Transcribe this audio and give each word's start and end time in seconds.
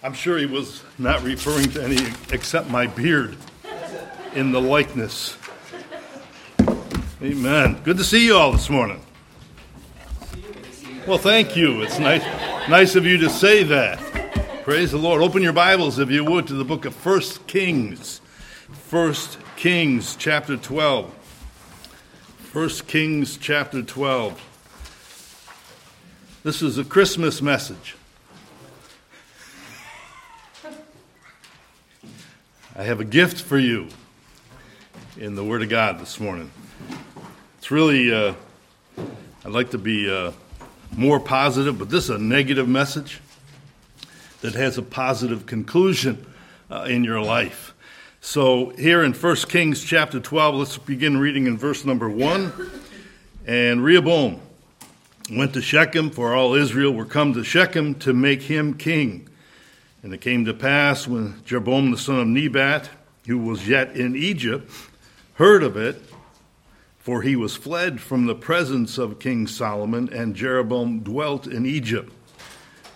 I'm 0.00 0.12
sure 0.12 0.38
he 0.38 0.46
was 0.46 0.84
not 0.96 1.24
referring 1.24 1.70
to 1.72 1.82
any 1.82 1.98
except 2.30 2.70
my 2.70 2.86
beard 2.86 3.36
in 4.32 4.52
the 4.52 4.60
likeness. 4.60 5.36
Amen. 7.20 7.80
Good 7.82 7.96
to 7.96 8.04
see 8.04 8.24
you 8.24 8.36
all 8.36 8.52
this 8.52 8.70
morning. 8.70 9.00
Well, 11.04 11.18
thank 11.18 11.56
you. 11.56 11.82
It's 11.82 11.98
nice, 11.98 12.22
nice 12.68 12.94
of 12.94 13.06
you 13.06 13.18
to 13.18 13.28
say 13.28 13.64
that. 13.64 13.98
Praise 14.62 14.92
the 14.92 14.98
Lord. 14.98 15.20
Open 15.20 15.42
your 15.42 15.52
Bibles, 15.52 15.98
if 15.98 16.10
you 16.10 16.24
would, 16.24 16.46
to 16.46 16.54
the 16.54 16.64
book 16.64 16.84
of 16.84 16.94
First 16.94 17.48
Kings. 17.48 18.20
First 18.70 19.38
Kings, 19.56 20.14
chapter 20.14 20.56
12. 20.56 21.12
First 22.52 22.86
Kings, 22.86 23.36
chapter 23.36 23.82
12. 23.82 24.40
This 26.44 26.62
is 26.62 26.78
a 26.78 26.84
Christmas 26.84 27.42
message. 27.42 27.96
I 32.78 32.84
have 32.84 33.00
a 33.00 33.04
gift 33.04 33.42
for 33.42 33.58
you 33.58 33.88
in 35.16 35.34
the 35.34 35.42
Word 35.42 35.62
of 35.62 35.68
God 35.68 35.98
this 35.98 36.20
morning. 36.20 36.48
It's 37.58 37.72
really, 37.72 38.14
uh, 38.14 38.34
I'd 39.44 39.50
like 39.50 39.72
to 39.72 39.78
be 39.78 40.08
uh, 40.08 40.30
more 40.96 41.18
positive, 41.18 41.76
but 41.76 41.90
this 41.90 42.04
is 42.04 42.10
a 42.10 42.18
negative 42.18 42.68
message 42.68 43.20
that 44.42 44.54
has 44.54 44.78
a 44.78 44.82
positive 44.82 45.44
conclusion 45.44 46.24
uh, 46.70 46.82
in 46.82 47.02
your 47.02 47.20
life. 47.20 47.74
So, 48.20 48.68
here 48.78 49.02
in 49.02 49.12
1 49.12 49.36
Kings 49.48 49.82
chapter 49.82 50.20
12, 50.20 50.54
let's 50.54 50.78
begin 50.78 51.18
reading 51.18 51.48
in 51.48 51.58
verse 51.58 51.84
number 51.84 52.08
1. 52.08 52.52
And 53.44 53.82
Rehoboam 53.82 54.40
went 55.32 55.52
to 55.54 55.60
Shechem, 55.60 56.10
for 56.10 56.32
all 56.32 56.54
Israel 56.54 56.92
were 56.92 57.06
come 57.06 57.34
to 57.34 57.42
Shechem 57.42 57.96
to 57.96 58.12
make 58.12 58.42
him 58.42 58.74
king. 58.74 59.27
And 60.08 60.14
it 60.14 60.22
came 60.22 60.46
to 60.46 60.54
pass 60.54 61.06
when 61.06 61.44
Jeroboam 61.44 61.90
the 61.90 61.98
son 61.98 62.18
of 62.18 62.26
Nebat, 62.28 62.88
who 63.26 63.36
was 63.36 63.68
yet 63.68 63.94
in 63.94 64.16
Egypt, 64.16 64.72
heard 65.34 65.62
of 65.62 65.76
it, 65.76 66.02
for 66.98 67.20
he 67.20 67.36
was 67.36 67.56
fled 67.56 68.00
from 68.00 68.24
the 68.24 68.34
presence 68.34 68.96
of 68.96 69.18
King 69.18 69.46
Solomon, 69.46 70.08
and 70.10 70.34
Jeroboam 70.34 71.00
dwelt 71.00 71.46
in 71.46 71.66
Egypt, 71.66 72.10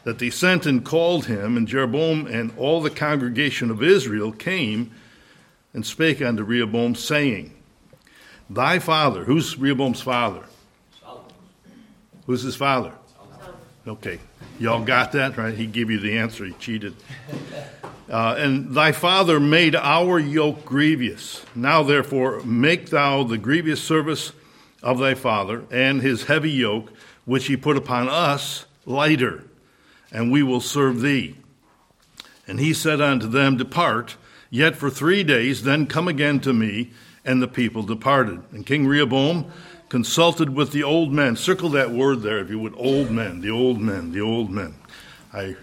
that 0.05 0.20
they 0.20 0.30
sent 0.30 0.64
and 0.64 0.83
called 0.83 1.27
him, 1.27 1.58
and 1.58 1.68
Jeroboam 1.68 2.27
and 2.28 2.50
all 2.56 2.80
the 2.80 2.88
congregation 2.88 3.70
of 3.70 3.83
Israel 3.83 4.33
came 4.33 4.90
and 5.74 5.84
spake 5.84 6.22
unto 6.22 6.42
Rehoboam, 6.42 6.94
saying, 6.94 7.52
Thy 8.48 8.78
father, 8.78 9.24
who's 9.24 9.58
Rehoboam's 9.58 10.00
father? 10.00 10.44
Solomon. 10.98 11.30
Who's 12.24 12.40
his 12.40 12.56
father? 12.56 12.94
Okay, 13.86 14.20
Y'all 14.62 14.84
got 14.84 15.11
that, 15.11 15.36
right? 15.36 15.55
He 15.55 15.66
gave 15.66 15.91
you 15.91 15.98
the 15.98 16.19
answer. 16.19 16.44
He 16.44 16.52
cheated. 16.52 16.94
Uh, 18.08 18.36
and 18.39 18.72
thy 18.77 18.92
father 18.92 19.41
made 19.41 19.74
our 19.74 20.20
yoke 20.20 20.64
grievous. 20.64 21.44
Now, 21.56 21.83
therefore, 21.83 22.41
make 22.44 22.91
thou 22.91 23.24
the 23.24 23.39
grievous 23.39 23.83
service 23.83 24.33
of 24.84 25.00
thy 25.00 25.14
father 25.14 25.64
and 25.72 26.00
his 26.00 26.24
heavy 26.24 26.52
yoke, 26.52 26.92
which 27.24 27.47
he 27.47 27.56
put 27.56 27.77
upon 27.77 28.08
us, 28.08 28.66
lighter, 28.86 29.44
and 30.12 30.30
we 30.30 30.44
will 30.44 30.61
serve 30.61 31.00
thee. 31.00 31.36
And 32.46 32.61
he 32.61 32.74
said 32.74 33.00
unto 33.00 33.27
them, 33.27 33.56
Depart, 33.56 34.17
yet 34.48 34.77
for 34.77 34.91
three 34.91 35.24
days, 35.24 35.64
then 35.64 35.86
come 35.86 36.06
again 36.06 36.39
to 36.41 36.52
me. 36.52 36.92
And 37.24 37.41
the 37.41 37.48
people 37.48 37.83
departed. 37.83 38.42
And 38.50 38.67
King 38.67 38.86
Rehoboam 38.86 39.50
consulted 39.92 40.48
with 40.48 40.72
the 40.72 40.82
old 40.82 41.12
men. 41.12 41.36
Circle 41.36 41.68
that 41.68 41.90
word 41.90 42.22
there, 42.22 42.38
if 42.38 42.48
you 42.48 42.58
would. 42.58 42.72
Old 42.78 43.10
men, 43.10 43.42
the 43.42 43.50
old 43.50 43.78
men, 43.78 44.10
the 44.10 44.22
old 44.22 44.50
men. 44.50 44.74
I, 45.34 45.54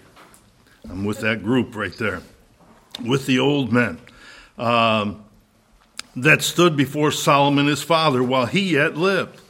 I'm 0.88 1.04
with 1.04 1.18
that 1.22 1.42
group 1.42 1.74
right 1.74 1.92
there. 1.98 2.22
With 3.04 3.26
the 3.26 3.40
old 3.40 3.72
men 3.72 3.98
um, 4.56 5.24
that 6.14 6.42
stood 6.42 6.76
before 6.76 7.10
Solomon 7.10 7.66
his 7.66 7.82
father 7.82 8.22
while 8.22 8.46
he 8.46 8.74
yet 8.74 8.96
lived, 8.96 9.40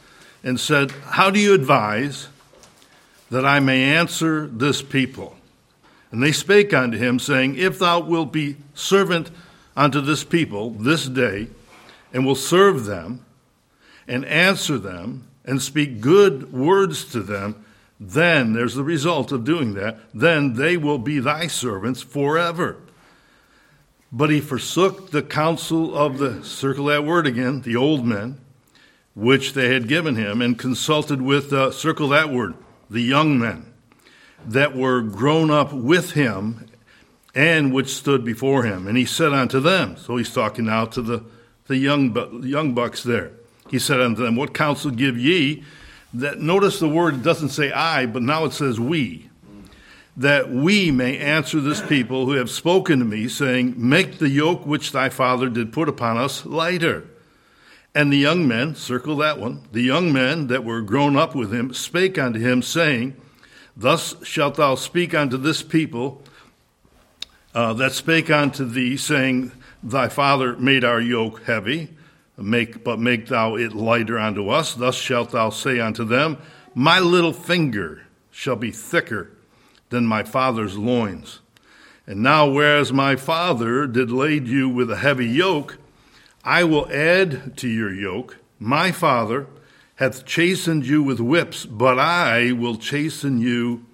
and 0.43 0.59
said, 0.59 0.89
How 0.89 1.29
do 1.29 1.39
you 1.39 1.53
advise 1.53 2.29
that 3.29 3.45
I 3.45 3.59
may 3.59 3.83
answer 3.83 4.47
this 4.47 4.81
people? 4.81 5.35
And 6.09 6.23
they 6.23 6.31
spake 6.31 6.73
unto 6.73 6.97
him, 6.97 7.19
saying, 7.19 7.55
If 7.55 7.77
thou 7.77 7.99
wilt 7.99 8.33
be 8.33 8.55
servant 8.73 9.29
unto 9.77 10.01
this 10.01 10.23
people 10.23 10.71
this 10.71 11.07
day, 11.07 11.49
and 12.11 12.25
will 12.25 12.33
serve 12.33 12.85
them, 12.85 13.23
and 14.11 14.25
answer 14.25 14.77
them 14.77 15.25
and 15.45 15.61
speak 15.61 16.01
good 16.01 16.51
words 16.51 17.05
to 17.13 17.21
them, 17.21 17.63
then 17.97 18.51
there's 18.51 18.75
the 18.75 18.83
result 18.83 19.31
of 19.31 19.45
doing 19.45 19.73
that. 19.75 19.99
Then 20.13 20.55
they 20.55 20.75
will 20.75 20.97
be 20.97 21.19
thy 21.19 21.47
servants 21.47 22.01
forever. 22.01 22.75
But 24.11 24.29
he 24.29 24.41
forsook 24.41 25.11
the 25.11 25.21
counsel 25.23 25.95
of 25.95 26.17
the, 26.17 26.43
circle 26.43 26.85
that 26.85 27.05
word 27.05 27.25
again, 27.25 27.61
the 27.61 27.77
old 27.77 28.05
men, 28.05 28.37
which 29.15 29.53
they 29.53 29.73
had 29.73 29.87
given 29.87 30.17
him, 30.17 30.41
and 30.41 30.59
consulted 30.59 31.21
with, 31.21 31.51
circle 31.73 32.09
that 32.09 32.29
word, 32.29 32.55
the 32.89 33.01
young 33.01 33.39
men 33.39 33.71
that 34.45 34.75
were 34.75 35.01
grown 35.01 35.49
up 35.49 35.71
with 35.71 36.11
him 36.11 36.67
and 37.33 37.73
which 37.73 37.95
stood 37.95 38.25
before 38.25 38.63
him. 38.63 38.87
And 38.87 38.97
he 38.97 39.05
said 39.05 39.31
unto 39.31 39.61
them, 39.61 39.95
so 39.95 40.17
he's 40.17 40.33
talking 40.33 40.65
now 40.65 40.83
to 40.87 41.01
the, 41.01 41.23
the 41.67 41.77
young, 41.77 42.43
young 42.43 42.73
bucks 42.73 43.03
there. 43.03 43.31
He 43.71 43.79
said 43.79 44.01
unto 44.01 44.21
them, 44.21 44.35
What 44.35 44.53
counsel 44.53 44.91
give 44.91 45.17
ye? 45.17 45.63
That 46.13 46.39
notice 46.39 46.79
the 46.79 46.89
word 46.89 47.23
doesn't 47.23 47.49
say 47.49 47.71
I, 47.71 48.05
but 48.05 48.21
now 48.21 48.43
it 48.43 48.51
says 48.51 48.79
we. 48.79 49.29
That 50.17 50.51
we 50.51 50.91
may 50.91 51.17
answer 51.17 51.61
this 51.61 51.81
people 51.81 52.25
who 52.25 52.33
have 52.33 52.49
spoken 52.49 52.99
to 52.99 53.05
me, 53.05 53.29
saying, 53.29 53.75
Make 53.77 54.17
the 54.17 54.27
yoke 54.27 54.65
which 54.65 54.91
thy 54.91 55.07
father 55.07 55.47
did 55.47 55.71
put 55.71 55.87
upon 55.87 56.17
us 56.17 56.45
lighter. 56.45 57.05
And 57.95 58.11
the 58.11 58.17
young 58.17 58.45
men, 58.45 58.75
circle 58.75 59.15
that 59.17 59.39
one, 59.39 59.61
the 59.71 59.81
young 59.81 60.11
men 60.11 60.47
that 60.47 60.65
were 60.65 60.81
grown 60.81 61.15
up 61.15 61.33
with 61.33 61.53
him 61.53 61.73
spake 61.73 62.17
unto 62.17 62.39
him, 62.39 62.61
saying, 62.61 63.15
Thus 63.77 64.15
shalt 64.25 64.55
thou 64.55 64.75
speak 64.75 65.13
unto 65.13 65.37
this 65.37 65.63
people 65.63 66.21
uh, 67.55 67.71
that 67.73 67.93
spake 67.93 68.29
unto 68.29 68.65
thee, 68.65 68.97
saying, 68.97 69.53
Thy 69.81 70.09
father 70.09 70.57
made 70.57 70.83
our 70.83 70.99
yoke 70.99 71.43
heavy 71.43 71.89
Make, 72.41 72.83
but 72.83 72.99
make 72.99 73.27
thou 73.27 73.55
it 73.55 73.73
lighter 73.73 74.17
unto 74.17 74.49
us. 74.49 74.73
Thus 74.73 74.95
shalt 74.95 75.31
thou 75.31 75.49
say 75.49 75.79
unto 75.79 76.03
them, 76.03 76.37
My 76.73 76.99
little 76.99 77.33
finger 77.33 78.03
shall 78.31 78.55
be 78.55 78.71
thicker 78.71 79.31
than 79.89 80.05
my 80.05 80.23
father's 80.23 80.77
loins. 80.77 81.41
And 82.07 82.23
now, 82.23 82.49
whereas 82.49 82.91
my 82.91 83.15
father 83.15 83.85
did 83.85 84.11
lade 84.11 84.47
you 84.47 84.67
with 84.69 84.89
a 84.89 84.97
heavy 84.97 85.27
yoke, 85.27 85.77
I 86.43 86.63
will 86.63 86.91
add 86.91 87.55
to 87.57 87.67
your 87.67 87.93
yoke. 87.93 88.37
My 88.59 88.91
father 88.91 89.47
hath 89.95 90.25
chastened 90.25 90.85
you 90.85 91.03
with 91.03 91.19
whips, 91.19 91.65
but 91.65 91.99
I 91.99 92.53
will 92.53 92.75
chasten 92.75 93.39
you 93.39 93.85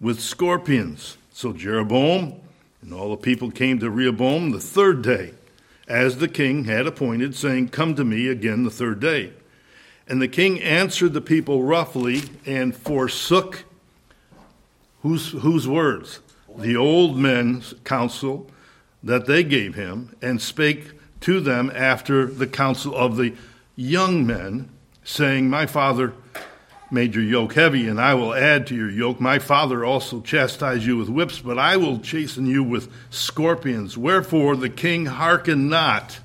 with 0.00 0.20
scorpions. 0.20 1.16
So 1.32 1.52
Jeroboam 1.52 2.40
and 2.82 2.92
all 2.92 3.10
the 3.10 3.16
people 3.16 3.50
came 3.50 3.78
to 3.78 3.90
Rehoboam 3.90 4.50
the 4.50 4.60
third 4.60 5.02
day 5.02 5.32
as 5.86 6.18
the 6.18 6.28
king 6.28 6.64
had 6.64 6.86
appointed, 6.86 7.34
saying, 7.34 7.68
Come 7.68 7.94
to 7.94 8.04
me 8.04 8.28
again 8.28 8.64
the 8.64 8.70
third 8.70 9.00
day. 9.00 9.32
And 10.06 10.20
the 10.20 10.28
king 10.28 10.60
answered 10.60 11.12
the 11.12 11.20
people 11.20 11.62
roughly 11.62 12.22
and 12.44 12.74
forsook 12.74 13.64
whose, 15.02 15.32
whose 15.32 15.68
words? 15.68 16.20
The 16.56 16.76
old 16.76 17.16
men's 17.16 17.74
counsel 17.84 18.50
that 19.02 19.26
they 19.26 19.44
gave 19.44 19.74
him, 19.74 20.16
and 20.22 20.40
spake 20.40 20.92
to 21.20 21.40
them 21.40 21.70
after 21.74 22.26
the 22.26 22.46
counsel 22.46 22.94
of 22.94 23.16
the 23.16 23.34
young 23.76 24.26
men, 24.26 24.70
saying, 25.04 25.50
My 25.50 25.66
father 25.66 26.14
made 26.90 27.14
your 27.14 27.24
yoke 27.24 27.54
heavy, 27.54 27.88
and 27.88 28.00
I 28.00 28.14
will 28.14 28.34
add 28.34 28.66
to 28.68 28.74
your 28.74 28.90
yoke. 28.90 29.20
My 29.20 29.38
father 29.38 29.84
also 29.84 30.20
chastised 30.20 30.84
you 30.84 30.96
with 30.96 31.08
whips, 31.08 31.38
but 31.38 31.58
I 31.58 31.76
will 31.76 31.98
chasten 31.98 32.46
you 32.46 32.62
with 32.62 32.90
scorpions. 33.10 33.96
Wherefore 33.98 34.56
the 34.56 34.68
king 34.68 35.06
hearkened 35.06 35.68
not 35.68 36.20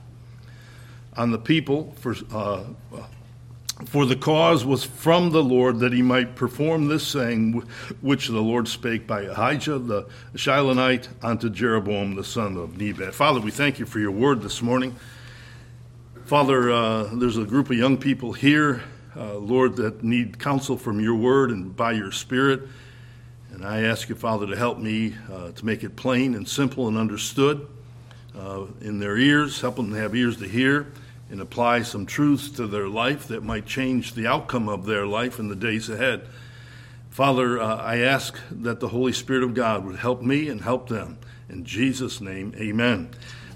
on 1.15 1.31
the 1.31 1.39
people, 1.39 1.93
for, 1.99 2.15
uh, 2.31 2.63
for 3.85 4.05
the 4.05 4.15
cause 4.15 4.65
was 4.65 4.83
from 4.83 5.31
the 5.31 5.43
Lord 5.43 5.79
that 5.79 5.91
he 5.91 6.01
might 6.01 6.35
perform 6.35 6.87
this 6.87 7.05
saying 7.07 7.63
which 8.01 8.27
the 8.27 8.39
Lord 8.39 8.67
spake 8.67 9.07
by 9.07 9.23
Ahijah 9.23 9.79
the 9.79 10.07
Shilonite 10.35 11.07
unto 11.21 11.49
Jeroboam 11.49 12.15
the 12.15 12.23
son 12.23 12.57
of 12.57 12.77
Nebat. 12.77 13.13
Father, 13.13 13.39
we 13.39 13.51
thank 13.51 13.79
you 13.79 13.85
for 13.85 13.99
your 13.99 14.11
word 14.11 14.41
this 14.41 14.61
morning. 14.61 14.95
Father, 16.25 16.69
uh, 16.69 17.03
there's 17.15 17.37
a 17.37 17.45
group 17.45 17.69
of 17.71 17.77
young 17.77 17.97
people 17.97 18.33
here 18.33 18.83
uh, 19.19 19.35
Lord, 19.35 19.75
that 19.75 20.03
need 20.03 20.39
counsel 20.39 20.77
from 20.77 20.99
your 20.99 21.15
word 21.15 21.51
and 21.51 21.75
by 21.75 21.91
your 21.91 22.11
spirit. 22.11 22.61
And 23.51 23.65
I 23.65 23.81
ask 23.81 24.07
you, 24.07 24.15
Father, 24.15 24.47
to 24.47 24.55
help 24.55 24.77
me 24.77 25.15
uh, 25.31 25.51
to 25.51 25.65
make 25.65 25.83
it 25.83 25.95
plain 25.95 26.35
and 26.35 26.47
simple 26.47 26.87
and 26.87 26.97
understood 26.97 27.67
uh, 28.37 28.65
in 28.81 28.99
their 28.99 29.17
ears, 29.17 29.59
help 29.59 29.75
them 29.75 29.91
to 29.91 29.97
have 29.97 30.15
ears 30.15 30.37
to 30.37 30.47
hear 30.47 30.93
and 31.29 31.41
apply 31.41 31.81
some 31.81 32.05
truths 32.05 32.49
to 32.51 32.67
their 32.67 32.87
life 32.87 33.27
that 33.27 33.43
might 33.43 33.65
change 33.65 34.13
the 34.13 34.25
outcome 34.25 34.69
of 34.69 34.85
their 34.85 35.05
life 35.05 35.39
in 35.39 35.47
the 35.47 35.55
days 35.55 35.89
ahead. 35.89 36.27
Father, 37.09 37.59
uh, 37.59 37.75
I 37.77 37.97
ask 37.97 38.39
that 38.49 38.79
the 38.79 38.87
Holy 38.87 39.13
Spirit 39.13 39.43
of 39.43 39.53
God 39.53 39.85
would 39.85 39.97
help 39.97 40.21
me 40.21 40.47
and 40.47 40.61
help 40.61 40.89
them. 40.89 41.17
In 41.49 41.65
Jesus' 41.65 42.21
name, 42.21 42.53
amen. 42.57 43.09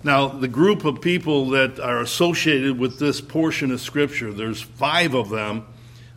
Now, 0.04 0.28
the 0.28 0.50
group 0.50 0.84
of 0.84 1.00
people 1.00 1.50
that 1.52 1.80
are 1.80 2.02
associated 2.02 2.78
with 2.78 3.00
this 3.00 3.22
portion 3.22 3.72
of 3.72 3.80
Scripture, 3.80 4.34
there's 4.34 4.62
five 4.62 5.14
of 5.14 5.30
them, 5.30 5.66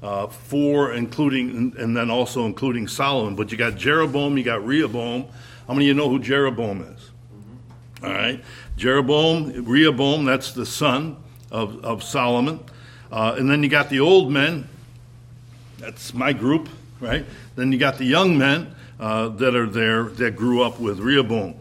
uh, 0.02 0.26
four 0.26 0.92
including, 0.92 1.72
and 1.78 1.96
then 1.96 2.10
also 2.10 2.46
including 2.46 2.88
Solomon. 2.88 3.36
But 3.36 3.52
you 3.52 3.58
got 3.58 3.76
Jeroboam, 3.76 4.36
you 4.36 4.42
got 4.42 4.64
Rehoboam. 4.66 5.26
How 5.68 5.74
many 5.74 5.86
of 5.86 5.88
you 5.88 5.94
know 5.94 6.08
who 6.08 6.18
Jeroboam 6.18 6.82
is? 6.82 7.10
All 8.02 8.12
right. 8.12 8.42
Jeroboam, 8.76 9.64
Rehoboam, 9.64 10.24
that's 10.24 10.52
the 10.52 10.66
son 10.66 11.16
of, 11.50 11.84
of 11.84 12.02
Solomon. 12.02 12.60
Uh, 13.10 13.36
and 13.38 13.48
then 13.48 13.62
you 13.62 13.68
got 13.68 13.88
the 13.88 14.00
old 14.00 14.32
men, 14.32 14.68
that's 15.78 16.12
my 16.12 16.32
group, 16.32 16.68
right? 17.00 17.24
Then 17.54 17.70
you 17.70 17.78
got 17.78 17.98
the 17.98 18.04
young 18.04 18.36
men 18.36 18.74
uh, 18.98 19.28
that 19.28 19.54
are 19.54 19.68
there 19.68 20.04
that 20.04 20.34
grew 20.34 20.62
up 20.62 20.80
with 20.80 20.98
Rehoboam. 20.98 21.54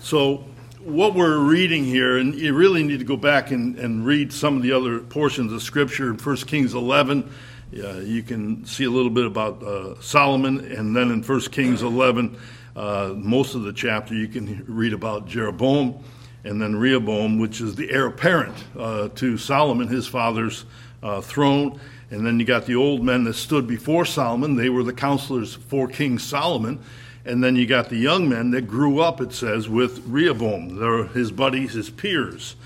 So 0.00 0.44
what 0.88 1.14
we're 1.14 1.38
reading 1.38 1.84
here, 1.84 2.16
and 2.16 2.34
you 2.34 2.54
really 2.54 2.82
need 2.82 2.98
to 2.98 3.04
go 3.04 3.16
back 3.16 3.50
and, 3.50 3.78
and 3.78 4.06
read 4.06 4.32
some 4.32 4.56
of 4.56 4.62
the 4.62 4.72
other 4.72 5.00
portions 5.00 5.52
of 5.52 5.62
Scripture 5.62 6.08
in 6.08 6.16
1 6.16 6.36
Kings 6.38 6.72
11. 6.72 7.30
Uh, 7.76 7.98
you 7.98 8.22
can 8.22 8.64
see 8.64 8.84
a 8.84 8.90
little 8.90 9.10
bit 9.10 9.26
about 9.26 9.62
uh, 9.62 10.00
Solomon, 10.00 10.60
and 10.72 10.96
then 10.96 11.10
in 11.10 11.22
1 11.22 11.40
Kings 11.52 11.82
11, 11.82 12.38
uh, 12.74 13.12
most 13.14 13.54
of 13.54 13.64
the 13.64 13.72
chapter 13.72 14.14
you 14.14 14.28
can 14.28 14.64
read 14.66 14.94
about 14.94 15.26
Jeroboam, 15.26 16.02
and 16.44 16.60
then 16.60 16.74
Rehoboam, 16.74 17.38
which 17.38 17.60
is 17.60 17.74
the 17.74 17.90
heir 17.90 18.06
apparent 18.06 18.56
uh, 18.78 19.08
to 19.16 19.36
Solomon, 19.36 19.88
his 19.88 20.06
father's 20.06 20.64
uh, 21.02 21.20
throne. 21.20 21.78
And 22.10 22.26
then 22.26 22.40
you 22.40 22.46
got 22.46 22.64
the 22.64 22.76
old 22.76 23.04
men 23.04 23.24
that 23.24 23.34
stood 23.34 23.66
before 23.66 24.06
Solomon. 24.06 24.56
They 24.56 24.70
were 24.70 24.82
the 24.82 24.94
counselors 24.94 25.54
for 25.54 25.86
King 25.86 26.18
Solomon. 26.18 26.80
And 27.28 27.44
then 27.44 27.56
you 27.56 27.66
got 27.66 27.90
the 27.90 27.98
young 27.98 28.26
men 28.30 28.52
that 28.52 28.62
grew 28.66 29.00
up, 29.00 29.20
it 29.20 29.34
says, 29.34 29.68
with 29.68 30.02
Rehoboam. 30.06 30.76
They're 30.76 31.04
his 31.04 31.30
buddies, 31.30 31.74
his 31.74 31.90
peers. 31.90 32.56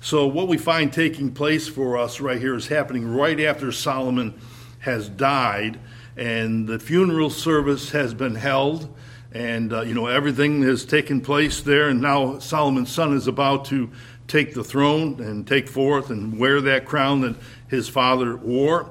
So 0.00 0.26
what 0.26 0.48
we 0.48 0.58
find 0.58 0.92
taking 0.92 1.32
place 1.32 1.68
for 1.68 1.96
us 1.96 2.18
right 2.18 2.40
here 2.40 2.56
is 2.56 2.66
happening 2.66 3.06
right 3.06 3.38
after 3.38 3.70
Solomon 3.70 4.34
has 4.80 5.08
died, 5.08 5.78
and 6.16 6.66
the 6.66 6.80
funeral 6.80 7.30
service 7.30 7.92
has 7.92 8.12
been 8.12 8.34
held, 8.34 8.92
and 9.30 9.72
uh, 9.72 9.82
you 9.82 9.94
know 9.94 10.06
everything 10.06 10.62
has 10.62 10.84
taken 10.84 11.20
place 11.20 11.60
there, 11.60 11.88
and 11.88 12.00
now 12.00 12.40
Solomon's 12.40 12.90
son 12.90 13.16
is 13.16 13.28
about 13.28 13.66
to 13.66 13.88
take 14.26 14.52
the 14.52 14.64
throne 14.64 15.20
and 15.20 15.46
take 15.46 15.68
forth 15.68 16.10
and 16.10 16.36
wear 16.40 16.60
that 16.60 16.86
crown 16.86 17.20
that 17.20 17.36
his 17.68 17.88
father 17.88 18.36
wore, 18.36 18.90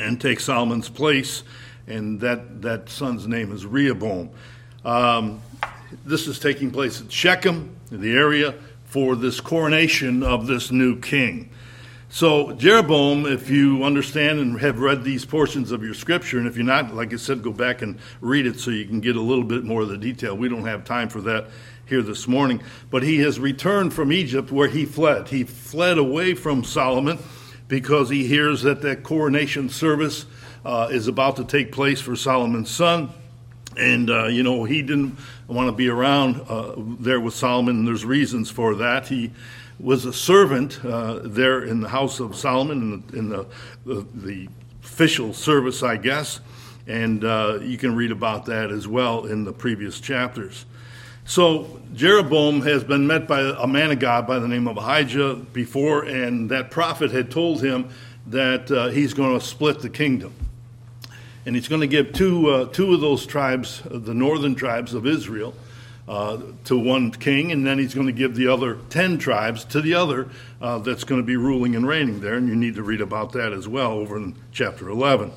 and 0.00 0.18
take 0.18 0.40
Solomon's 0.40 0.88
place 0.88 1.42
and 1.86 2.20
that, 2.20 2.62
that 2.62 2.88
son's 2.88 3.26
name 3.26 3.52
is 3.52 3.64
Rehoboam. 3.64 4.30
Um, 4.84 5.40
this 6.04 6.26
is 6.26 6.38
taking 6.38 6.70
place 6.70 7.00
at 7.00 7.10
Shechem, 7.10 7.76
in 7.90 8.00
the 8.00 8.12
area, 8.12 8.54
for 8.84 9.16
this 9.16 9.40
coronation 9.40 10.22
of 10.22 10.46
this 10.46 10.70
new 10.70 10.98
king. 10.98 11.50
So, 12.08 12.52
Jeroboam, 12.52 13.26
if 13.26 13.50
you 13.50 13.82
understand 13.84 14.38
and 14.38 14.60
have 14.60 14.78
read 14.78 15.02
these 15.02 15.24
portions 15.24 15.72
of 15.72 15.82
your 15.82 15.92
scripture, 15.92 16.38
and 16.38 16.46
if 16.46 16.56
you're 16.56 16.64
not, 16.64 16.94
like 16.94 17.12
I 17.12 17.16
said, 17.16 17.42
go 17.42 17.52
back 17.52 17.82
and 17.82 17.98
read 18.20 18.46
it 18.46 18.60
so 18.60 18.70
you 18.70 18.86
can 18.86 19.00
get 19.00 19.16
a 19.16 19.20
little 19.20 19.44
bit 19.44 19.64
more 19.64 19.82
of 19.82 19.88
the 19.88 19.98
detail. 19.98 20.36
We 20.36 20.48
don't 20.48 20.64
have 20.64 20.84
time 20.84 21.08
for 21.08 21.20
that 21.22 21.48
here 21.84 22.02
this 22.02 22.28
morning. 22.28 22.62
But 22.90 23.02
he 23.02 23.18
has 23.18 23.40
returned 23.40 23.92
from 23.92 24.12
Egypt 24.12 24.52
where 24.52 24.68
he 24.68 24.84
fled. 24.84 25.28
He 25.28 25.44
fled 25.44 25.98
away 25.98 26.34
from 26.34 26.64
Solomon 26.64 27.18
because 27.68 28.08
he 28.08 28.26
hears 28.26 28.62
that 28.62 28.82
that 28.82 29.02
coronation 29.02 29.68
service 29.68 30.26
uh, 30.66 30.88
is 30.90 31.06
about 31.06 31.36
to 31.36 31.44
take 31.44 31.70
place 31.70 32.00
for 32.00 32.16
Solomon's 32.16 32.70
son. 32.70 33.10
And, 33.78 34.10
uh, 34.10 34.26
you 34.26 34.42
know, 34.42 34.64
he 34.64 34.82
didn't 34.82 35.16
want 35.46 35.68
to 35.68 35.72
be 35.72 35.88
around 35.88 36.40
uh, 36.48 36.74
there 36.76 37.20
with 37.20 37.34
Solomon, 37.34 37.76
and 37.76 37.88
there's 37.88 38.04
reasons 38.04 38.50
for 38.50 38.74
that. 38.76 39.06
He 39.06 39.30
was 39.78 40.06
a 40.06 40.12
servant 40.12 40.84
uh, 40.84 41.20
there 41.22 41.62
in 41.62 41.80
the 41.80 41.88
house 41.88 42.18
of 42.18 42.34
Solomon, 42.34 43.02
in 43.12 43.28
the, 43.28 43.38
in 43.86 43.94
the, 43.94 44.06
the, 44.14 44.48
official 44.82 45.34
service, 45.34 45.82
I 45.82 45.96
guess. 45.96 46.40
And 46.86 47.22
uh, 47.22 47.58
you 47.60 47.76
can 47.76 47.94
read 47.94 48.12
about 48.12 48.46
that 48.46 48.70
as 48.70 48.88
well 48.88 49.26
in 49.26 49.44
the 49.44 49.52
previous 49.52 50.00
chapters. 50.00 50.64
So 51.26 51.80
Jeroboam 51.92 52.62
has 52.62 52.82
been 52.82 53.06
met 53.06 53.28
by 53.28 53.40
a 53.40 53.66
man 53.66 53.90
of 53.90 53.98
God 53.98 54.26
by 54.26 54.38
the 54.38 54.48
name 54.48 54.68
of 54.68 54.78
Ahijah 54.78 55.34
before, 55.52 56.04
and 56.04 56.48
that 56.50 56.70
prophet 56.70 57.10
had 57.10 57.30
told 57.30 57.62
him 57.62 57.90
that 58.28 58.70
uh, 58.70 58.88
he's 58.88 59.12
going 59.12 59.38
to 59.38 59.44
split 59.44 59.80
the 59.80 59.90
kingdom 59.90 60.32
and 61.46 61.54
he's 61.54 61.68
going 61.68 61.80
to 61.80 61.86
give 61.86 62.12
two, 62.12 62.48
uh, 62.48 62.66
two 62.66 62.92
of 62.92 63.00
those 63.00 63.24
tribes, 63.24 63.80
uh, 63.86 63.98
the 63.98 64.12
northern 64.12 64.56
tribes 64.56 64.92
of 64.92 65.06
Israel, 65.06 65.54
uh, 66.08 66.38
to 66.64 66.76
one 66.78 67.12
king, 67.12 67.52
and 67.52 67.64
then 67.64 67.78
he's 67.78 67.94
going 67.94 68.08
to 68.08 68.12
give 68.12 68.34
the 68.34 68.48
other 68.48 68.78
10 68.90 69.18
tribes 69.18 69.64
to 69.64 69.80
the 69.80 69.94
other 69.94 70.28
uh, 70.60 70.78
that's 70.78 71.04
going 71.04 71.20
to 71.20 71.26
be 71.26 71.36
ruling 71.36 71.76
and 71.76 71.86
reigning 71.86 72.20
there. 72.20 72.34
And 72.34 72.48
you 72.48 72.56
need 72.56 72.74
to 72.74 72.82
read 72.82 73.00
about 73.00 73.32
that 73.32 73.52
as 73.52 73.66
well 73.68 73.92
over 73.92 74.16
in 74.16 74.34
chapter 74.52 74.88
11. 74.88 75.32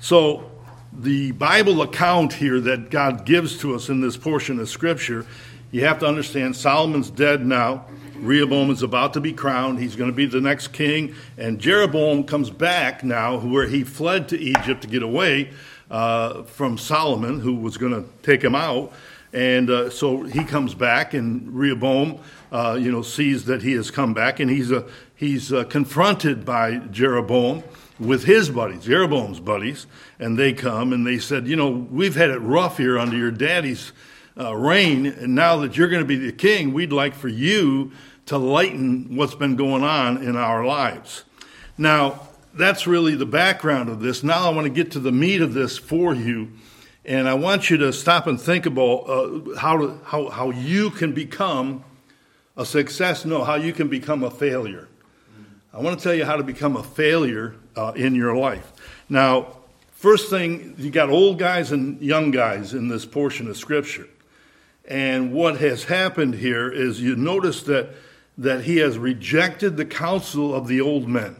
So, 0.00 0.50
the 0.92 1.32
Bible 1.32 1.82
account 1.82 2.34
here 2.34 2.58
that 2.60 2.90
God 2.90 3.26
gives 3.26 3.58
to 3.58 3.74
us 3.74 3.88
in 3.88 4.00
this 4.00 4.16
portion 4.16 4.58
of 4.58 4.68
Scripture, 4.68 5.26
you 5.70 5.84
have 5.84 5.98
to 5.98 6.06
understand 6.06 6.56
Solomon's 6.56 7.10
dead 7.10 7.44
now. 7.44 7.86
Rehoboam 8.20 8.70
is 8.70 8.82
about 8.82 9.14
to 9.14 9.20
be 9.20 9.32
crowned. 9.32 9.78
He's 9.78 9.96
going 9.96 10.10
to 10.10 10.16
be 10.16 10.26
the 10.26 10.40
next 10.40 10.68
king. 10.68 11.14
And 11.36 11.58
Jeroboam 11.58 12.24
comes 12.24 12.50
back 12.50 13.04
now, 13.04 13.38
where 13.38 13.66
he 13.66 13.84
fled 13.84 14.28
to 14.30 14.38
Egypt 14.38 14.82
to 14.82 14.88
get 14.88 15.02
away 15.02 15.50
uh, 15.90 16.42
from 16.44 16.78
Solomon, 16.78 17.40
who 17.40 17.54
was 17.54 17.76
going 17.76 17.92
to 17.92 18.08
take 18.22 18.42
him 18.42 18.54
out. 18.54 18.92
And 19.32 19.68
uh, 19.68 19.90
so 19.90 20.22
he 20.22 20.44
comes 20.44 20.74
back, 20.74 21.14
and 21.14 21.52
Rehoboam, 21.52 22.20
uh, 22.50 22.78
you 22.80 22.90
know, 22.90 23.02
sees 23.02 23.44
that 23.46 23.62
he 23.62 23.72
has 23.72 23.90
come 23.90 24.14
back, 24.14 24.40
and 24.40 24.50
he's, 24.50 24.72
uh, 24.72 24.88
he's 25.14 25.52
uh, 25.52 25.64
confronted 25.64 26.44
by 26.44 26.78
Jeroboam 26.90 27.62
with 27.98 28.24
his 28.24 28.50
buddies, 28.50 28.84
Jeroboam's 28.84 29.40
buddies, 29.40 29.86
and 30.18 30.38
they 30.38 30.52
come 30.52 30.92
and 30.92 31.06
they 31.06 31.18
said, 31.18 31.46
you 31.46 31.56
know, 31.56 31.70
we've 31.70 32.14
had 32.14 32.30
it 32.30 32.38
rough 32.38 32.76
here 32.76 32.98
under 32.98 33.16
your 33.16 33.30
daddy's 33.30 33.92
uh, 34.38 34.54
reign, 34.54 35.06
and 35.06 35.34
now 35.34 35.56
that 35.58 35.76
you're 35.76 35.88
going 35.88 36.02
to 36.02 36.06
be 36.06 36.16
the 36.16 36.32
king, 36.32 36.72
we'd 36.72 36.92
like 36.92 37.14
for 37.14 37.28
you 37.28 37.92
to 38.26 38.36
lighten 38.36 39.16
what's 39.16 39.34
been 39.34 39.56
going 39.56 39.82
on 39.82 40.22
in 40.22 40.36
our 40.36 40.64
lives. 40.64 41.24
Now, 41.78 42.28
that's 42.54 42.86
really 42.86 43.14
the 43.14 43.26
background 43.26 43.88
of 43.88 44.00
this. 44.00 44.22
Now, 44.22 44.50
I 44.50 44.54
want 44.54 44.64
to 44.66 44.72
get 44.72 44.92
to 44.92 45.00
the 45.00 45.12
meat 45.12 45.40
of 45.40 45.54
this 45.54 45.78
for 45.78 46.14
you, 46.14 46.52
and 47.04 47.28
I 47.28 47.34
want 47.34 47.70
you 47.70 47.76
to 47.78 47.92
stop 47.92 48.26
and 48.26 48.40
think 48.40 48.66
about 48.66 49.08
uh, 49.08 49.56
how, 49.56 49.98
how, 50.04 50.28
how 50.28 50.50
you 50.50 50.90
can 50.90 51.12
become 51.12 51.84
a 52.56 52.64
success, 52.64 53.24
no, 53.24 53.44
how 53.44 53.56
you 53.56 53.72
can 53.72 53.88
become 53.88 54.24
a 54.24 54.30
failure. 54.30 54.88
I 55.72 55.80
want 55.80 55.98
to 55.98 56.02
tell 56.02 56.14
you 56.14 56.24
how 56.24 56.36
to 56.36 56.42
become 56.42 56.76
a 56.76 56.82
failure 56.82 57.54
uh, 57.76 57.92
in 57.94 58.14
your 58.14 58.34
life. 58.34 58.72
Now, 59.10 59.58
first 59.92 60.30
thing, 60.30 60.74
you 60.78 60.90
got 60.90 61.10
old 61.10 61.38
guys 61.38 61.70
and 61.70 62.00
young 62.00 62.30
guys 62.30 62.72
in 62.72 62.88
this 62.88 63.04
portion 63.04 63.46
of 63.48 63.58
Scripture. 63.58 64.08
And 64.86 65.32
what 65.32 65.58
has 65.60 65.84
happened 65.84 66.36
here 66.36 66.70
is 66.70 67.00
you 67.00 67.16
notice 67.16 67.62
that, 67.64 67.90
that 68.38 68.64
he 68.64 68.76
has 68.78 68.98
rejected 68.98 69.76
the 69.76 69.84
counsel 69.84 70.54
of 70.54 70.68
the 70.68 70.80
old 70.80 71.08
men. 71.08 71.36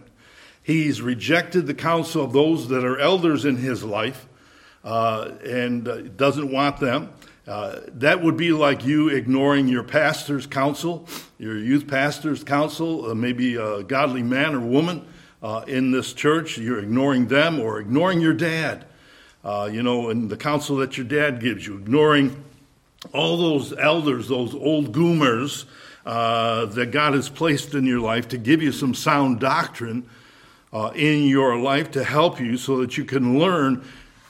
He's 0.63 1.01
rejected 1.01 1.69
the 1.69 1.75
counsel 1.75 2.25
of 2.25 2.33
those 2.33 2.69
that 2.69 2.85
are 2.85 2.99
elders 2.99 3.45
in 3.45 3.57
his 3.57 3.85
life 3.85 4.27
uh, 4.83 5.31
and 5.45 5.87
uh, 5.87 6.01
doesn't 6.03 6.51
want 6.51 6.81
them. 6.81 7.13
Uh, 7.47 7.79
that 7.87 8.21
would 8.21 8.37
be 8.37 8.51
like 8.51 8.85
you 8.85 9.09
ignoring 9.09 9.69
your 9.69 9.85
pastor's 9.85 10.49
counsel, 10.49 11.07
your 11.39 11.57
youth 11.57 11.87
pastor's 11.87 12.43
counsel, 12.43 13.09
uh, 13.13 13.15
maybe 13.15 13.55
a 13.55 13.85
godly 13.85 14.25
man 14.25 14.57
or 14.57 14.61
woman 14.61 15.07
uh, 15.41 15.65
in 15.69 15.93
this 15.93 16.13
church. 16.13 16.59
You're 16.59 16.81
ignoring 16.81 17.29
them 17.29 17.61
or 17.61 17.79
ignoring 17.79 18.21
your 18.21 18.35
dad, 18.35 18.87
uh, 19.45 19.69
you 19.71 19.85
know, 19.85 20.11
and 20.11 20.29
the 20.29 20.37
counsel 20.37 20.75
that 20.79 20.97
your 20.97 21.07
dad 21.07 21.41
gives 21.41 21.65
you, 21.65 21.77
ignoring 21.77 22.43
all 23.13 23.37
those 23.37 23.73
elders, 23.77 24.29
those 24.29 24.55
old 24.55 24.93
goomers 24.93 25.65
uh, 26.07 26.67
that 26.67 26.93
God 26.93 27.15
has 27.15 27.29
placed 27.29 27.75
in 27.75 27.85
your 27.85 28.01
life 28.01 28.29
to 28.29 28.39
give 28.39 28.63
you 28.63 28.73
some 28.73 28.95
sound 28.95 29.41
doctrine 29.41 30.09
uh, 30.73 30.93
in 30.95 31.25
your 31.25 31.59
life 31.59 31.91
to 31.93 32.05
help 32.05 32.41
you 32.41 32.57
so 32.57 32.79
that 32.79 32.97
you 32.97 33.05
can 33.05 33.39
learn 33.39 33.85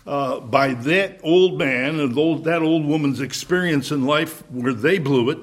uh, 0.07 0.41
by 0.41 0.73
that 0.75 1.21
old 1.23 1.59
man 1.59 2.01
and 2.01 2.17
old, 2.17 2.45
that 2.45 2.63
old 2.63 2.87
woman's 2.87 3.21
experience 3.21 3.91
in 3.91 4.07
life 4.07 4.49
where 4.51 4.73
they 4.73 4.99
blew 4.99 5.31
it, 5.31 5.39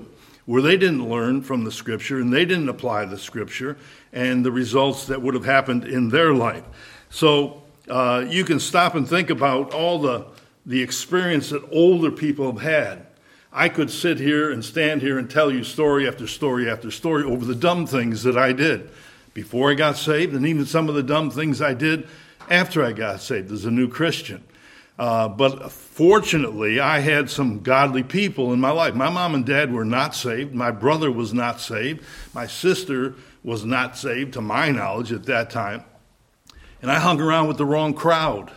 where 0.46 0.62
they 0.62 0.78
didn't 0.78 1.08
learn 1.08 1.42
from 1.42 1.66
the 1.66 1.72
scripture 1.72 2.20
and 2.20 2.34
they 2.34 2.46
didn't 2.46 2.70
apply 2.70 3.06
the 3.06 3.18
scripture, 3.18 3.78
and 4.12 4.46
the 4.46 4.52
results 4.52 5.08
that 5.08 5.22
would 5.22 5.34
have 5.34 5.46
happened 5.46 5.84
in 5.84 6.10
their 6.10 6.34
life. 6.34 6.64
So 7.10 7.62
uh, 7.90 8.26
you 8.28 8.46
can 8.46 8.60
stop 8.60 8.96
and 8.96 9.08
think 9.08 9.30
about 9.30 9.74
all 9.74 10.00
the, 10.00 10.26
the 10.66 10.82
experience 10.82 11.50
that 11.50 11.64
older 11.72 12.10
people 12.10 12.52
have 12.52 12.62
had 12.62 13.06
I 13.56 13.70
could 13.70 13.92
sit 13.92 14.20
here 14.20 14.52
and 14.52 14.66
stand 14.66 15.04
here 15.04 15.20
and 15.20 15.30
tell 15.30 15.52
you 15.52 15.64
story 15.64 16.08
after 16.08 16.26
story 16.26 16.68
after 16.68 16.90
story 16.90 17.24
over 17.24 17.46
the 17.46 17.54
dumb 17.54 17.86
things 17.86 18.24
that 18.24 18.36
I 18.36 18.52
did 18.52 18.90
before 19.36 19.70
I 19.70 19.76
got 19.76 19.96
saved, 19.96 20.34
and 20.34 20.46
even 20.48 20.66
some 20.66 20.90
of 20.90 20.96
the 20.96 21.04
dumb 21.04 21.30
things 21.30 21.62
I 21.62 21.76
did 21.76 22.08
after 22.50 22.84
I 22.84 22.94
got 22.94 23.22
saved 23.22 23.52
as 23.52 23.66
a 23.66 23.72
new 23.72 23.88
Christian. 23.88 24.44
Uh, 24.98 25.28
but 25.28 25.72
fortunately, 25.72 26.80
I 26.80 27.00
had 27.00 27.30
some 27.30 27.62
godly 27.62 28.02
people 28.02 28.54
in 28.54 28.60
my 28.60 28.72
life. 28.72 28.96
My 28.96 29.10
mom 29.10 29.36
and 29.36 29.46
dad 29.46 29.72
were 29.72 29.86
not 29.86 30.16
saved. 30.16 30.54
My 30.54 30.72
brother 30.72 31.12
was 31.12 31.32
not 31.32 31.62
saved. 31.62 32.04
My 32.34 32.48
sister 32.48 33.14
was 33.44 33.64
not 33.66 33.98
saved, 33.98 34.34
to 34.34 34.42
my 34.42 34.72
knowledge, 34.72 35.12
at 35.12 35.26
that 35.26 35.52
time. 35.52 35.84
And 36.82 36.92
I 36.92 37.00
hung 37.00 37.22
around 37.22 37.48
with 37.48 37.58
the 37.58 37.66
wrong 37.66 37.94
crowd 37.94 38.52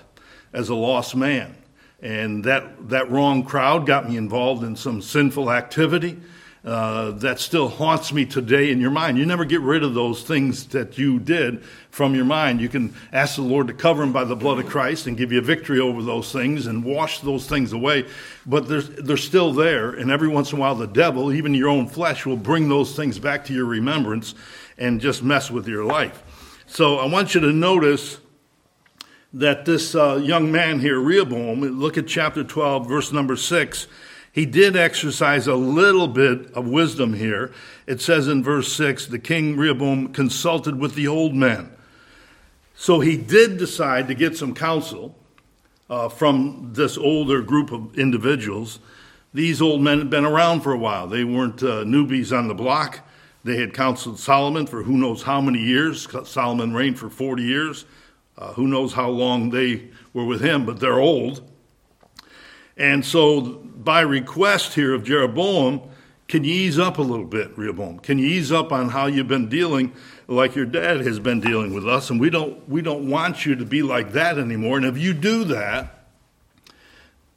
as 0.52 0.70
a 0.70 0.74
lost 0.74 1.14
man. 1.14 1.54
And 2.02 2.44
that, 2.44 2.88
that 2.90 3.10
wrong 3.10 3.42
crowd 3.42 3.86
got 3.86 4.08
me 4.08 4.16
involved 4.16 4.62
in 4.62 4.76
some 4.76 5.00
sinful 5.00 5.50
activity 5.50 6.20
uh, 6.66 7.12
that 7.12 7.38
still 7.38 7.68
haunts 7.68 8.12
me 8.12 8.26
today 8.26 8.72
in 8.72 8.80
your 8.80 8.90
mind. 8.90 9.16
You 9.16 9.24
never 9.24 9.44
get 9.44 9.60
rid 9.60 9.84
of 9.84 9.94
those 9.94 10.24
things 10.24 10.66
that 10.68 10.98
you 10.98 11.20
did 11.20 11.62
from 11.90 12.16
your 12.16 12.24
mind. 12.24 12.60
You 12.60 12.68
can 12.68 12.92
ask 13.12 13.36
the 13.36 13.42
Lord 13.42 13.68
to 13.68 13.72
cover 13.72 14.00
them 14.00 14.12
by 14.12 14.24
the 14.24 14.34
blood 14.34 14.58
of 14.58 14.66
Christ 14.66 15.06
and 15.06 15.16
give 15.16 15.30
you 15.30 15.40
victory 15.40 15.78
over 15.78 16.02
those 16.02 16.32
things 16.32 16.66
and 16.66 16.84
wash 16.84 17.20
those 17.20 17.46
things 17.46 17.72
away. 17.72 18.06
But 18.46 18.66
they're, 18.66 18.82
they're 18.82 19.16
still 19.16 19.52
there, 19.52 19.90
and 19.90 20.10
every 20.10 20.26
once 20.26 20.50
in 20.50 20.58
a 20.58 20.60
while, 20.60 20.74
the 20.74 20.88
devil, 20.88 21.32
even 21.32 21.54
your 21.54 21.68
own 21.68 21.86
flesh, 21.86 22.26
will 22.26 22.36
bring 22.36 22.68
those 22.68 22.96
things 22.96 23.20
back 23.20 23.44
to 23.44 23.54
your 23.54 23.66
remembrance 23.66 24.34
and 24.76 25.00
just 25.00 25.22
mess 25.22 25.52
with 25.52 25.68
your 25.68 25.84
life. 25.84 26.24
So 26.66 26.96
I 26.96 27.06
want 27.06 27.36
you 27.36 27.40
to 27.42 27.52
notice 27.52 28.18
that 29.32 29.64
this 29.64 29.94
uh, 29.94 30.16
young 30.16 30.50
man 30.50 30.80
here, 30.80 30.98
Rehoboam, 30.98 31.60
look 31.60 31.98
at 31.98 32.06
chapter 32.06 32.44
12, 32.44 32.88
verse 32.88 33.12
number 33.12 33.36
6 33.36 33.86
he 34.36 34.44
did 34.44 34.76
exercise 34.76 35.46
a 35.46 35.54
little 35.54 36.06
bit 36.06 36.52
of 36.52 36.68
wisdom 36.68 37.14
here. 37.14 37.52
It 37.86 38.02
says 38.02 38.28
in 38.28 38.44
verse 38.44 38.70
6 38.74 39.06
the 39.06 39.18
king 39.18 39.56
Rehoboam 39.56 40.12
consulted 40.12 40.78
with 40.78 40.94
the 40.94 41.08
old 41.08 41.34
men. 41.34 41.72
So 42.74 43.00
he 43.00 43.16
did 43.16 43.56
decide 43.56 44.08
to 44.08 44.14
get 44.14 44.36
some 44.36 44.54
counsel 44.54 45.16
uh, 45.88 46.10
from 46.10 46.72
this 46.74 46.98
older 46.98 47.40
group 47.40 47.72
of 47.72 47.98
individuals. 47.98 48.78
These 49.32 49.62
old 49.62 49.80
men 49.80 50.00
had 50.00 50.10
been 50.10 50.26
around 50.26 50.60
for 50.60 50.72
a 50.72 50.78
while. 50.78 51.06
They 51.06 51.24
weren't 51.24 51.62
uh, 51.62 51.84
newbies 51.84 52.36
on 52.36 52.46
the 52.46 52.54
block. 52.54 53.00
They 53.42 53.56
had 53.56 53.72
counseled 53.72 54.18
Solomon 54.18 54.66
for 54.66 54.82
who 54.82 54.98
knows 54.98 55.22
how 55.22 55.40
many 55.40 55.60
years. 55.60 56.06
Solomon 56.28 56.74
reigned 56.74 56.98
for 56.98 57.08
40 57.08 57.42
years. 57.42 57.86
Uh, 58.38 58.52
who 58.52 58.66
knows 58.66 58.92
how 58.92 59.08
long 59.08 59.50
they 59.50 59.88
were 60.12 60.24
with 60.24 60.40
him, 60.40 60.66
but 60.66 60.78
they're 60.80 61.00
old. 61.00 61.42
And 62.76 63.04
so, 63.04 63.40
by 63.40 64.00
request 64.00 64.74
here 64.74 64.92
of 64.92 65.04
Jeroboam, 65.04 65.80
can 66.28 66.42
you 66.42 66.52
ease 66.52 66.78
up 66.78 66.98
a 66.98 67.02
little 67.02 67.24
bit, 67.24 67.56
Rehoboam? 67.56 68.00
Can 68.00 68.18
you 68.18 68.26
ease 68.26 68.50
up 68.50 68.72
on 68.72 68.88
how 68.88 69.06
you've 69.06 69.28
been 69.28 69.48
dealing 69.48 69.92
like 70.26 70.56
your 70.56 70.66
dad 70.66 71.00
has 71.02 71.20
been 71.20 71.40
dealing 71.40 71.72
with 71.72 71.88
us? 71.88 72.10
And 72.10 72.20
we 72.20 72.30
don't, 72.30 72.68
we 72.68 72.82
don't 72.82 73.08
want 73.08 73.46
you 73.46 73.54
to 73.54 73.64
be 73.64 73.82
like 73.82 74.12
that 74.12 74.36
anymore. 74.36 74.76
And 74.76 74.84
if 74.84 74.98
you 74.98 75.14
do 75.14 75.44
that, 75.44 76.08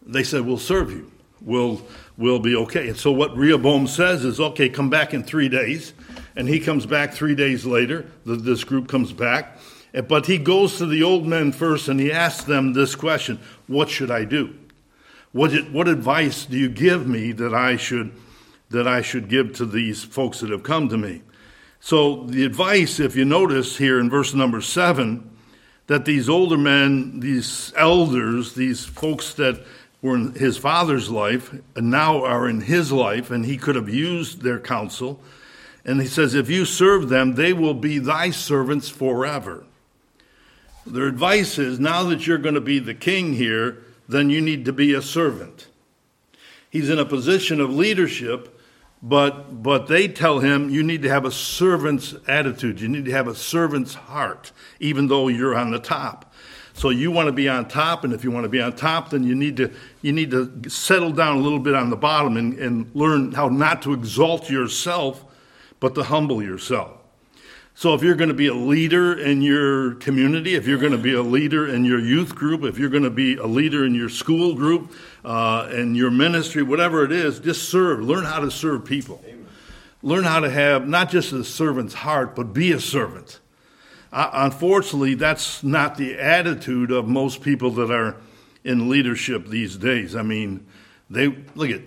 they 0.02 0.24
said, 0.24 0.42
we'll 0.42 0.58
serve 0.58 0.92
you. 0.92 1.12
We'll, 1.40 1.82
we'll 2.18 2.40
be 2.40 2.56
okay. 2.56 2.90
And 2.90 2.98
so 2.98 3.12
what 3.12 3.38
Rehoboam 3.38 3.86
says 3.86 4.26
is, 4.26 4.40
okay, 4.40 4.70
come 4.70 4.90
back 4.90 5.14
in 5.14 5.24
three 5.24 5.50
days. 5.50 5.94
And 6.36 6.50
he 6.50 6.60
comes 6.60 6.86
back 6.86 7.14
three 7.14 7.36
days 7.36 7.66
later. 7.66 8.10
This 8.26 8.64
group 8.64 8.88
comes 8.88 9.14
back. 9.14 9.60
But 9.92 10.28
he 10.28 10.38
goes 10.38 10.78
to 10.78 10.86
the 10.86 11.04
old 11.04 11.26
men 11.26 11.52
first 11.52 11.88
and 11.88 12.00
he 12.00 12.12
asks 12.12 12.44
them 12.44 12.74
this 12.74 12.96
question 12.96 13.40
What 13.68 13.90
should 13.90 14.12
I 14.12 14.26
do? 14.26 14.56
What, 15.32 15.52
what 15.72 15.88
advice 15.88 16.46
do 16.46 16.58
you 16.58 16.70
give 16.70 17.08
me 17.08 17.32
that 17.34 17.54
I 17.54 17.78
should 17.78 18.14
that 18.70 18.88
I 18.88 19.02
should 19.02 19.30
give 19.30 19.54
to 19.54 19.66
these 19.66 20.04
folks 20.04 20.42
that 20.42 20.52
have 20.52 20.64
come 20.64 20.90
to 20.90 20.98
me? 20.98 21.22
So 21.80 22.24
the 22.26 22.46
advice, 22.46 23.00
if 23.00 23.16
you 23.16 23.26
notice 23.26 23.78
here 23.78 24.00
in 24.00 24.10
verse 24.10 24.34
number 24.34 24.62
seven, 24.62 25.30
that 25.88 26.06
these 26.06 26.30
older 26.30 26.58
men, 26.58 27.20
these 27.20 27.74
elders, 27.76 28.54
these 28.54 28.86
folks 28.86 29.34
that 29.36 29.66
were 30.02 30.16
in 30.16 30.34
his 30.34 30.58
father's 30.58 31.10
life 31.10 31.54
and 31.76 31.90
now 31.90 32.24
are 32.24 32.48
in 32.48 32.62
his 32.62 32.92
life, 32.92 33.32
and 33.32 33.46
he 33.46 33.58
could 33.58 33.76
have 33.76 33.90
used 33.90 34.42
their 34.42 34.60
counsel. 34.60 35.20
And 35.86 36.02
he 36.02 36.08
says, 36.08 36.36
If 36.36 36.50
you 36.50 36.66
serve 36.66 37.10
them, 37.10 37.36
they 37.36 37.54
will 37.54 37.74
be 37.74 37.98
thy 37.98 38.30
servants 38.30 38.90
forever. 38.90 39.66
Their 40.90 41.08
advice 41.08 41.58
is 41.58 41.80
now 41.80 42.04
that 42.04 42.26
you're 42.26 42.38
going 42.38 42.56
to 42.56 42.62
be 42.62 42.80
the 42.80 42.94
king 42.94 43.34
here, 43.34 43.84
then 44.08 44.30
you 44.30 44.42
need 44.42 44.66
to 44.66 44.74
be 44.74 44.94
a 44.94 45.02
servant. 45.02 45.68
He's 46.70 46.90
in 46.90 47.00
a 47.00 47.06
position 47.06 47.62
of 47.62 47.74
leadership, 47.74 48.60
but, 49.02 49.64
but 49.64 49.88
they 49.88 50.08
tell 50.08 50.40
him 50.40 50.70
you 50.70 50.84
need 50.84 51.04
to 51.04 51.10
have 51.10 51.26
a 51.26 51.32
servant's 51.32 52.16
attitude. 52.28 52.82
You 52.82 52.88
need 52.88 53.06
to 53.06 53.12
have 53.12 53.28
a 53.28 53.36
servant's 53.36 53.94
heart, 53.94 54.52
even 54.80 55.08
though 55.08 55.28
you're 55.28 55.56
on 55.56 55.72
the 55.72 55.80
top. 55.80 56.34
So 56.74 56.90
you 56.90 57.12
want 57.12 57.28
to 57.28 57.34
be 57.34 57.50
on 57.50 57.68
top, 57.68 58.04
and 58.04 58.14
if 58.14 58.24
you 58.24 58.32
want 58.32 58.46
to 58.46 58.50
be 58.50 58.62
on 58.62 58.74
top, 58.74 59.10
then 59.10 59.24
you 59.24 59.36
need 59.36 59.58
to 59.58 59.70
you 60.02 60.14
need 60.14 60.32
to 60.32 60.70
settle 60.70 61.12
down 61.12 61.38
a 61.38 61.40
little 61.42 61.60
bit 61.60 61.76
on 61.76 61.90
the 61.90 61.98
bottom 61.98 62.38
and, 62.38 62.58
and 62.58 62.90
learn 62.96 63.34
how 63.34 63.50
not 63.50 63.82
to 63.82 63.94
exalt 63.94 64.50
yourself, 64.50 65.26
but 65.82 65.94
to 65.96 66.04
humble 66.04 66.42
yourself. 66.42 66.99
So, 67.80 67.94
if 67.94 68.04
you're 68.04 68.16
going 68.16 68.28
to 68.28 68.34
be 68.36 68.48
a 68.48 68.54
leader 68.54 69.18
in 69.18 69.42
your 69.42 69.94
community, 69.94 70.56
if 70.56 70.68
you're 70.68 70.80
going 70.80 70.92
to 70.92 70.98
be 70.98 71.14
a 71.14 71.22
leader 71.22 71.66
in 71.66 71.86
your 71.86 71.98
youth 71.98 72.36
group, 72.36 72.66
if 72.66 72.78
you're 72.78 72.90
going 72.90 73.04
to 73.04 73.10
be 73.10 73.38
a 73.38 73.46
leader 73.46 73.86
in 73.86 73.96
your 73.96 74.10
school 74.10 74.54
group, 74.54 74.92
uh, 75.24 75.70
in 75.72 75.96
your 75.96 76.12
ministry, 76.12 76.62
whatever 76.62 77.06
it 77.06 77.14
is, 77.14 77.40
just 77.40 77.70
serve. 77.70 78.02
Learn 78.02 78.26
how 78.26 78.42
to 78.42 78.52
serve 78.52 78.84
people. 78.84 79.22
Amen. 79.24 79.48
Learn 80.04 80.26
how 80.26 80.42
to 80.42 80.50
have 80.50 80.90
not 80.90 81.10
just 81.10 81.32
a 81.32 81.42
servant's 81.46 81.94
heart, 81.94 82.36
but 82.36 82.52
be 82.52 82.74
a 82.74 82.82
servant. 82.82 83.40
Uh, 84.12 84.30
unfortunately, 84.34 85.14
that's 85.14 85.64
not 85.64 85.96
the 85.96 86.20
attitude 86.20 86.92
of 86.92 87.08
most 87.08 87.42
people 87.42 87.72
that 87.72 87.90
are 87.90 88.18
in 88.66 88.90
leadership 88.90 89.48
these 89.48 89.78
days. 89.78 90.18
I 90.18 90.22
mean, 90.22 90.68
they 91.10 91.28
look 91.56 91.70
at 91.70 91.84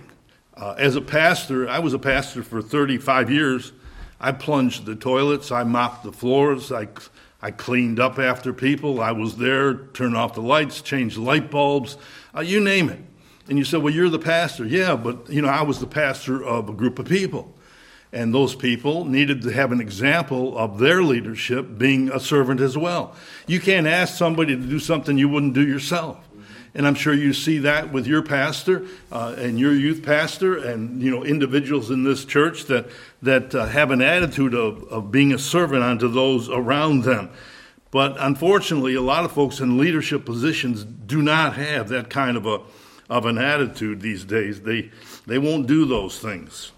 uh, 0.57 0.75
as 0.79 0.97
a 0.97 1.03
pastor. 1.03 1.69
I 1.69 1.81
was 1.81 1.93
a 1.93 1.99
pastor 1.99 2.43
for 2.43 2.63
35 2.63 3.31
years 3.31 3.73
I 4.23 4.31
plunged 4.31 4.87
the 4.87 4.95
toilets, 4.95 5.51
I 5.51 5.65
mopped 5.65 6.05
the 6.05 6.13
floors, 6.13 6.71
I, 6.71 6.87
I 7.43 7.51
cleaned 7.51 7.99
up 7.99 8.21
after 8.21 8.53
people, 8.53 9.01
I 9.01 9.11
was 9.11 9.37
there, 9.37 9.75
turned 9.75 10.17
off 10.17 10.35
the 10.35 10.41
lights, 10.41 10.81
changed 10.81 11.19
light 11.19 11.51
bulbs, 11.51 11.97
uh, 12.35 12.41
you 12.41 12.61
name 12.61 12.89
it. 12.89 13.01
And 13.49 13.59
you 13.59 13.65
said, 13.65 13.83
Well, 13.83 13.93
you're 13.93 14.09
the 14.09 14.21
pastor. 14.21 14.65
Yeah, 14.65 14.95
but 14.95 15.29
you 15.29 15.43
know, 15.43 15.49
I 15.49 15.63
was 15.63 15.81
the 15.81 15.89
pastor 15.89 16.43
of 16.43 16.69
a 16.69 16.73
group 16.73 17.01
of 17.01 17.07
people. 17.07 17.53
And 18.13 18.33
those 18.33 18.55
people 18.55 19.07
needed 19.07 19.43
to 19.43 19.51
have 19.51 19.73
an 19.73 19.81
example 19.81 20.57
of 20.57 20.79
their 20.79 21.03
leadership 21.03 21.79
being 21.79 22.11
a 22.11 22.21
servant 22.21 22.61
as 22.61 22.79
well. 22.79 23.17
You 23.47 23.59
can't 23.59 23.87
ask 23.87 24.15
somebody 24.15 24.55
to 24.55 24.63
do 24.63 24.79
something 24.79 25.19
you 25.19 25.29
wouldn't 25.29 25.55
do 25.55 25.67
yourself 25.67 26.19
and 26.75 26.87
I'm 26.87 26.95
sure 26.95 27.13
you 27.13 27.33
see 27.33 27.59
that 27.59 27.93
with 27.93 28.07
your 28.07 28.23
pastor 28.23 28.87
uh, 29.11 29.35
and 29.37 29.59
your 29.59 29.75
youth 29.75 30.03
pastor, 30.03 30.57
and 30.57 31.03
you 31.03 31.11
know 31.11 31.25
individuals 31.25 31.91
in 31.91 32.05
this 32.05 32.25
church 32.25 32.65
that 32.65 32.89
that 33.23 33.55
uh, 33.55 33.67
have 33.67 33.91
an 33.91 34.01
attitude 34.01 34.55
of 34.55 34.85
of 34.85 35.13
being 35.13 35.33
a 35.33 35.39
servant 35.39 35.83
unto 35.83 36.09
those 36.09 36.49
around 36.49 37.05
them. 37.05 37.31
But 37.91 38.17
unfortunately, 38.19 38.95
a 38.95 39.03
lot 39.03 39.25
of 39.25 39.33
folks 39.33 39.61
in 39.61 39.77
leadership 39.77 40.25
positions 40.25 40.85
do 40.85 41.21
not 41.21 41.57
have 41.57 41.91
that 41.91 42.09
kind 42.09 42.37
of 42.37 42.47
a 42.47 42.61
of 43.11 43.27
an 43.27 43.37
attitude 43.37 44.01
these 44.01 44.25
days. 44.25 44.63
They 44.63 44.91
they 45.27 45.39
won't 45.39 45.67
do 45.67 45.85
those 45.85 46.19
things. 46.19 46.73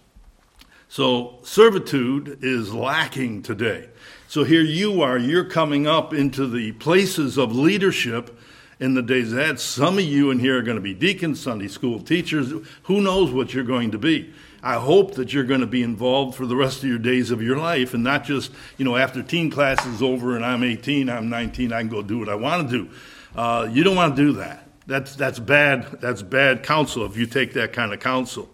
So 0.89 1.39
servitude 1.43 2.39
is 2.43 2.73
lacking 2.73 3.43
today. 3.43 3.89
So 4.29 4.45
here 4.45 4.63
you 4.63 5.03
are, 5.03 5.19
you're 5.19 5.45
coming 5.45 5.87
up 5.87 6.15
into 6.15 6.47
the 6.47 6.73
places 6.73 7.37
of 7.37 7.55
leadership 7.55 8.39
in 8.81 8.95
the 8.95 9.03
days 9.03 9.33
ahead. 9.33 9.61
Some 9.61 9.99
of 9.99 10.05
you 10.05 10.31
in 10.31 10.39
here 10.39 10.59
are 10.59 10.63
going 10.63 10.77
to 10.77 10.83
be 10.83 10.95
deacons, 10.95 11.41
Sunday 11.41 11.69
school 11.69 12.01
teachers. 12.01 12.53
Who 12.85 13.01
knows 13.01 13.31
what 13.31 13.55
you're 13.55 13.65
going 13.65 13.93
to 13.93 13.99
be? 13.99 14.33
I 14.63 14.75
hope 14.75 15.15
that 15.17 15.33
you're 15.33 15.45
going 15.45 15.61
to 15.61 15.67
be 15.67 15.83
involved 15.83 16.37
for 16.37 16.47
the 16.47 16.57
rest 16.57 16.79
of 16.79 16.89
your 16.89 16.99
days 16.99 17.31
of 17.31 17.43
your 17.43 17.59
life 17.59 17.93
and 17.93 18.03
not 18.03 18.25
just, 18.25 18.51
you 18.79 18.85
know, 18.85 18.97
after 18.97 19.23
teen 19.23 19.51
class 19.51 19.85
is 19.85 20.03
over 20.03 20.37
and 20.37 20.45
I'm 20.45 20.65
18, 20.65 21.11
I'm 21.11 21.29
19, 21.29 21.73
I 21.73 21.81
can 21.81 21.91
go 21.91 22.03
do 22.03 22.19
what 22.19 22.31
I 22.31 22.35
want 22.35 22.71
to 22.71 22.85
do. 22.85 22.91
Uh, 23.37 23.69
you 23.71 23.85
don't 23.85 23.95
want 23.95 24.17
to 24.17 24.23
do 24.23 24.33
that. 24.35 24.67
That's, 24.87 25.17
that's 25.17 25.39
bad. 25.39 26.01
That's 26.01 26.23
bad 26.23 26.63
counsel 26.63 27.05
if 27.05 27.17
you 27.17 27.27
take 27.27 27.53
that 27.55 27.75
kind 27.75 27.93
of 27.93 28.01
counsel. 28.01 28.49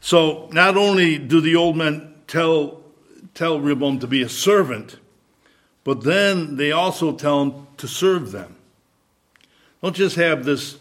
So 0.00 0.48
not 0.52 0.76
only 0.76 1.18
do 1.18 1.40
the 1.40 1.54
old 1.56 1.76
men 1.76 2.14
tell, 2.26 2.82
tell 3.34 3.60
Rehoboam 3.60 4.00
to 4.00 4.06
be 4.08 4.22
a 4.22 4.28
servant, 4.28 4.98
but 5.84 6.02
then 6.02 6.56
they 6.56 6.72
also 6.72 7.12
tell 7.12 7.42
him 7.42 7.66
to 7.76 7.86
serve 7.86 8.32
them. 8.32 8.55
Don't 9.82 9.94
just 9.94 10.16
have 10.16 10.44
this, 10.44 10.78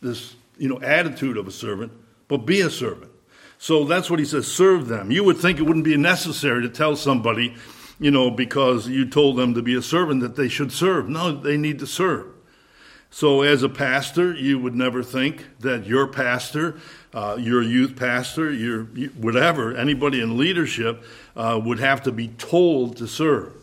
this 0.00 0.34
you 0.56 0.68
know, 0.68 0.80
attitude 0.80 1.36
of 1.36 1.46
a 1.46 1.50
servant, 1.50 1.92
but 2.28 2.38
be 2.38 2.60
a 2.60 2.70
servant. 2.70 3.10
So 3.58 3.84
that's 3.84 4.08
what 4.08 4.18
he 4.18 4.24
says 4.24 4.46
serve 4.46 4.88
them. 4.88 5.10
You 5.10 5.24
would 5.24 5.38
think 5.38 5.58
it 5.58 5.62
wouldn't 5.62 5.84
be 5.84 5.96
necessary 5.96 6.62
to 6.62 6.68
tell 6.68 6.96
somebody, 6.96 7.56
you 7.98 8.10
know, 8.10 8.30
because 8.30 8.88
you 8.88 9.08
told 9.08 9.36
them 9.36 9.54
to 9.54 9.62
be 9.62 9.74
a 9.74 9.82
servant 9.82 10.20
that 10.20 10.36
they 10.36 10.48
should 10.48 10.72
serve. 10.72 11.08
No, 11.08 11.32
they 11.32 11.56
need 11.56 11.78
to 11.80 11.86
serve. 11.86 12.26
So, 13.10 13.40
as 13.40 13.62
a 13.62 13.70
pastor, 13.70 14.34
you 14.34 14.58
would 14.58 14.74
never 14.74 15.02
think 15.02 15.46
that 15.60 15.86
your 15.86 16.06
pastor, 16.06 16.78
uh, 17.14 17.36
your 17.40 17.62
youth 17.62 17.96
pastor, 17.96 18.52
your 18.52 18.84
whatever, 18.84 19.74
anybody 19.74 20.20
in 20.20 20.36
leadership 20.36 21.02
uh, 21.34 21.58
would 21.62 21.78
have 21.80 22.02
to 22.02 22.12
be 22.12 22.28
told 22.28 22.98
to 22.98 23.06
serve. 23.08 23.54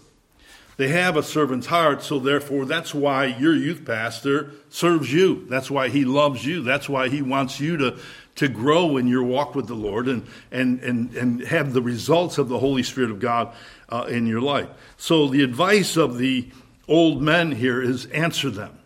They 0.77 0.89
have 0.89 1.15
a 1.15 1.23
servant's 1.23 1.67
heart, 1.67 2.03
so 2.03 2.19
therefore 2.19 2.65
that's 2.65 2.93
why 2.93 3.25
your 3.25 3.55
youth 3.55 3.85
pastor 3.85 4.51
serves 4.69 5.11
you. 5.11 5.45
That's 5.49 5.71
why 5.71 5.89
he 5.89 6.03
loves 6.03 6.45
you. 6.45 6.61
That's 6.61 6.89
why 6.89 7.07
he 7.07 7.21
wants 7.21 7.61
you 7.61 7.77
to, 7.77 7.97
to 8.35 8.47
grow 8.49 8.97
in 8.97 9.07
your 9.07 9.23
walk 9.23 9.55
with 9.55 9.67
the 9.67 9.75
Lord 9.75 10.07
and, 10.07 10.27
and, 10.51 10.81
and, 10.81 11.15
and 11.15 11.41
have 11.41 11.71
the 11.71 11.81
results 11.81 12.37
of 12.37 12.49
the 12.49 12.59
Holy 12.59 12.83
Spirit 12.83 13.11
of 13.11 13.19
God 13.19 13.53
uh, 13.87 14.05
in 14.09 14.27
your 14.27 14.41
life. 14.41 14.67
So 14.97 15.27
the 15.27 15.43
advice 15.43 15.95
of 15.95 16.17
the 16.17 16.49
old 16.89 17.21
men 17.21 17.51
here 17.51 17.81
is 17.81 18.07
answer 18.07 18.49
them. 18.49 18.77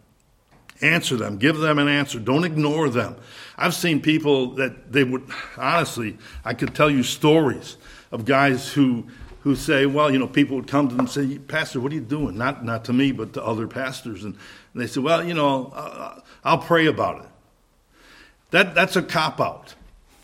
Answer 0.82 1.18
them. 1.18 1.38
Give 1.38 1.58
them 1.58 1.80
an 1.80 1.88
answer. 1.88 2.20
Don't 2.20 2.46
ignore 2.46 2.88
them. 2.90 3.16
I've 3.58 3.74
seen 3.74 4.00
people 4.00 4.52
that 4.56 4.92
they 4.92 5.04
would, 5.04 5.28
honestly, 5.58 6.18
I 6.46 6.54
could 6.54 6.74
tell 6.74 6.90
you 6.90 7.04
stories 7.04 7.76
of 8.12 8.26
guys 8.26 8.72
who 8.72 9.08
who 9.42 9.56
say, 9.56 9.86
well, 9.86 10.12
you 10.12 10.20
know, 10.20 10.28
people 10.28 10.56
would 10.58 10.68
come 10.68 10.90
to 10.90 10.96
them 10.96 11.06
and 11.06 11.10
say, 11.10 11.38
Pastor, 11.40 11.80
what 11.80 11.92
are 11.92 11.96
you 11.96 12.02
doing? 12.02 12.38
Not, 12.38 12.66
not 12.66 12.86
to 12.86 12.94
me, 12.94 13.12
but 13.12 13.34
to 13.34 13.44
other 13.44 13.68
pastors. 13.68 14.24
And, 14.24 14.36
they 14.76 14.88
say, 14.88 15.00
well, 15.00 15.24
you 15.24 15.34
know, 15.34 15.72
uh, 15.76 16.20
I'll 16.44 16.60
pray 16.60 16.86
about 16.86 17.26
it. 17.26 17.32
That, 18.52 18.76
that's 18.76 18.96
a 18.96 19.02
cop 19.02 19.42
out. 19.42 19.76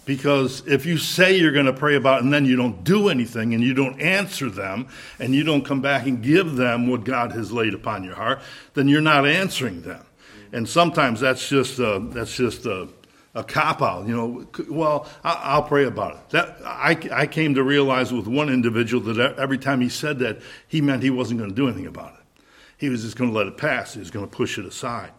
Because 0.05 0.65
if 0.67 0.85
you 0.85 0.99
say 0.99 1.35
you're 1.35 1.51
going 1.51 1.65
to 1.65 1.73
pray 1.73 1.95
about 1.95 2.19
it 2.19 2.25
and 2.25 2.33
then 2.33 2.45
you 2.45 2.55
don't 2.55 2.83
do 2.83 3.09
anything 3.09 3.55
and 3.55 3.63
you 3.63 3.73
don't 3.73 3.99
answer 3.99 4.51
them 4.51 4.87
and 5.17 5.33
you 5.33 5.43
don't 5.43 5.65
come 5.65 5.81
back 5.81 6.05
and 6.05 6.21
give 6.21 6.55
them 6.55 6.87
what 6.87 7.03
God 7.03 7.31
has 7.31 7.51
laid 7.51 7.73
upon 7.73 8.03
your 8.03 8.13
heart, 8.13 8.39
then 8.75 8.87
you're 8.87 9.01
not 9.01 9.25
answering 9.25 9.81
them. 9.81 10.05
And 10.51 10.69
sometimes 10.69 11.19
that's 11.19 11.49
just 11.49 11.79
a, 11.79 11.99
that's 12.11 12.35
just 12.35 12.67
a, 12.67 12.87
a 13.35 13.43
cop 13.43 13.81
out. 13.81 14.07
You 14.07 14.15
know, 14.15 14.47
well, 14.69 15.07
I'll 15.23 15.63
pray 15.63 15.83
about 15.83 16.15
it. 16.15 16.29
That 16.29 16.57
I, 16.65 16.97
I 17.11 17.27
came 17.27 17.53
to 17.55 17.63
realize 17.63 18.11
with 18.11 18.27
one 18.27 18.49
individual 18.49 19.13
that 19.13 19.37
every 19.37 19.57
time 19.57 19.81
he 19.81 19.89
said 19.89 20.19
that, 20.19 20.39
he 20.67 20.81
meant 20.81 21.03
he 21.03 21.09
wasn't 21.09 21.39
going 21.39 21.49
to 21.49 21.55
do 21.55 21.67
anything 21.67 21.85
about 21.85 22.13
it. 22.13 22.43
He 22.77 22.89
was 22.89 23.03
just 23.03 23.17
going 23.17 23.31
to 23.31 23.37
let 23.37 23.47
it 23.47 23.57
pass. 23.57 23.93
He 23.93 23.99
was 23.99 24.09
going 24.09 24.27
to 24.27 24.31
push 24.31 24.57
it 24.57 24.65
aside. 24.65 25.11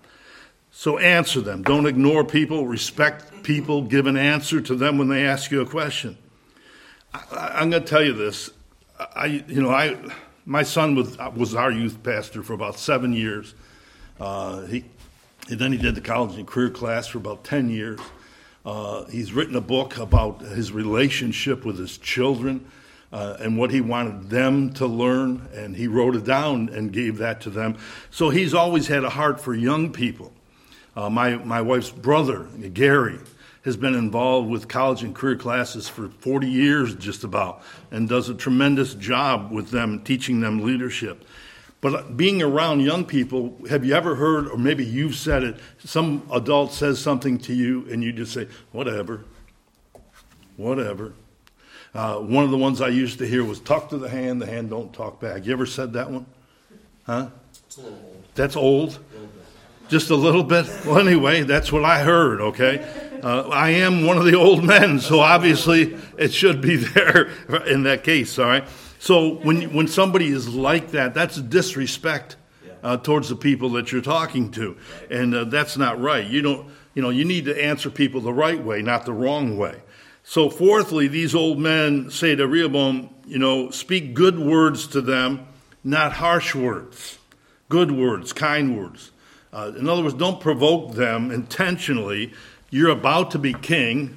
So 0.70 0.98
answer 0.98 1.40
them. 1.40 1.62
Don't 1.62 1.86
ignore 1.86 2.24
people. 2.24 2.66
Respect 2.66 3.42
people. 3.42 3.82
Give 3.82 4.06
an 4.06 4.16
answer 4.16 4.60
to 4.60 4.74
them 4.74 4.98
when 4.98 5.08
they 5.08 5.26
ask 5.26 5.50
you 5.50 5.60
a 5.60 5.66
question. 5.66 6.18
I, 7.14 7.62
am 7.62 7.70
going 7.70 7.82
to 7.82 7.88
tell 7.88 8.02
you 8.02 8.12
this. 8.12 8.50
I, 8.98 9.44
you 9.46 9.62
know, 9.62 9.70
I, 9.70 9.96
my 10.44 10.62
son 10.62 10.94
was, 10.94 11.16
was 11.34 11.54
our 11.54 11.70
youth 11.70 12.02
pastor 12.02 12.42
for 12.42 12.52
about 12.52 12.78
seven 12.78 13.12
years. 13.12 13.54
Uh, 14.20 14.62
he, 14.66 14.84
and 15.48 15.58
then 15.58 15.72
he 15.72 15.78
did 15.78 15.94
the 15.94 16.00
college 16.00 16.36
and 16.36 16.46
career 16.46 16.70
class 16.70 17.06
for 17.06 17.18
about 17.18 17.44
10 17.44 17.70
years. 17.70 18.00
Uh, 18.64 19.04
he's 19.04 19.32
written 19.32 19.54
a 19.54 19.60
book 19.60 19.96
about 19.96 20.40
his 20.40 20.72
relationship 20.72 21.64
with 21.64 21.78
his 21.78 21.98
children 21.98 22.66
uh, 23.12 23.36
and 23.38 23.56
what 23.56 23.70
he 23.70 23.80
wanted 23.80 24.28
them 24.28 24.72
to 24.72 24.86
learn, 24.86 25.48
and 25.54 25.76
he 25.76 25.86
wrote 25.86 26.16
it 26.16 26.24
down 26.24 26.68
and 26.70 26.92
gave 26.92 27.18
that 27.18 27.40
to 27.42 27.50
them. 27.50 27.78
So 28.10 28.30
he's 28.30 28.54
always 28.54 28.88
had 28.88 29.04
a 29.04 29.10
heart 29.10 29.40
for 29.40 29.54
young 29.54 29.92
people. 29.92 30.32
Uh, 30.96 31.10
my, 31.10 31.36
my 31.36 31.60
wife's 31.60 31.90
brother, 31.90 32.48
Gary, 32.72 33.20
has 33.64 33.76
been 33.76 33.94
involved 33.94 34.48
with 34.48 34.66
college 34.66 35.02
and 35.02 35.14
career 35.14 35.36
classes 35.36 35.88
for 35.88 36.08
40 36.08 36.48
years, 36.48 36.94
just 36.94 37.22
about, 37.22 37.62
and 37.90 38.08
does 38.08 38.28
a 38.28 38.34
tremendous 38.34 38.94
job 38.94 39.52
with 39.52 39.70
them, 39.70 40.02
teaching 40.02 40.40
them 40.40 40.64
leadership. 40.64 41.24
But 41.80 42.16
being 42.16 42.42
around 42.42 42.80
young 42.80 43.04
people, 43.04 43.56
have 43.68 43.84
you 43.84 43.94
ever 43.94 44.14
heard, 44.14 44.48
or 44.48 44.56
maybe 44.56 44.84
you've 44.84 45.14
said 45.14 45.42
it, 45.42 45.56
some 45.78 46.26
adult 46.32 46.72
says 46.72 46.98
something 46.98 47.38
to 47.40 47.54
you 47.54 47.86
and 47.90 48.02
you 48.02 48.12
just 48.12 48.32
say, 48.32 48.48
whatever, 48.72 49.24
whatever. 50.56 51.12
Uh, 51.94 52.16
one 52.16 52.44
of 52.44 52.50
the 52.50 52.58
ones 52.58 52.80
I 52.80 52.88
used 52.88 53.18
to 53.18 53.26
hear 53.26 53.44
was 53.44 53.60
talk 53.60 53.90
to 53.90 53.98
the 53.98 54.08
hand, 54.08 54.40
the 54.40 54.46
hand 54.46 54.70
don't 54.70 54.92
talk 54.92 55.20
back. 55.20 55.46
You 55.46 55.52
ever 55.52 55.66
said 55.66 55.92
that 55.94 56.10
one? 56.10 56.26
Huh? 57.04 57.28
Old. 57.78 58.24
That's 58.34 58.56
old? 58.56 58.98
Just 59.88 60.10
a 60.10 60.16
little 60.16 60.42
bit? 60.42 60.66
Well, 60.84 60.98
anyway, 60.98 61.42
that's 61.42 61.70
what 61.70 61.84
I 61.84 62.00
heard, 62.00 62.40
okay? 62.40 62.84
Uh, 63.22 63.48
I 63.48 63.70
am 63.70 64.04
one 64.04 64.18
of 64.18 64.24
the 64.24 64.34
old 64.34 64.64
men, 64.64 64.98
so 64.98 65.20
obviously 65.20 65.96
it 66.18 66.32
should 66.34 66.60
be 66.60 66.76
there 66.94 67.30
in 67.66 67.84
that 67.84 68.02
case, 68.02 68.38
all 68.38 68.46
right? 68.46 68.64
So 69.06 69.34
when, 69.36 69.72
when 69.72 69.86
somebody 69.86 70.26
is 70.26 70.52
like 70.52 70.90
that, 70.90 71.14
that's 71.14 71.36
disrespect 71.36 72.34
uh, 72.82 72.96
towards 72.96 73.28
the 73.28 73.36
people 73.36 73.70
that 73.70 73.92
you're 73.92 74.02
talking 74.02 74.50
to. 74.50 74.76
And 75.08 75.32
uh, 75.32 75.44
that's 75.44 75.76
not 75.76 76.00
right. 76.00 76.26
You 76.26 76.42
don't, 76.42 76.72
you 76.92 77.02
know, 77.02 77.10
you 77.10 77.24
need 77.24 77.44
to 77.44 77.64
answer 77.64 77.88
people 77.88 78.20
the 78.20 78.32
right 78.32 78.60
way, 78.60 78.82
not 78.82 79.06
the 79.06 79.12
wrong 79.12 79.56
way. 79.56 79.80
So 80.24 80.50
fourthly, 80.50 81.06
these 81.06 81.36
old 81.36 81.60
men 81.60 82.10
say 82.10 82.34
to 82.34 82.48
Rehoboam, 82.48 83.10
you 83.28 83.38
know, 83.38 83.70
speak 83.70 84.12
good 84.12 84.40
words 84.40 84.88
to 84.88 85.00
them, 85.00 85.46
not 85.84 86.14
harsh 86.14 86.56
words. 86.56 87.20
Good 87.68 87.92
words, 87.92 88.32
kind 88.32 88.76
words. 88.76 89.12
Uh, 89.52 89.70
in 89.78 89.88
other 89.88 90.02
words, 90.02 90.16
don't 90.16 90.40
provoke 90.40 90.96
them 90.96 91.30
intentionally. 91.30 92.32
You're 92.70 92.90
about 92.90 93.30
to 93.30 93.38
be 93.38 93.52
king, 93.52 94.16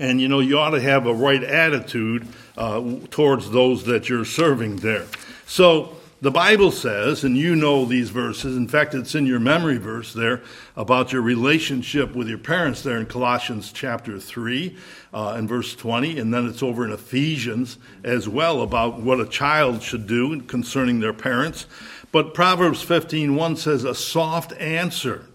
and 0.00 0.20
you 0.20 0.26
know 0.26 0.40
you 0.40 0.58
ought 0.58 0.70
to 0.70 0.80
have 0.80 1.06
a 1.06 1.14
right 1.14 1.44
attitude 1.44 2.26
uh, 2.56 2.82
towards 3.10 3.50
those 3.50 3.84
that 3.84 4.08
you're 4.08 4.24
serving 4.24 4.76
there. 4.76 5.06
So 5.46 5.96
the 6.22 6.30
Bible 6.30 6.70
says, 6.70 7.22
and 7.22 7.36
you 7.36 7.54
know 7.54 7.84
these 7.84 8.10
verses, 8.10 8.56
in 8.56 8.66
fact, 8.66 8.94
it's 8.94 9.14
in 9.14 9.26
your 9.26 9.40
memory 9.40 9.76
verse 9.78 10.12
there 10.12 10.42
about 10.76 11.12
your 11.12 11.22
relationship 11.22 12.14
with 12.14 12.28
your 12.28 12.38
parents 12.38 12.82
there 12.82 12.98
in 12.98 13.06
Colossians 13.06 13.72
chapter 13.72 14.18
3 14.18 14.76
uh, 15.14 15.34
and 15.36 15.48
verse 15.48 15.74
20, 15.74 16.18
and 16.18 16.32
then 16.32 16.46
it's 16.46 16.62
over 16.62 16.84
in 16.84 16.92
Ephesians 16.92 17.78
as 18.02 18.28
well 18.28 18.62
about 18.62 19.00
what 19.00 19.20
a 19.20 19.26
child 19.26 19.82
should 19.82 20.06
do 20.06 20.40
concerning 20.42 21.00
their 21.00 21.14
parents. 21.14 21.66
But 22.12 22.34
Proverbs 22.34 22.84
15:1 22.84 23.56
says, 23.56 23.84
A 23.84 23.94
soft 23.94 24.52
answer 24.54 25.26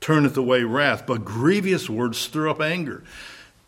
turneth 0.00 0.36
away 0.36 0.64
wrath, 0.64 1.06
but 1.06 1.24
grievous 1.24 1.90
words 1.90 2.18
stir 2.18 2.48
up 2.48 2.60
anger 2.60 3.04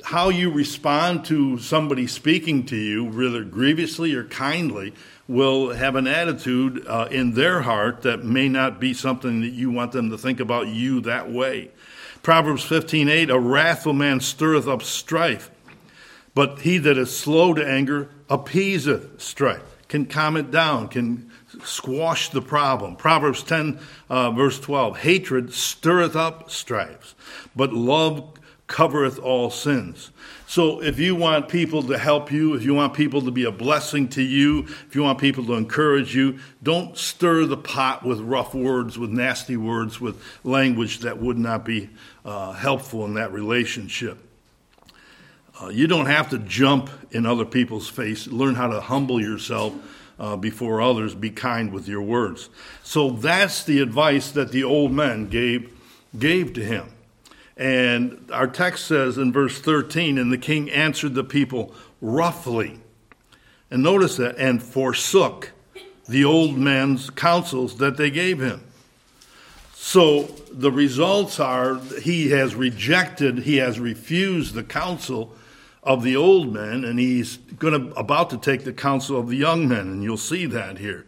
how 0.05 0.29
you 0.29 0.51
respond 0.51 1.25
to 1.25 1.59
somebody 1.59 2.07
speaking 2.07 2.67
to 2.67 2.77
you, 2.77 3.05
whether 3.07 3.43
grievously 3.43 4.15
or 4.15 4.25
kindly, 4.25 4.93
will 5.27 5.71
have 5.71 5.97
an 5.97 6.07
attitude 6.07 6.87
uh, 6.87 7.09
in 7.11 7.33
their 7.33 7.63
heart 7.63 8.03
that 8.03 8.23
may 8.23 8.47
not 8.47 8.79
be 8.79 8.93
something 8.93 9.41
that 9.41 9.53
you 9.55 9.71
want 9.71 9.93
them 9.93 10.11
to 10.11 10.19
think 10.19 10.41
about 10.41 10.69
you 10.69 11.01
that 11.01 11.33
way. 11.33 11.71
Proverbs 12.23 12.65
15:8 12.65 13.31
A 13.31 13.39
wrathful 13.39 13.95
man 13.95 14.21
stirreth 14.21 14.69
up 14.69 14.83
strife, 14.83 15.51
but 16.35 16.61
he 16.61 16.77
that 16.79 16.99
is 16.99 17.17
slow 17.17 17.55
to 17.55 17.67
anger 17.67 18.11
appeaseth 18.29 19.23
strife, 19.23 19.79
can 19.89 20.05
calm 20.05 20.37
it 20.37 20.51
down, 20.51 20.89
can 20.89 21.31
squash 21.65 22.29
the 22.29 22.43
problem. 22.43 22.97
Proverbs 22.97 23.43
10, 23.43 23.79
uh, 24.11 24.31
verse 24.33 24.61
12 24.61 24.99
Hatred 24.99 25.55
stirreth 25.55 26.15
up 26.15 26.51
strifes, 26.51 27.15
but 27.57 27.73
love 27.73 28.35
covereth 28.75 29.21
all 29.21 29.51
sins. 29.51 30.11
So 30.49 30.83
if 30.83 30.99
you 30.99 31.15
want 31.15 31.49
people 31.49 31.85
to 31.85 31.97
help 31.97 32.33
you, 32.33 32.55
if 32.55 32.65
you 32.65 32.75
want 32.75 32.93
people 32.93 33.23
to 33.23 33.31
be 33.31 33.45
a 33.45 33.53
blessing 33.53 34.09
to 34.09 34.23
you, 34.23 34.65
if 34.65 34.97
you 34.97 35.05
want 35.05 35.21
people 35.21 35.45
to 35.47 35.55
encourage 35.55 36.13
you, 36.13 36.41
don't 36.61 36.99
stir 36.99 37.47
the 37.47 37.57
pot 37.57 38.05
with 38.05 38.19
rough 38.19 38.53
words, 38.53 38.99
with 38.99 39.11
nasty 39.11 39.57
words, 39.57 40.01
with 40.01 40.21
language 40.43 40.99
that 40.99 41.19
would 41.19 41.39
not 41.39 41.65
be 41.65 41.89
uh, 42.25 42.51
helpful 42.51 43.05
in 43.05 43.15
that 43.15 43.33
relationship. 43.33 44.19
Uh, 45.63 45.69
you 45.69 45.87
don't 45.87 46.07
have 46.07 46.31
to 46.31 46.39
jump 46.41 46.91
in 47.13 47.27
other 47.27 47.45
people's 47.45 47.89
face. 47.89 48.27
Learn 48.27 48.57
how 48.57 48.67
to 48.67 48.81
humble 48.81 49.21
yourself 49.21 49.73
uh, 50.19 50.35
before 50.35 50.83
others. 50.83 51.15
Be 51.15 51.31
kind 51.31 51.73
with 51.73 51.87
your 51.87 52.03
words. 52.03 52.51
So 52.83 53.11
that's 53.11 53.63
the 53.63 53.79
advice 53.79 54.33
that 54.33 54.51
the 54.51 54.65
old 54.65 54.91
men 54.91 55.29
gave 55.29 55.71
gave 56.19 56.55
to 56.55 56.65
him. 56.65 56.89
And 57.57 58.29
our 58.33 58.49
text 58.49 58.87
says 58.87 59.17
in 59.17 59.33
verse 59.33 59.61
13, 59.61 60.19
and 60.19 60.33
the 60.33 60.39
king 60.39 60.71
answered 60.71 61.15
the 61.15 61.25
people 61.25 61.73
roughly. 62.01 62.81
And 63.71 63.83
notice 63.83 64.17
that, 64.17 64.37
and 64.39 64.63
forsook 64.63 65.53
the 66.09 66.25
old 66.25 66.57
man's 66.59 67.11
counsels 67.11 67.79
that 67.79 67.97
they 67.97 68.11
gave 68.11 68.41
him. 68.41 68.63
So 69.73 70.23
the 70.51 70.73
results 70.73 71.39
are 71.39 71.79
he 72.03 72.31
has 72.31 72.55
rejected, 72.55 73.41
he 73.41 73.57
has 73.59 73.79
refused 73.79 74.55
the 74.55 74.65
counsel 74.65 75.35
of 75.83 76.03
the 76.03 76.17
old 76.17 76.53
men, 76.53 76.85
and 76.85 76.99
he's 76.99 77.37
going 77.37 77.91
to 77.91 77.95
about 77.95 78.31
to 78.31 78.39
take 78.39 78.65
the 78.65 78.73
counsel 78.73 79.19
of 79.19 79.29
the 79.29 79.37
young 79.37 79.69
men, 79.69 79.89
and 79.89 80.03
you'll 80.03 80.17
see 80.17 80.47
that 80.47 80.79
here. 80.79 81.07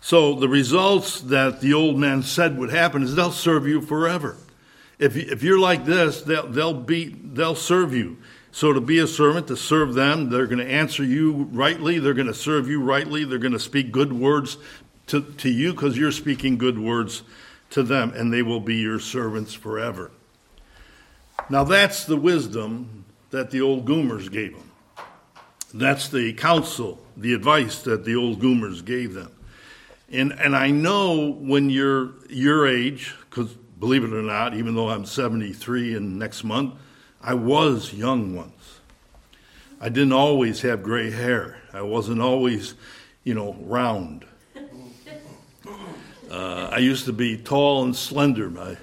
So 0.00 0.34
the 0.34 0.48
results 0.48 1.20
that 1.20 1.60
the 1.60 1.74
old 1.74 1.98
men 1.98 2.22
said 2.22 2.56
would 2.56 2.70
happen 2.70 3.02
is 3.02 3.14
they'll 3.14 3.32
serve 3.32 3.66
you 3.66 3.80
forever 3.80 4.36
if, 5.00 5.16
if 5.16 5.42
you're 5.42 5.58
like 5.58 5.86
this, 5.86 6.20
they'll, 6.22 6.46
they'll, 6.46 6.74
be, 6.74 7.08
they'll 7.08 7.54
serve 7.54 7.94
you. 7.94 8.18
So 8.52 8.72
to 8.72 8.80
be 8.80 8.98
a 8.98 9.06
servant, 9.06 9.48
to 9.48 9.56
serve 9.56 9.94
them, 9.94 10.28
they're 10.28 10.46
going 10.46 10.58
to 10.58 10.70
answer 10.70 11.02
you 11.02 11.48
rightly. 11.52 11.98
They're 11.98 12.14
going 12.14 12.26
to 12.26 12.34
serve 12.34 12.68
you 12.68 12.82
rightly. 12.82 13.24
They're 13.24 13.38
going 13.38 13.52
to 13.52 13.58
speak 13.58 13.92
good 13.92 14.12
words 14.12 14.58
to, 15.06 15.22
to 15.22 15.48
you 15.48 15.72
because 15.72 15.96
you're 15.96 16.12
speaking 16.12 16.58
good 16.58 16.78
words 16.78 17.22
to 17.70 17.82
them, 17.82 18.12
and 18.14 18.32
they 18.32 18.42
will 18.42 18.60
be 18.60 18.76
your 18.76 19.00
servants 19.00 19.54
forever. 19.54 20.10
Now 21.48 21.64
that's 21.64 22.04
the 22.04 22.16
wisdom 22.16 23.04
that 23.30 23.50
the 23.50 23.60
old 23.60 23.86
Goomers 23.86 24.30
gave 24.30 24.52
them. 24.52 24.70
That's 25.72 26.08
the 26.08 26.32
counsel, 26.32 26.98
the 27.16 27.32
advice 27.32 27.82
that 27.82 28.04
the 28.04 28.16
old 28.16 28.40
Goomers 28.40 28.84
gave 28.84 29.14
them. 29.14 29.32
And, 30.12 30.32
and 30.32 30.56
I 30.56 30.72
know 30.72 31.30
when 31.30 31.70
you're 31.70 32.10
your 32.28 32.66
age, 32.66 33.14
because 33.30 33.54
believe 33.80 34.04
it 34.04 34.12
or 34.12 34.22
not, 34.22 34.54
even 34.54 34.74
though 34.74 34.90
I'm 34.90 35.06
73 35.06 35.96
and 35.96 36.18
next 36.18 36.44
month, 36.44 36.74
I 37.22 37.34
was 37.34 37.92
young 37.92 38.36
once. 38.36 38.80
I 39.80 39.88
didn't 39.88 40.12
always 40.12 40.60
have 40.60 40.82
gray 40.82 41.10
hair. 41.10 41.56
I 41.72 41.80
wasn't 41.80 42.20
always, 42.20 42.74
you 43.24 43.34
know, 43.34 43.56
round. 43.60 44.26
Uh, 46.30 46.68
I 46.70 46.78
used 46.78 47.06
to 47.06 47.12
be 47.12 47.38
tall 47.38 47.82
and 47.82 47.96
slender. 47.96 48.52
I, 48.60 48.76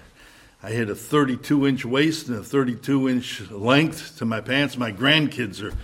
I 0.63 0.71
had 0.71 0.89
a 0.89 0.95
32 0.95 1.67
inch 1.67 1.85
waist 1.85 2.27
and 2.27 2.37
a 2.39 2.43
32 2.43 3.07
inch 3.07 3.49
length 3.51 4.17
to 4.17 4.25
my 4.25 4.41
pants. 4.41 4.77
My 4.77 4.91
grandkids 4.91 5.61
are 5.61 5.77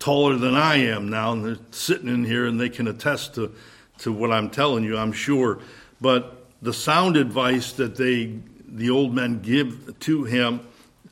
taller 0.00 0.36
than 0.36 0.54
I 0.54 0.76
am 0.76 1.08
now, 1.08 1.32
and 1.32 1.44
they're 1.44 1.64
sitting 1.70 2.08
in 2.08 2.24
here 2.24 2.46
and 2.46 2.60
they 2.60 2.68
can 2.68 2.88
attest 2.88 3.36
to, 3.36 3.54
to 3.98 4.12
what 4.12 4.32
I'm 4.32 4.50
telling 4.50 4.82
you, 4.82 4.98
I'm 4.98 5.12
sure. 5.12 5.60
But 6.00 6.44
the 6.60 6.72
sound 6.72 7.16
advice 7.16 7.72
that 7.72 7.96
they, 7.96 8.40
the 8.66 8.90
old 8.90 9.14
men 9.14 9.40
give 9.40 9.98
to 10.00 10.24
him 10.24 10.60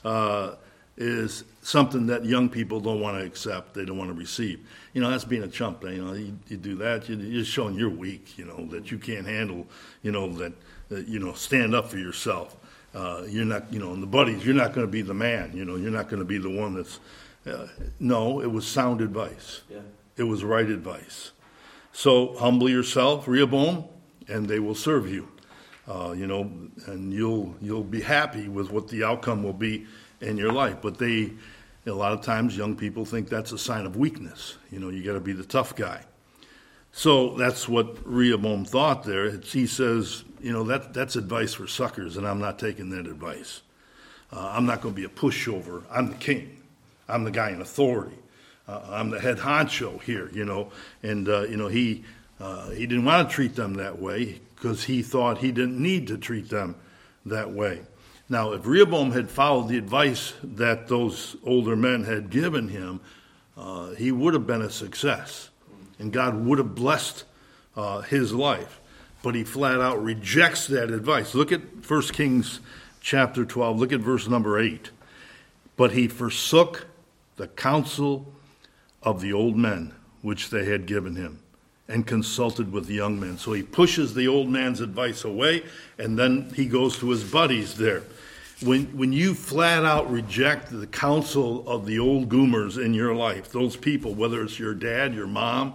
uh, 0.04 0.54
is 0.96 1.44
something 1.62 2.06
that 2.06 2.24
young 2.24 2.48
people 2.48 2.80
don't 2.80 3.00
want 3.00 3.18
to 3.18 3.24
accept, 3.24 3.74
they 3.74 3.84
don't 3.84 3.98
want 3.98 4.10
to 4.10 4.14
receive. 4.14 4.60
You 4.92 5.00
know, 5.00 5.10
that's 5.10 5.24
being 5.24 5.42
a 5.42 5.48
chump. 5.48 5.82
You 5.82 6.04
know, 6.04 6.12
you, 6.12 6.38
you 6.48 6.56
do 6.56 6.76
that, 6.76 7.08
you, 7.08 7.16
you're 7.16 7.44
showing 7.44 7.74
you're 7.74 7.88
weak. 7.88 8.38
You 8.38 8.44
know 8.44 8.66
that 8.66 8.90
you 8.90 8.98
can't 8.98 9.26
handle. 9.26 9.66
You 10.02 10.12
know 10.12 10.32
that, 10.34 10.52
that 10.88 11.08
you 11.08 11.18
know 11.18 11.32
stand 11.32 11.74
up 11.74 11.88
for 11.88 11.98
yourself. 11.98 12.56
Uh, 12.94 13.24
you're 13.28 13.44
not, 13.44 13.72
you 13.72 13.80
know, 13.80 13.92
in 13.92 14.00
the 14.00 14.06
buddies, 14.06 14.46
you're 14.46 14.54
not 14.54 14.72
going 14.72 14.86
to 14.86 14.90
be 14.90 15.02
the 15.02 15.14
man. 15.14 15.50
You 15.52 15.64
know, 15.64 15.74
you're 15.74 15.90
not 15.90 16.08
going 16.08 16.20
to 16.20 16.24
be 16.24 16.38
the 16.38 16.50
one 16.50 16.74
that's. 16.74 17.00
Uh, 17.44 17.66
no, 17.98 18.40
it 18.40 18.50
was 18.50 18.66
sound 18.66 19.00
advice. 19.00 19.62
Yeah. 19.68 19.80
It 20.16 20.22
was 20.22 20.44
right 20.44 20.68
advice. 20.68 21.32
So 21.92 22.36
humble 22.38 22.68
yourself, 22.68 23.28
Rehoboam, 23.28 23.84
and 24.28 24.48
they 24.48 24.60
will 24.60 24.74
serve 24.74 25.08
you. 25.10 25.28
Uh, 25.86 26.14
you 26.16 26.26
know, 26.26 26.50
and 26.86 27.12
you'll 27.12 27.54
you'll 27.60 27.84
be 27.84 28.00
happy 28.00 28.48
with 28.48 28.70
what 28.70 28.88
the 28.88 29.04
outcome 29.04 29.42
will 29.42 29.52
be 29.52 29.86
in 30.20 30.36
your 30.38 30.52
life. 30.52 30.78
But 30.80 30.98
they 30.98 31.32
a 31.86 31.92
lot 31.92 32.12
of 32.12 32.22
times, 32.22 32.56
young 32.56 32.76
people 32.76 33.04
think 33.04 33.28
that's 33.28 33.52
a 33.52 33.58
sign 33.58 33.84
of 33.84 33.96
weakness. 33.96 34.56
You 34.70 34.80
know, 34.80 34.88
you 34.88 35.02
got 35.02 35.12
to 35.14 35.20
be 35.20 35.32
the 35.32 35.44
tough 35.44 35.76
guy. 35.76 36.02
So 36.92 37.36
that's 37.36 37.68
what 37.68 37.98
Rehoboam 38.04 38.64
thought 38.64 39.02
there. 39.02 39.26
It's, 39.26 39.52
he 39.52 39.66
says, 39.66 40.24
you 40.40 40.52
know, 40.52 40.62
that, 40.64 40.94
that's 40.94 41.16
advice 41.16 41.52
for 41.52 41.66
suckers, 41.66 42.16
and 42.16 42.26
I'm 42.26 42.38
not 42.38 42.58
taking 42.58 42.90
that 42.90 43.06
advice. 43.06 43.62
Uh, 44.32 44.52
I'm 44.52 44.64
not 44.64 44.80
going 44.80 44.94
to 44.94 45.00
be 45.00 45.04
a 45.04 45.10
pushover. 45.10 45.82
I'm 45.90 46.08
the 46.08 46.14
king. 46.14 46.62
I'm 47.08 47.24
the 47.24 47.30
guy 47.30 47.50
in 47.50 47.60
authority. 47.60 48.16
Uh, 48.66 48.80
I'm 48.88 49.10
the 49.10 49.20
head 49.20 49.38
honcho 49.38 50.00
here, 50.02 50.30
you 50.32 50.44
know. 50.44 50.70
And, 51.02 51.28
uh, 51.28 51.42
you 51.42 51.56
know, 51.56 51.68
he, 51.68 52.04
uh, 52.44 52.68
he 52.68 52.86
didn't 52.86 53.06
want 53.06 53.26
to 53.26 53.34
treat 53.34 53.56
them 53.56 53.72
that 53.74 53.98
way 53.98 54.38
because 54.54 54.84
he 54.84 55.00
thought 55.00 55.38
he 55.38 55.50
didn't 55.50 55.82
need 55.82 56.08
to 56.08 56.18
treat 56.18 56.50
them 56.50 56.76
that 57.24 57.50
way. 57.50 57.80
Now, 58.28 58.52
if 58.52 58.66
Rehoboam 58.66 59.12
had 59.12 59.30
followed 59.30 59.68
the 59.68 59.78
advice 59.78 60.34
that 60.42 60.86
those 60.88 61.36
older 61.42 61.74
men 61.74 62.04
had 62.04 62.28
given 62.28 62.68
him, 62.68 63.00
uh, 63.56 63.92
he 63.92 64.12
would 64.12 64.34
have 64.34 64.46
been 64.46 64.60
a 64.60 64.68
success, 64.68 65.48
and 65.98 66.12
God 66.12 66.44
would 66.44 66.58
have 66.58 66.74
blessed 66.74 67.24
uh, 67.76 68.02
his 68.02 68.34
life. 68.34 68.78
But 69.22 69.34
he 69.34 69.42
flat 69.42 69.80
out 69.80 70.02
rejects 70.02 70.66
that 70.66 70.90
advice. 70.90 71.34
Look 71.34 71.50
at 71.50 71.62
1 71.88 72.02
Kings 72.08 72.60
chapter 73.00 73.46
12, 73.46 73.78
look 73.78 73.92
at 73.92 74.00
verse 74.00 74.28
number 74.28 74.58
8. 74.58 74.90
But 75.78 75.92
he 75.92 76.08
forsook 76.08 76.88
the 77.36 77.48
counsel 77.48 78.30
of 79.02 79.22
the 79.22 79.32
old 79.32 79.56
men 79.56 79.94
which 80.20 80.50
they 80.50 80.66
had 80.66 80.84
given 80.84 81.16
him 81.16 81.40
and 81.88 82.06
consulted 82.06 82.72
with 82.72 82.86
the 82.86 82.94
young 82.94 83.20
men. 83.20 83.36
So 83.38 83.52
he 83.52 83.62
pushes 83.62 84.14
the 84.14 84.26
old 84.28 84.48
man's 84.48 84.80
advice 84.80 85.24
away, 85.24 85.64
and 85.98 86.18
then 86.18 86.50
he 86.54 86.66
goes 86.66 86.98
to 86.98 87.10
his 87.10 87.24
buddies 87.24 87.76
there 87.76 88.02
when, 88.62 88.86
when 88.96 89.12
you 89.12 89.34
flat 89.34 89.84
out 89.84 90.10
reject 90.10 90.70
the 90.70 90.86
counsel 90.86 91.68
of 91.68 91.86
the 91.86 91.98
old 91.98 92.28
goomers 92.28 92.82
in 92.82 92.94
your 92.94 93.14
life, 93.14 93.50
those 93.50 93.76
people, 93.76 94.14
whether 94.14 94.42
it's 94.42 94.58
your 94.58 94.74
dad, 94.74 95.14
your 95.14 95.26
mom, 95.26 95.74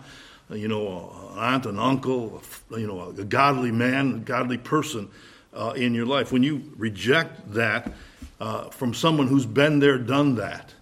you 0.50 0.68
know, 0.68 1.16
an 1.34 1.40
aunt, 1.40 1.66
an 1.66 1.78
uncle, 1.78 2.42
you 2.72 2.88
know, 2.88 3.10
a 3.10 3.24
godly 3.24 3.72
man, 3.72 4.16
a 4.16 4.20
godly 4.20 4.58
person 4.58 5.10
uh, 5.54 5.74
in 5.76 5.94
your 5.94 6.06
life, 6.06 6.32
when 6.32 6.42
you 6.42 6.72
reject 6.78 7.54
that 7.54 7.92
uh, 8.40 8.64
from 8.70 8.94
someone 8.94 9.28
who's 9.28 9.46
been 9.46 9.80
there, 9.80 9.98
done 9.98 10.36
that, 10.36 10.74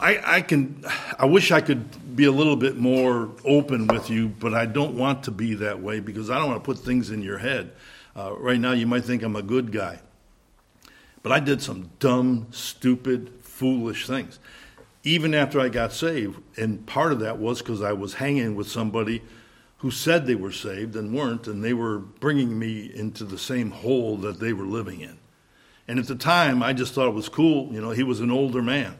I, 0.00 0.36
I 0.36 0.42
can, 0.42 0.84
I 1.18 1.26
wish 1.26 1.50
I 1.50 1.60
could 1.60 2.16
be 2.16 2.24
a 2.24 2.32
little 2.32 2.56
bit 2.56 2.76
more 2.76 3.30
open 3.44 3.88
with 3.88 4.10
you, 4.10 4.28
but 4.28 4.54
I 4.54 4.66
don't 4.66 4.96
want 4.96 5.24
to 5.24 5.30
be 5.30 5.54
that 5.54 5.80
way 5.80 6.00
because 6.00 6.30
I 6.30 6.38
don't 6.38 6.48
want 6.48 6.62
to 6.62 6.66
put 6.66 6.78
things 6.78 7.10
in 7.10 7.22
your 7.22 7.38
head. 7.38 7.72
Uh, 8.16 8.32
right 8.36 8.60
now, 8.60 8.72
you 8.72 8.86
might 8.86 9.04
think 9.04 9.22
I'm 9.22 9.36
a 9.36 9.42
good 9.42 9.72
guy. 9.72 10.00
But 11.22 11.32
I 11.32 11.40
did 11.40 11.60
some 11.60 11.90
dumb, 11.98 12.46
stupid, 12.52 13.30
foolish 13.42 14.06
things. 14.06 14.38
Even 15.02 15.34
after 15.34 15.60
I 15.60 15.68
got 15.68 15.92
saved, 15.92 16.40
and 16.56 16.86
part 16.86 17.12
of 17.12 17.20
that 17.20 17.38
was 17.38 17.60
because 17.60 17.82
I 17.82 17.92
was 17.92 18.14
hanging 18.14 18.54
with 18.54 18.68
somebody 18.68 19.22
who 19.78 19.90
said 19.90 20.26
they 20.26 20.34
were 20.34 20.52
saved 20.52 20.96
and 20.96 21.14
weren't, 21.14 21.46
and 21.46 21.64
they 21.64 21.72
were 21.72 21.98
bringing 21.98 22.58
me 22.58 22.90
into 22.94 23.24
the 23.24 23.38
same 23.38 23.70
hole 23.70 24.16
that 24.18 24.38
they 24.38 24.52
were 24.52 24.64
living 24.64 25.00
in. 25.00 25.18
And 25.86 25.98
at 25.98 26.06
the 26.06 26.16
time, 26.16 26.62
I 26.62 26.72
just 26.72 26.94
thought 26.94 27.08
it 27.08 27.14
was 27.14 27.28
cool. 27.28 27.72
You 27.72 27.80
know, 27.80 27.90
he 27.90 28.02
was 28.02 28.20
an 28.20 28.30
older 28.30 28.62
man. 28.62 28.96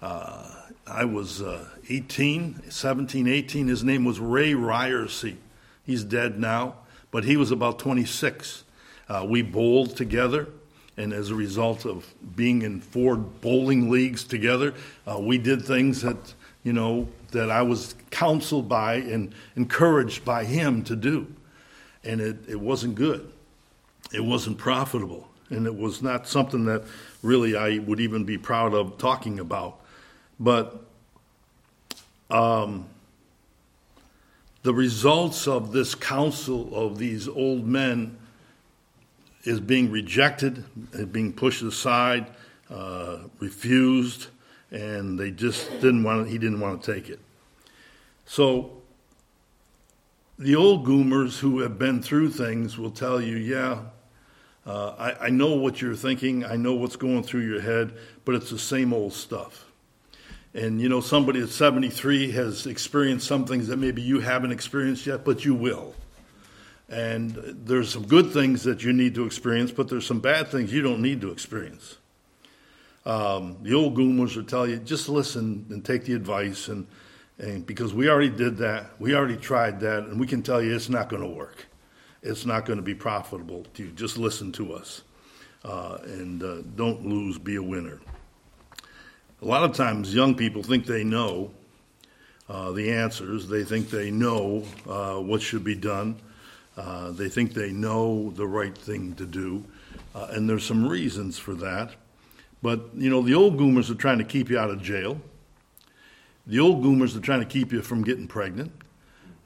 Uh, 0.00 0.52
I 0.86 1.04
was 1.04 1.42
uh, 1.42 1.68
18, 1.88 2.70
17, 2.70 3.26
18. 3.26 3.68
His 3.68 3.82
name 3.82 4.04
was 4.04 4.20
Ray 4.20 4.52
Ryersey. 4.52 5.36
He's 5.84 6.04
dead 6.04 6.38
now, 6.38 6.74
but 7.10 7.24
he 7.24 7.36
was 7.36 7.50
about 7.50 7.78
26. 7.78 8.64
Uh, 9.08 9.26
we 9.28 9.42
bowled 9.42 9.96
together. 9.96 10.48
And 10.96 11.12
as 11.12 11.30
a 11.30 11.34
result 11.34 11.84
of 11.84 12.06
being 12.36 12.62
in 12.62 12.80
four 12.80 13.16
bowling 13.16 13.90
leagues 13.90 14.24
together, 14.24 14.74
uh, 15.06 15.18
we 15.18 15.38
did 15.38 15.62
things 15.62 16.02
that, 16.02 16.34
you 16.62 16.72
know, 16.72 17.08
that 17.32 17.50
I 17.50 17.62
was 17.62 17.94
counseled 18.10 18.68
by 18.68 18.94
and 18.94 19.34
encouraged 19.56 20.24
by 20.24 20.44
him 20.44 20.82
to 20.84 20.96
do. 20.96 21.26
And 22.02 22.20
it, 22.20 22.36
it 22.48 22.60
wasn't 22.60 22.94
good. 22.94 23.30
It 24.12 24.24
wasn't 24.24 24.56
profitable. 24.56 25.28
And 25.50 25.66
it 25.66 25.76
was 25.76 26.02
not 26.02 26.26
something 26.26 26.64
that 26.64 26.84
really 27.22 27.56
I 27.56 27.78
would 27.78 28.00
even 28.00 28.24
be 28.24 28.38
proud 28.38 28.72
of 28.72 28.98
talking 28.98 29.38
about. 29.38 29.80
But 30.38 30.84
um, 32.30 32.86
the 34.62 34.74
results 34.74 35.46
of 35.46 35.72
this 35.72 35.94
counsel 35.94 36.74
of 36.74 36.98
these 36.98 37.28
old 37.28 37.66
men 37.66 38.18
is 39.44 39.60
being 39.60 39.90
rejected, 39.90 40.64
being 41.12 41.32
pushed 41.32 41.62
aside, 41.62 42.26
uh, 42.68 43.18
refused, 43.38 44.26
and 44.70 45.18
they 45.18 45.30
just 45.30 45.70
didn't 45.80 46.02
want. 46.02 46.28
He 46.28 46.38
didn't 46.38 46.60
want 46.60 46.82
to 46.82 46.94
take 46.94 47.08
it. 47.08 47.20
So 48.24 48.82
the 50.38 50.56
old 50.56 50.84
goomers 50.84 51.38
who 51.38 51.60
have 51.60 51.78
been 51.78 52.02
through 52.02 52.30
things 52.30 52.76
will 52.76 52.90
tell 52.90 53.20
you, 53.20 53.36
yeah, 53.36 53.82
uh, 54.66 54.94
I, 54.98 55.26
I, 55.26 55.30
know 55.30 55.54
what 55.54 55.80
you're 55.80 55.94
thinking, 55.94 56.44
I 56.44 56.56
know 56.56 56.74
what's 56.74 56.96
going 56.96 57.22
through 57.22 57.42
your 57.42 57.60
head, 57.60 57.94
but 58.24 58.34
it's 58.34 58.50
the 58.50 58.58
same 58.58 58.92
old 58.92 59.12
stuff. 59.12 59.64
And 60.56 60.80
you 60.80 60.88
know, 60.88 61.02
somebody 61.02 61.42
at 61.42 61.50
73 61.50 62.32
has 62.32 62.66
experienced 62.66 63.26
some 63.26 63.44
things 63.44 63.68
that 63.68 63.76
maybe 63.76 64.00
you 64.00 64.20
haven't 64.20 64.52
experienced 64.52 65.06
yet, 65.06 65.22
but 65.22 65.44
you 65.44 65.54
will. 65.54 65.94
And 66.88 67.34
there's 67.34 67.90
some 67.90 68.06
good 68.06 68.32
things 68.32 68.62
that 68.62 68.82
you 68.82 68.94
need 68.94 69.14
to 69.16 69.26
experience, 69.26 69.70
but 69.70 69.88
there's 69.88 70.06
some 70.06 70.20
bad 70.20 70.48
things 70.48 70.72
you 70.72 70.80
don't 70.80 71.02
need 71.02 71.20
to 71.20 71.30
experience. 71.30 71.98
Um, 73.04 73.58
the 73.60 73.74
old 73.74 73.96
goomers 73.98 74.34
will 74.34 74.44
tell 74.44 74.66
you 74.66 74.78
just 74.78 75.10
listen 75.10 75.66
and 75.68 75.84
take 75.84 76.06
the 76.06 76.14
advice, 76.14 76.68
and, 76.68 76.86
and 77.38 77.66
because 77.66 77.92
we 77.92 78.08
already 78.08 78.30
did 78.30 78.56
that, 78.56 78.98
we 78.98 79.14
already 79.14 79.36
tried 79.36 79.80
that, 79.80 80.04
and 80.04 80.18
we 80.18 80.26
can 80.26 80.42
tell 80.42 80.62
you 80.62 80.74
it's 80.74 80.88
not 80.88 81.10
going 81.10 81.22
to 81.22 81.28
work. 81.28 81.66
It's 82.22 82.46
not 82.46 82.64
going 82.64 82.78
to 82.78 82.82
be 82.82 82.94
profitable 82.94 83.66
to 83.74 83.84
you. 83.84 83.90
Just 83.90 84.16
listen 84.16 84.52
to 84.52 84.72
us, 84.72 85.02
uh, 85.66 85.98
and 86.04 86.42
uh, 86.42 86.62
don't 86.76 87.04
lose. 87.04 87.36
Be 87.36 87.56
a 87.56 87.62
winner. 87.62 88.00
A 89.42 89.44
lot 89.44 89.64
of 89.64 89.74
times, 89.74 90.14
young 90.14 90.34
people 90.34 90.62
think 90.62 90.86
they 90.86 91.04
know 91.04 91.50
uh, 92.48 92.72
the 92.72 92.90
answers. 92.90 93.46
They 93.46 93.64
think 93.64 93.90
they 93.90 94.10
know 94.10 94.64
uh, 94.88 95.16
what 95.16 95.42
should 95.42 95.62
be 95.62 95.74
done. 95.74 96.16
Uh, 96.74 97.10
they 97.10 97.28
think 97.28 97.52
they 97.52 97.70
know 97.70 98.30
the 98.30 98.46
right 98.46 98.76
thing 98.76 99.14
to 99.14 99.26
do, 99.26 99.62
uh, 100.14 100.28
and 100.30 100.48
there's 100.48 100.64
some 100.64 100.88
reasons 100.88 101.38
for 101.38 101.52
that. 101.54 101.94
But, 102.62 102.88
you 102.94 103.10
know, 103.10 103.20
the 103.20 103.34
old 103.34 103.58
goomers 103.58 103.90
are 103.90 103.94
trying 103.94 104.18
to 104.18 104.24
keep 104.24 104.48
you 104.48 104.58
out 104.58 104.70
of 104.70 104.82
jail. 104.82 105.20
The 106.46 106.58
old 106.58 106.82
goomers 106.82 107.14
are 107.14 107.20
trying 107.20 107.40
to 107.40 107.46
keep 107.46 107.72
you 107.72 107.82
from 107.82 108.04
getting 108.04 108.26
pregnant. 108.26 108.72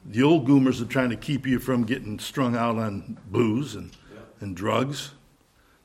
The 0.05 0.23
old 0.23 0.47
goomers 0.47 0.81
are 0.81 0.85
trying 0.85 1.09
to 1.09 1.17
keep 1.17 1.45
you 1.45 1.59
from 1.59 1.83
getting 1.83 2.17
strung 2.17 2.55
out 2.55 2.77
on 2.77 3.17
booze 3.29 3.75
and, 3.75 3.91
and 4.39 4.55
drugs 4.55 5.11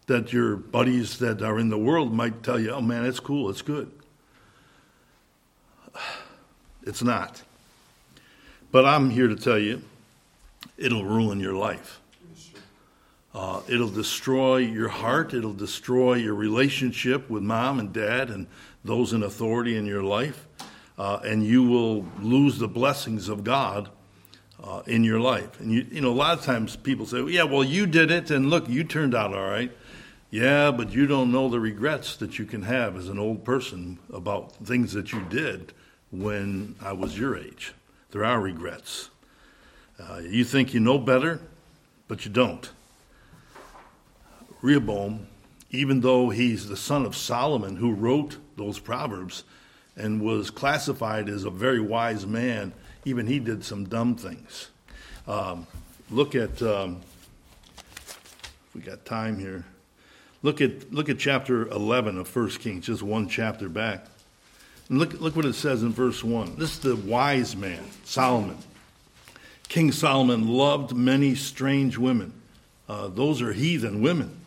that 0.07 0.33
your 0.33 0.57
buddies 0.57 1.19
that 1.19 1.42
are 1.42 1.59
in 1.59 1.69
the 1.69 1.79
world 1.79 2.12
might 2.12 2.42
tell 2.42 2.59
you, 2.59 2.71
oh 2.71 2.81
man, 2.81 3.05
it's 3.05 3.21
cool, 3.21 3.51
it's 3.51 3.62
good. 3.62 3.90
It's 6.88 7.03
not. 7.03 7.42
But 8.71 8.85
I'm 8.85 9.11
here 9.11 9.27
to 9.27 9.35
tell 9.35 9.59
you 9.59 9.83
it'll 10.79 11.05
ruin 11.05 11.40
your 11.40 11.55
life. 11.55 12.01
Uh, 13.35 13.61
it'll 13.69 13.90
destroy 13.90 14.59
your 14.59 14.88
heart. 14.88 15.35
It'll 15.35 15.53
destroy 15.53 16.14
your 16.14 16.35
relationship 16.35 17.29
with 17.29 17.42
mom 17.42 17.81
and 17.81 17.92
dad 17.92 18.31
and 18.31 18.47
those 18.85 19.12
in 19.12 19.23
authority 19.23 19.77
in 19.77 19.85
your 19.85 20.03
life. 20.03 20.47
Uh, 20.97 21.19
and 21.25 21.45
you 21.45 21.62
will 21.62 22.07
lose 22.23 22.59
the 22.59 22.69
blessings 22.69 23.29
of 23.29 23.42
God 23.45 23.90
uh, 24.62 24.83
in 24.87 25.05
your 25.05 25.21
life. 25.21 25.61
And 25.61 25.71
you, 25.71 25.87
you 25.90 26.01
know, 26.01 26.11
a 26.11 26.14
lot 26.14 26.38
of 26.38 26.45
times 26.45 26.77
people 26.77 27.05
say, 27.05 27.23
"Yeah, 27.25 27.42
well, 27.42 27.62
you 27.62 27.87
did 27.87 28.11
it, 28.11 28.31
and 28.31 28.49
look, 28.49 28.69
you 28.69 28.85
turned 28.85 29.14
out 29.14 29.35
all 29.35 29.49
right." 29.49 29.71
Yeah, 30.31 30.73
but 30.73 30.93
you 30.93 31.07
don't 31.07 31.31
know 31.31 31.49
the 31.49 31.61
regrets 31.61 32.17
that 32.17 32.39
you 32.39 32.47
can 32.47 32.62
have 32.62 32.97
as 32.97 33.09
an 33.09 33.19
old 33.19 33.45
person 33.45 33.99
about 34.12 34.57
things 34.57 34.93
that 34.93 35.12
you 35.12 35.21
did 35.29 35.73
when 36.11 36.75
I 36.83 36.93
was 36.93 37.19
your 37.19 37.37
age. 37.37 37.75
There 38.11 38.25
are 38.25 38.41
regrets. 38.41 39.11
Uh, 40.01 40.19
you 40.19 40.45
think 40.45 40.75
you 40.75 40.81
know 40.81 40.99
better, 40.99 41.41
but 42.09 42.25
you 42.25 42.33
don't. 42.33 42.69
Rehoboam, 44.62 45.29
even 45.71 46.01
though 46.01 46.31
he's 46.31 46.69
the 46.69 46.77
son 46.77 47.07
of 47.07 47.17
Solomon 47.17 47.77
who 47.77 47.93
wrote 47.93 48.37
those 48.57 48.79
proverbs 48.79 49.45
and 49.97 50.21
was 50.21 50.51
classified 50.51 51.29
as 51.29 51.45
a 51.45 51.51
very 51.51 51.81
wise 51.81 52.27
man, 52.27 52.73
even 53.05 53.27
he 53.27 53.39
did 53.39 53.65
some 53.65 53.85
dumb 53.85 54.17
things. 54.17 54.71
Um, 55.29 55.67
look 56.11 56.35
at, 56.35 56.61
um, 56.62 57.01
we 58.75 58.81
got 58.81 59.05
time 59.05 59.39
here. 59.39 59.65
Look 60.47 60.61
at, 60.61 60.93
look 60.93 61.09
at 61.09 61.19
chapter 61.19 61.67
11 61.67 62.19
of 62.19 62.37
1 62.37 62.51
Kings, 62.51 62.87
just 62.87 63.03
one 63.03 63.29
chapter 63.29 63.69
back. 63.69 64.07
And 64.89 65.01
look, 65.01 65.21
look 65.21 65.35
what 65.35 65.45
it 65.45 65.55
says 65.55 65.83
in 65.83 65.93
verse 65.93 66.23
1. 66.23 66.55
This 66.57 66.75
is 66.75 66.79
the 66.79 66.95
wise 66.95 67.57
man, 67.57 67.83
Solomon. 68.05 68.57
King 69.67 69.91
Solomon 69.91 70.47
loved 70.47 70.95
many 70.95 71.35
strange 71.35 71.99
women. 71.99 72.33
Uh, 72.89 73.09
those 73.09 73.43
are 73.43 73.53
heathen 73.53 74.03
women. 74.03 74.41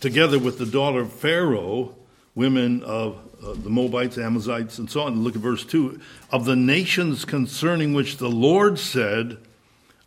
Together 0.00 0.40
with 0.40 0.58
the 0.58 0.66
daughter 0.66 1.02
of 1.02 1.12
Pharaoh, 1.12 1.94
women 2.34 2.82
of 2.82 3.16
uh, 3.44 3.52
the 3.52 3.70
Moabites, 3.70 4.18
Amalekites, 4.18 4.78
and 4.78 4.90
so 4.90 5.02
on. 5.02 5.22
Look 5.22 5.36
at 5.36 5.40
verse 5.40 5.64
2. 5.64 6.00
Of 6.32 6.46
the 6.46 6.56
nations 6.56 7.24
concerning 7.24 7.94
which 7.94 8.16
the 8.16 8.28
Lord 8.28 8.76
said 8.76 9.38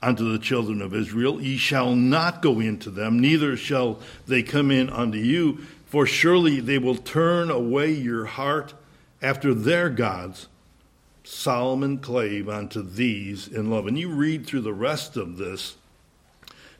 unto 0.01 0.31
the 0.31 0.39
children 0.39 0.81
of 0.81 0.93
Israel, 0.93 1.41
Ye 1.41 1.57
shall 1.57 1.95
not 1.95 2.41
go 2.41 2.59
into 2.59 2.89
them, 2.89 3.19
neither 3.19 3.57
shall 3.57 3.99
they 4.27 4.43
come 4.43 4.71
in 4.71 4.89
unto 4.89 5.17
you, 5.17 5.59
for 5.85 6.05
surely 6.05 6.59
they 6.59 6.77
will 6.77 6.95
turn 6.95 7.49
away 7.49 7.91
your 7.91 8.25
heart 8.25 8.73
after 9.21 9.53
their 9.53 9.89
gods. 9.89 10.47
Solomon 11.23 11.99
clave 11.99 12.49
unto 12.49 12.81
these 12.81 13.47
in 13.47 13.69
love. 13.69 13.87
And 13.87 13.99
you 13.99 14.09
read 14.09 14.45
through 14.45 14.61
the 14.61 14.73
rest 14.73 15.17
of 15.17 15.37
this, 15.37 15.75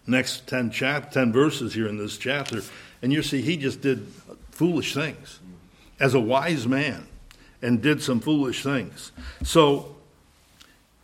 next 0.08 0.48
10, 0.48 0.72
chap- 0.72 1.12
10 1.12 1.32
verses 1.32 1.74
here 1.74 1.88
in 1.88 1.98
this 1.98 2.18
chapter, 2.18 2.62
and 3.02 3.14
you 3.14 3.22
see 3.22 3.42
he 3.42 3.58
just 3.58 3.82
did 3.82 4.08
foolish 4.52 4.94
things 4.94 5.40
as 6.00 6.14
a 6.14 6.20
wise 6.20 6.68
man 6.68 7.08
and 7.62 7.82
did 7.82 8.02
some 8.02 8.20
foolish 8.20 8.64
things. 8.64 9.12
So 9.44 9.96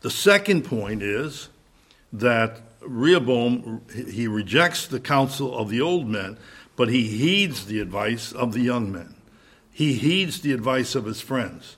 the 0.01 0.09
second 0.09 0.63
point 0.63 1.01
is 1.01 1.49
that 2.19 2.61
Rehoboam 2.81 3.81
he 3.93 4.27
rejects 4.27 4.85
the 4.85 4.99
counsel 4.99 5.57
of 5.57 5.69
the 5.69 5.81
old 5.81 6.07
men, 6.07 6.37
but 6.75 6.89
he 6.89 7.07
heeds 7.07 7.65
the 7.65 7.79
advice 7.79 8.31
of 8.31 8.53
the 8.53 8.61
young 8.61 8.91
men. 8.91 9.15
He 9.71 9.93
heeds 9.93 10.41
the 10.41 10.51
advice 10.51 10.95
of 10.95 11.05
his 11.05 11.21
friends. 11.21 11.77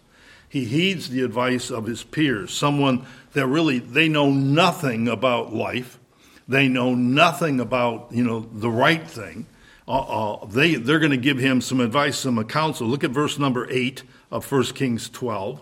He 0.50 0.66
heeds 0.66 1.10
the 1.10 1.24
advice 1.24 1.70
of 1.70 1.86
his 1.86 2.04
peers, 2.04 2.54
someone 2.54 3.06
that 3.34 3.48
really 3.48 3.80
they 3.80 4.08
know 4.08 4.30
nothing 4.30 5.08
about 5.08 5.54
life. 5.54 6.00
They 6.48 6.70
know 6.70 6.96
nothing 6.96 7.60
about, 7.60 8.08
you 8.12 8.24
know, 8.24 8.40
the 8.40 8.70
right 8.70 9.06
thing. 9.06 9.48
Uh, 9.88 10.36
uh, 10.36 10.46
they, 10.46 10.76
they're 10.76 11.00
going 11.00 11.12
to 11.12 11.18
give 11.18 11.38
him 11.38 11.62
some 11.62 11.80
advice, 11.80 12.18
some 12.18 12.42
counsel. 12.46 12.88
Look 12.88 13.04
at 13.04 13.12
verse 13.12 13.38
number 13.38 13.68
8 13.70 14.04
of 14.32 14.50
1 14.50 14.64
Kings 14.68 15.10
12, 15.10 15.62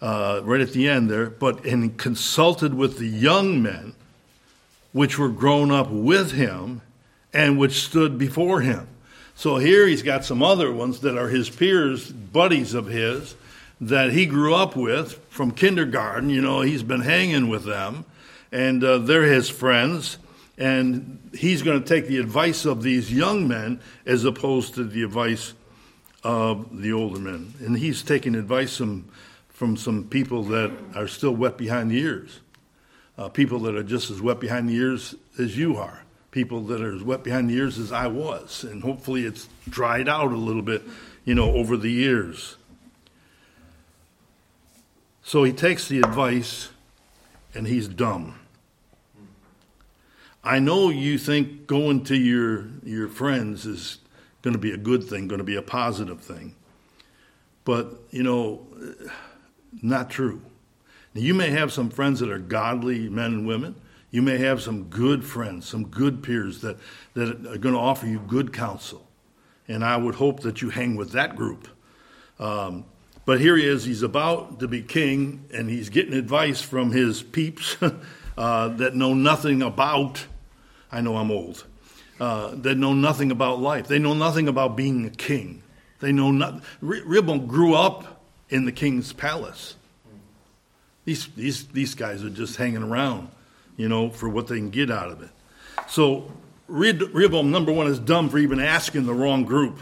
uh, 0.00 0.40
right 0.44 0.60
at 0.60 0.72
the 0.72 0.88
end 0.88 1.10
there. 1.10 1.30
But 1.30 1.64
and 1.64 1.96
consulted 1.96 2.74
with 2.74 2.98
the 2.98 3.08
young 3.08 3.62
men 3.62 3.94
which 4.92 5.18
were 5.18 5.28
grown 5.28 5.70
up 5.70 5.90
with 5.90 6.32
him 6.32 6.80
and 7.32 7.58
which 7.58 7.84
stood 7.84 8.18
before 8.18 8.60
him. 8.62 8.88
So 9.34 9.58
here 9.58 9.86
he's 9.86 10.02
got 10.02 10.24
some 10.24 10.42
other 10.42 10.72
ones 10.72 11.00
that 11.00 11.16
are 11.16 11.28
his 11.28 11.48
peers, 11.48 12.10
buddies 12.10 12.74
of 12.74 12.86
his, 12.86 13.36
that 13.80 14.10
he 14.10 14.26
grew 14.26 14.54
up 14.54 14.74
with 14.74 15.20
from 15.28 15.52
kindergarten. 15.52 16.30
You 16.30 16.40
know, 16.40 16.62
he's 16.62 16.82
been 16.82 17.02
hanging 17.02 17.48
with 17.48 17.64
them, 17.64 18.04
and 18.50 18.82
uh, 18.82 18.98
they're 18.98 19.22
his 19.22 19.48
friends. 19.48 20.18
And 20.56 21.20
he's 21.32 21.62
going 21.62 21.80
to 21.80 21.88
take 21.88 22.08
the 22.08 22.18
advice 22.18 22.64
of 22.64 22.82
these 22.82 23.12
young 23.12 23.46
men 23.46 23.80
as 24.04 24.24
opposed 24.24 24.74
to 24.74 24.82
the 24.82 25.04
advice 25.04 25.54
of 26.24 26.82
the 26.82 26.92
older 26.92 27.20
men. 27.20 27.54
And 27.60 27.78
he's 27.78 28.02
taking 28.02 28.34
advice 28.34 28.76
from, 28.76 29.08
from 29.58 29.76
some 29.76 30.04
people 30.04 30.44
that 30.44 30.70
are 30.94 31.08
still 31.08 31.34
wet 31.34 31.58
behind 31.58 31.90
the 31.90 31.98
ears, 31.98 32.38
uh, 33.18 33.28
people 33.28 33.58
that 33.58 33.74
are 33.74 33.82
just 33.82 34.08
as 34.08 34.22
wet 34.22 34.38
behind 34.38 34.68
the 34.68 34.76
ears 34.76 35.16
as 35.36 35.58
you 35.58 35.76
are 35.76 36.04
people 36.30 36.60
that 36.60 36.80
are 36.80 36.94
as 36.94 37.02
wet 37.02 37.24
behind 37.24 37.48
the 37.48 37.54
ears 37.54 37.78
as 37.78 37.90
I 37.90 38.06
was, 38.06 38.62
and 38.64 38.82
hopefully 38.82 39.24
it's 39.24 39.48
dried 39.68 40.08
out 40.08 40.30
a 40.30 40.36
little 40.36 40.62
bit, 40.62 40.82
you 41.24 41.34
know, 41.34 41.52
over 41.52 41.76
the 41.76 41.90
years. 41.90 42.56
So 45.22 45.42
he 45.44 45.52
takes 45.52 45.88
the 45.88 45.98
advice 45.98 46.68
and 47.54 47.66
he's 47.66 47.88
dumb. 47.88 48.38
I 50.44 50.58
know 50.58 50.90
you 50.90 51.18
think 51.18 51.66
going 51.66 52.04
to 52.04 52.16
your 52.16 52.66
your 52.84 53.08
friends 53.08 53.66
is 53.66 53.98
going 54.42 54.54
to 54.54 54.60
be 54.60 54.70
a 54.70 54.76
good 54.76 55.04
thing, 55.04 55.28
going 55.28 55.38
to 55.38 55.44
be 55.44 55.56
a 55.56 55.62
positive 55.62 56.20
thing. 56.20 56.54
But, 57.64 57.92
you 58.10 58.22
know, 58.22 58.66
not 59.82 60.10
true. 60.10 60.42
Now, 61.14 61.20
you 61.20 61.34
may 61.34 61.50
have 61.50 61.72
some 61.72 61.90
friends 61.90 62.20
that 62.20 62.30
are 62.30 62.38
godly 62.38 63.08
men 63.08 63.32
and 63.32 63.46
women, 63.46 63.74
you 64.10 64.22
may 64.22 64.38
have 64.38 64.62
some 64.62 64.84
good 64.84 65.24
friends, 65.24 65.68
some 65.68 65.86
good 65.86 66.22
peers 66.22 66.62
that, 66.62 66.78
that 67.14 67.28
are 67.46 67.58
going 67.58 67.74
to 67.74 67.80
offer 67.80 68.06
you 68.06 68.18
good 68.20 68.52
counsel. 68.52 69.06
And 69.66 69.84
I 69.84 69.96
would 69.96 70.14
hope 70.14 70.40
that 70.40 70.62
you 70.62 70.70
hang 70.70 70.96
with 70.96 71.12
that 71.12 71.36
group. 71.36 71.68
Um, 72.38 72.86
but 73.26 73.40
here 73.40 73.56
he 73.56 73.66
is, 73.66 73.84
he's 73.84 74.02
about 74.02 74.60
to 74.60 74.68
be 74.68 74.80
king, 74.80 75.44
and 75.52 75.68
he's 75.68 75.90
getting 75.90 76.14
advice 76.14 76.62
from 76.62 76.90
his 76.92 77.22
peeps 77.22 77.76
uh, 78.38 78.68
that 78.68 78.94
know 78.94 79.12
nothing 79.12 79.60
about, 79.60 80.24
I 80.90 81.02
know 81.02 81.16
I'm 81.16 81.30
old, 81.30 81.66
uh, 82.20 82.54
that 82.54 82.76
know 82.76 82.94
nothing 82.94 83.30
about 83.30 83.60
life. 83.60 83.86
They 83.86 83.98
know 83.98 84.14
nothing 84.14 84.48
about 84.48 84.76
being 84.76 85.04
a 85.04 85.10
king. 85.10 85.62
They 86.00 86.12
know 86.12 86.30
not. 86.30 86.62
Rehoboam 86.80 87.46
grew 87.46 87.74
up 87.74 88.17
in 88.50 88.64
the 88.64 88.72
king's 88.72 89.12
palace. 89.12 89.76
These, 91.04 91.28
these, 91.28 91.66
these 91.68 91.94
guys 91.94 92.22
are 92.22 92.30
just 92.30 92.56
hanging 92.56 92.82
around 92.82 93.30
you 93.78 93.88
know, 93.88 94.10
for 94.10 94.28
what 94.28 94.48
they 94.48 94.56
can 94.56 94.68
get 94.68 94.90
out 94.90 95.10
of 95.10 95.22
it. 95.22 95.30
So 95.88 96.30
Rehoboam, 96.66 97.50
number 97.50 97.72
one, 97.72 97.86
is 97.86 97.98
dumb 97.98 98.28
for 98.28 98.36
even 98.36 98.60
asking 98.60 99.06
the 99.06 99.14
wrong 99.14 99.44
group. 99.44 99.80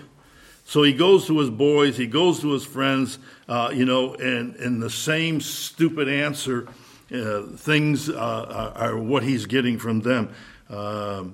So 0.65 0.83
he 0.83 0.93
goes 0.93 1.27
to 1.27 1.39
his 1.41 1.51
boys, 1.51 1.97
he 1.97 2.07
goes 2.07 2.41
to 2.41 2.53
his 2.53 2.65
friends, 2.65 3.19
uh, 3.49 3.71
you 3.73 3.85
know, 3.85 4.15
and, 4.15 4.55
and 4.57 4.81
the 4.83 4.91
same 4.91 5.41
stupid 5.41 6.09
answer, 6.09 6.69
uh, 7.13 7.43
things 7.57 8.09
uh, 8.09 8.73
are 8.77 8.99
what 8.99 9.23
he's 9.23 9.47
getting 9.47 9.79
from 9.79 10.01
them. 10.01 10.35
Uh, 10.69 11.25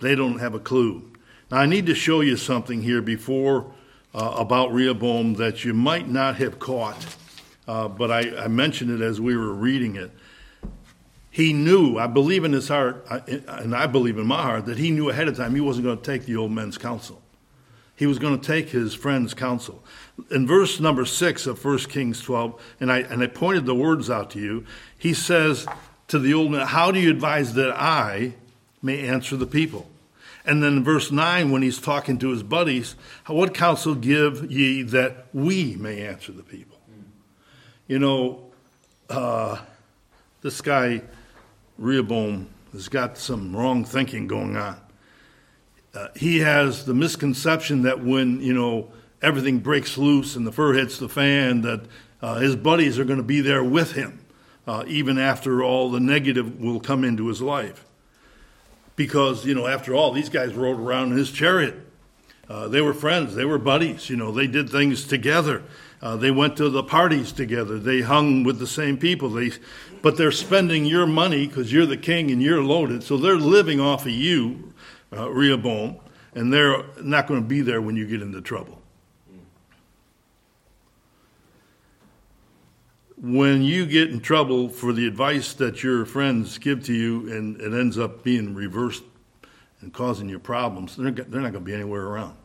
they 0.00 0.14
don't 0.14 0.38
have 0.38 0.54
a 0.54 0.58
clue. 0.58 1.10
Now, 1.50 1.58
I 1.58 1.66
need 1.66 1.86
to 1.86 1.94
show 1.94 2.20
you 2.20 2.36
something 2.36 2.82
here 2.82 3.02
before 3.02 3.72
uh, 4.14 4.34
about 4.36 4.72
Rehoboam 4.72 5.34
that 5.34 5.64
you 5.64 5.74
might 5.74 6.08
not 6.08 6.36
have 6.36 6.58
caught, 6.58 7.16
uh, 7.66 7.88
but 7.88 8.10
I, 8.10 8.44
I 8.44 8.48
mentioned 8.48 8.90
it 8.90 9.04
as 9.04 9.20
we 9.20 9.36
were 9.36 9.52
reading 9.52 9.96
it 9.96 10.10
he 11.38 11.52
knew, 11.52 11.98
I 11.98 12.08
believe 12.08 12.42
in 12.42 12.52
his 12.52 12.66
heart, 12.66 13.06
and 13.28 13.72
I 13.72 13.86
believe 13.86 14.18
in 14.18 14.26
my 14.26 14.42
heart, 14.42 14.66
that 14.66 14.76
he 14.76 14.90
knew 14.90 15.08
ahead 15.08 15.28
of 15.28 15.36
time 15.36 15.54
he 15.54 15.60
wasn't 15.60 15.84
going 15.84 15.98
to 15.98 16.02
take 16.02 16.24
the 16.24 16.34
old 16.34 16.50
men's 16.50 16.76
counsel. 16.76 17.22
He 17.94 18.06
was 18.06 18.18
going 18.18 18.40
to 18.40 18.44
take 18.44 18.70
his 18.70 18.92
friend's 18.92 19.34
counsel. 19.34 19.84
In 20.32 20.48
verse 20.48 20.80
number 20.80 21.04
six 21.04 21.46
of 21.46 21.64
1 21.64 21.78
Kings 21.90 22.20
12, 22.22 22.60
and 22.80 22.90
I, 22.90 22.98
and 23.02 23.22
I 23.22 23.28
pointed 23.28 23.66
the 23.66 23.74
words 23.76 24.10
out 24.10 24.30
to 24.30 24.40
you, 24.40 24.64
he 24.98 25.14
says 25.14 25.64
to 26.08 26.18
the 26.18 26.34
old 26.34 26.50
man, 26.50 26.66
How 26.66 26.90
do 26.90 26.98
you 26.98 27.08
advise 27.08 27.54
that 27.54 27.70
I 27.70 28.34
may 28.82 29.06
answer 29.06 29.36
the 29.36 29.46
people? 29.46 29.88
And 30.48 30.62
then 30.62 30.82
verse 30.82 31.12
9, 31.12 31.50
when 31.50 31.60
he's 31.60 31.78
talking 31.78 32.18
to 32.20 32.30
his 32.30 32.42
buddies, 32.42 32.96
what 33.26 33.52
counsel 33.52 33.94
give 33.94 34.50
ye 34.50 34.82
that 34.82 35.26
we 35.34 35.76
may 35.76 36.00
answer 36.00 36.32
the 36.32 36.42
people? 36.42 36.78
You 37.86 37.98
know, 37.98 38.50
uh, 39.10 39.58
this 40.40 40.60
guy 40.60 41.02
Rehoboam 41.76 42.48
has 42.72 42.88
got 42.88 43.18
some 43.18 43.54
wrong 43.54 43.84
thinking 43.84 44.26
going 44.26 44.56
on. 44.56 44.80
Uh, 45.94 46.08
he 46.16 46.38
has 46.38 46.86
the 46.86 46.94
misconception 46.94 47.82
that 47.82 48.02
when, 48.02 48.40
you 48.40 48.54
know, 48.54 48.90
everything 49.20 49.58
breaks 49.58 49.98
loose 49.98 50.34
and 50.34 50.46
the 50.46 50.52
fur 50.52 50.72
hits 50.72 50.98
the 50.98 51.08
fan, 51.08 51.60
that 51.60 51.82
uh, 52.22 52.36
his 52.36 52.56
buddies 52.56 52.98
are 52.98 53.04
going 53.04 53.18
to 53.18 53.22
be 53.22 53.40
there 53.40 53.62
with 53.62 53.92
him. 53.92 54.24
uh, 54.68 54.84
even 54.86 55.18
after 55.18 55.62
all 55.62 55.90
the 55.90 55.98
negative 55.98 56.60
will 56.60 56.78
come 56.78 57.02
into 57.02 57.28
his 57.28 57.40
life. 57.40 57.86
Because, 58.98 59.46
you 59.46 59.54
know, 59.54 59.68
after 59.68 59.94
all, 59.94 60.12
these 60.12 60.28
guys 60.28 60.54
rode 60.54 60.80
around 60.80 61.12
in 61.12 61.18
his 61.18 61.30
chariot. 61.30 61.76
Uh, 62.48 62.66
they 62.66 62.80
were 62.80 62.92
friends, 62.92 63.34
they 63.34 63.44
were 63.44 63.58
buddies, 63.58 64.10
you 64.10 64.16
know, 64.16 64.32
they 64.32 64.46
did 64.46 64.68
things 64.68 65.06
together. 65.06 65.62
Uh, 66.02 66.16
they 66.16 66.32
went 66.32 66.56
to 66.56 66.68
the 66.68 66.82
parties 66.82 67.30
together. 67.30 67.78
They 67.78 68.00
hung 68.00 68.42
with 68.42 68.58
the 68.58 68.66
same 68.66 68.96
people. 68.96 69.28
They, 69.30 69.52
but 70.02 70.16
they're 70.16 70.32
spending 70.32 70.84
your 70.84 71.06
money 71.06 71.46
because 71.46 71.72
you're 71.72 71.86
the 71.86 71.96
king 71.96 72.30
and 72.30 72.42
you're 72.42 72.62
loaded. 72.62 73.02
So 73.02 73.16
they're 73.16 73.36
living 73.36 73.80
off 73.80 74.04
of 74.04 74.12
you, 74.12 74.72
uh, 75.12 75.30
Rehoboam, 75.30 75.96
and 76.34 76.52
they're 76.52 76.84
not 77.02 77.26
going 77.26 77.42
to 77.42 77.48
be 77.48 77.60
there 77.60 77.80
when 77.80 77.96
you 77.96 78.06
get 78.06 78.22
into 78.22 78.40
trouble. 78.40 78.77
When 83.20 83.62
you 83.62 83.84
get 83.84 84.10
in 84.10 84.20
trouble 84.20 84.68
for 84.68 84.92
the 84.92 85.08
advice 85.08 85.52
that 85.54 85.82
your 85.82 86.04
friends 86.04 86.56
give 86.58 86.84
to 86.84 86.94
you 86.94 87.32
and 87.32 87.60
it 87.60 87.76
ends 87.76 87.98
up 87.98 88.22
being 88.22 88.54
reversed 88.54 89.02
and 89.80 89.92
causing 89.92 90.28
you 90.28 90.38
problems, 90.38 90.94
they're, 90.94 91.10
they're 91.10 91.40
not 91.40 91.52
going 91.52 91.54
to 91.54 91.60
be 91.60 91.74
anywhere 91.74 92.06
around. 92.06 92.36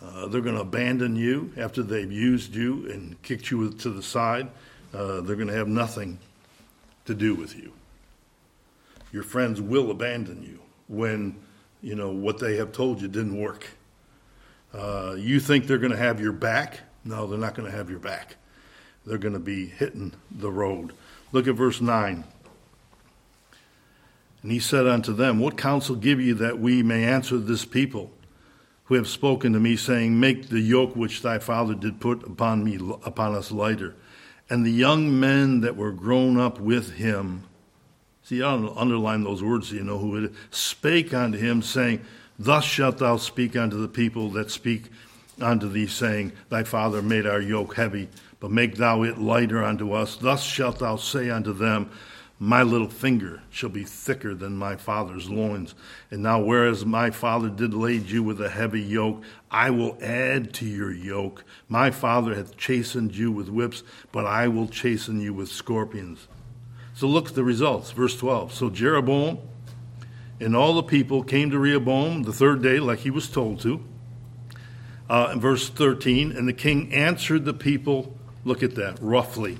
Uh, 0.00 0.28
they're 0.28 0.40
going 0.40 0.56
to 0.56 0.62
abandon 0.62 1.14
you 1.14 1.52
after 1.58 1.82
they've 1.82 2.10
used 2.10 2.54
you 2.54 2.90
and 2.90 3.20
kicked 3.22 3.50
you 3.50 3.70
to 3.70 3.90
the 3.90 4.02
side. 4.02 4.48
Uh, 4.94 5.20
they're 5.20 5.36
going 5.36 5.48
to 5.48 5.54
have 5.54 5.68
nothing 5.68 6.18
to 7.04 7.14
do 7.14 7.34
with 7.34 7.54
you. 7.54 7.70
Your 9.12 9.22
friends 9.24 9.60
will 9.60 9.90
abandon 9.90 10.42
you 10.42 10.58
when 10.88 11.36
you 11.82 11.94
know 11.94 12.10
what 12.10 12.38
they 12.38 12.56
have 12.56 12.72
told 12.72 13.02
you 13.02 13.08
didn't 13.08 13.38
work. 13.38 13.66
Uh, 14.72 15.16
you 15.18 15.38
think 15.38 15.66
they're 15.66 15.76
going 15.76 15.92
to 15.92 15.98
have 15.98 16.18
your 16.18 16.32
back? 16.32 16.80
No, 17.04 17.26
they're 17.26 17.38
not 17.38 17.54
going 17.54 17.70
to 17.70 17.76
have 17.76 17.90
your 17.90 17.98
back. 17.98 18.36
They're 19.06 19.18
going 19.18 19.34
to 19.34 19.40
be 19.40 19.66
hitting 19.66 20.12
the 20.30 20.50
road. 20.50 20.92
Look 21.32 21.48
at 21.48 21.54
verse 21.54 21.80
9. 21.80 22.24
And 24.42 24.52
he 24.52 24.58
said 24.58 24.86
unto 24.86 25.12
them, 25.12 25.38
What 25.38 25.56
counsel 25.56 25.96
give 25.96 26.20
you 26.20 26.34
that 26.34 26.58
we 26.58 26.82
may 26.82 27.04
answer 27.04 27.38
this 27.38 27.64
people? 27.64 28.12
who 28.92 28.98
have 28.98 29.08
spoken 29.08 29.54
to 29.54 29.58
me, 29.58 29.74
saying, 29.74 30.20
Make 30.20 30.50
the 30.50 30.60
yoke 30.60 30.94
which 30.94 31.22
thy 31.22 31.38
father 31.38 31.74
did 31.74 31.98
put 31.98 32.22
upon 32.26 32.62
me 32.62 32.78
upon 33.06 33.34
us 33.34 33.50
lighter. 33.50 33.94
And 34.50 34.66
the 34.66 34.70
young 34.70 35.18
men 35.18 35.62
that 35.62 35.76
were 35.76 35.92
grown 35.92 36.38
up 36.38 36.60
with 36.60 36.92
him, 36.92 37.44
see, 38.22 38.42
I'll 38.42 38.78
underline 38.78 39.24
those 39.24 39.42
words 39.42 39.68
so 39.68 39.76
you 39.76 39.84
know 39.84 39.96
who 39.96 40.16
it 40.18 40.24
is, 40.24 40.36
spake 40.50 41.14
unto 41.14 41.38
him, 41.38 41.62
saying, 41.62 42.04
Thus 42.38 42.64
shalt 42.64 42.98
thou 42.98 43.16
speak 43.16 43.56
unto 43.56 43.80
the 43.80 43.88
people 43.88 44.28
that 44.32 44.50
speak 44.50 44.90
unto 45.40 45.70
thee, 45.70 45.86
saying, 45.86 46.32
Thy 46.50 46.64
father 46.64 47.00
made 47.00 47.26
our 47.26 47.40
yoke 47.40 47.76
heavy, 47.76 48.10
but 48.42 48.50
make 48.50 48.74
thou 48.74 49.04
it 49.04 49.18
lighter 49.18 49.62
unto 49.62 49.92
us. 49.92 50.16
Thus 50.16 50.42
shalt 50.42 50.80
thou 50.80 50.96
say 50.96 51.30
unto 51.30 51.52
them, 51.52 51.88
my 52.40 52.64
little 52.64 52.88
finger 52.88 53.40
shall 53.50 53.68
be 53.68 53.84
thicker 53.84 54.34
than 54.34 54.56
my 54.56 54.74
father's 54.74 55.30
loins. 55.30 55.76
And 56.10 56.24
now, 56.24 56.42
whereas 56.42 56.84
my 56.84 57.10
father 57.10 57.48
did 57.48 57.72
lade 57.72 58.10
you 58.10 58.24
with 58.24 58.40
a 58.40 58.48
heavy 58.48 58.82
yoke, 58.82 59.22
I 59.48 59.70
will 59.70 59.96
add 60.02 60.52
to 60.54 60.66
your 60.66 60.90
yoke. 60.90 61.44
My 61.68 61.92
father 61.92 62.34
hath 62.34 62.56
chastened 62.56 63.14
you 63.14 63.30
with 63.30 63.48
whips, 63.48 63.84
but 64.10 64.26
I 64.26 64.48
will 64.48 64.66
chasten 64.66 65.20
you 65.20 65.32
with 65.32 65.48
scorpions. 65.48 66.26
So 66.94 67.06
look 67.06 67.28
at 67.28 67.36
the 67.36 67.44
results. 67.44 67.92
Verse 67.92 68.16
12. 68.16 68.52
So 68.52 68.70
Jeroboam 68.70 69.38
and 70.40 70.56
all 70.56 70.74
the 70.74 70.82
people 70.82 71.22
came 71.22 71.50
to 71.50 71.60
Rehoboam 71.60 72.24
the 72.24 72.32
third 72.32 72.60
day, 72.60 72.80
like 72.80 72.98
he 72.98 73.10
was 73.10 73.28
told 73.28 73.60
to. 73.60 73.84
Uh, 75.08 75.30
in 75.32 75.40
verse 75.40 75.68
13, 75.68 76.32
and 76.32 76.48
the 76.48 76.52
king 76.52 76.92
answered 76.92 77.44
the 77.44 77.54
people, 77.54 78.18
look 78.44 78.62
at 78.62 78.74
that, 78.74 78.98
roughly, 79.00 79.58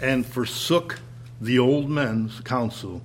and 0.00 0.26
forsook 0.26 1.00
the 1.40 1.58
old 1.58 1.88
men's 1.88 2.40
counsel 2.40 3.02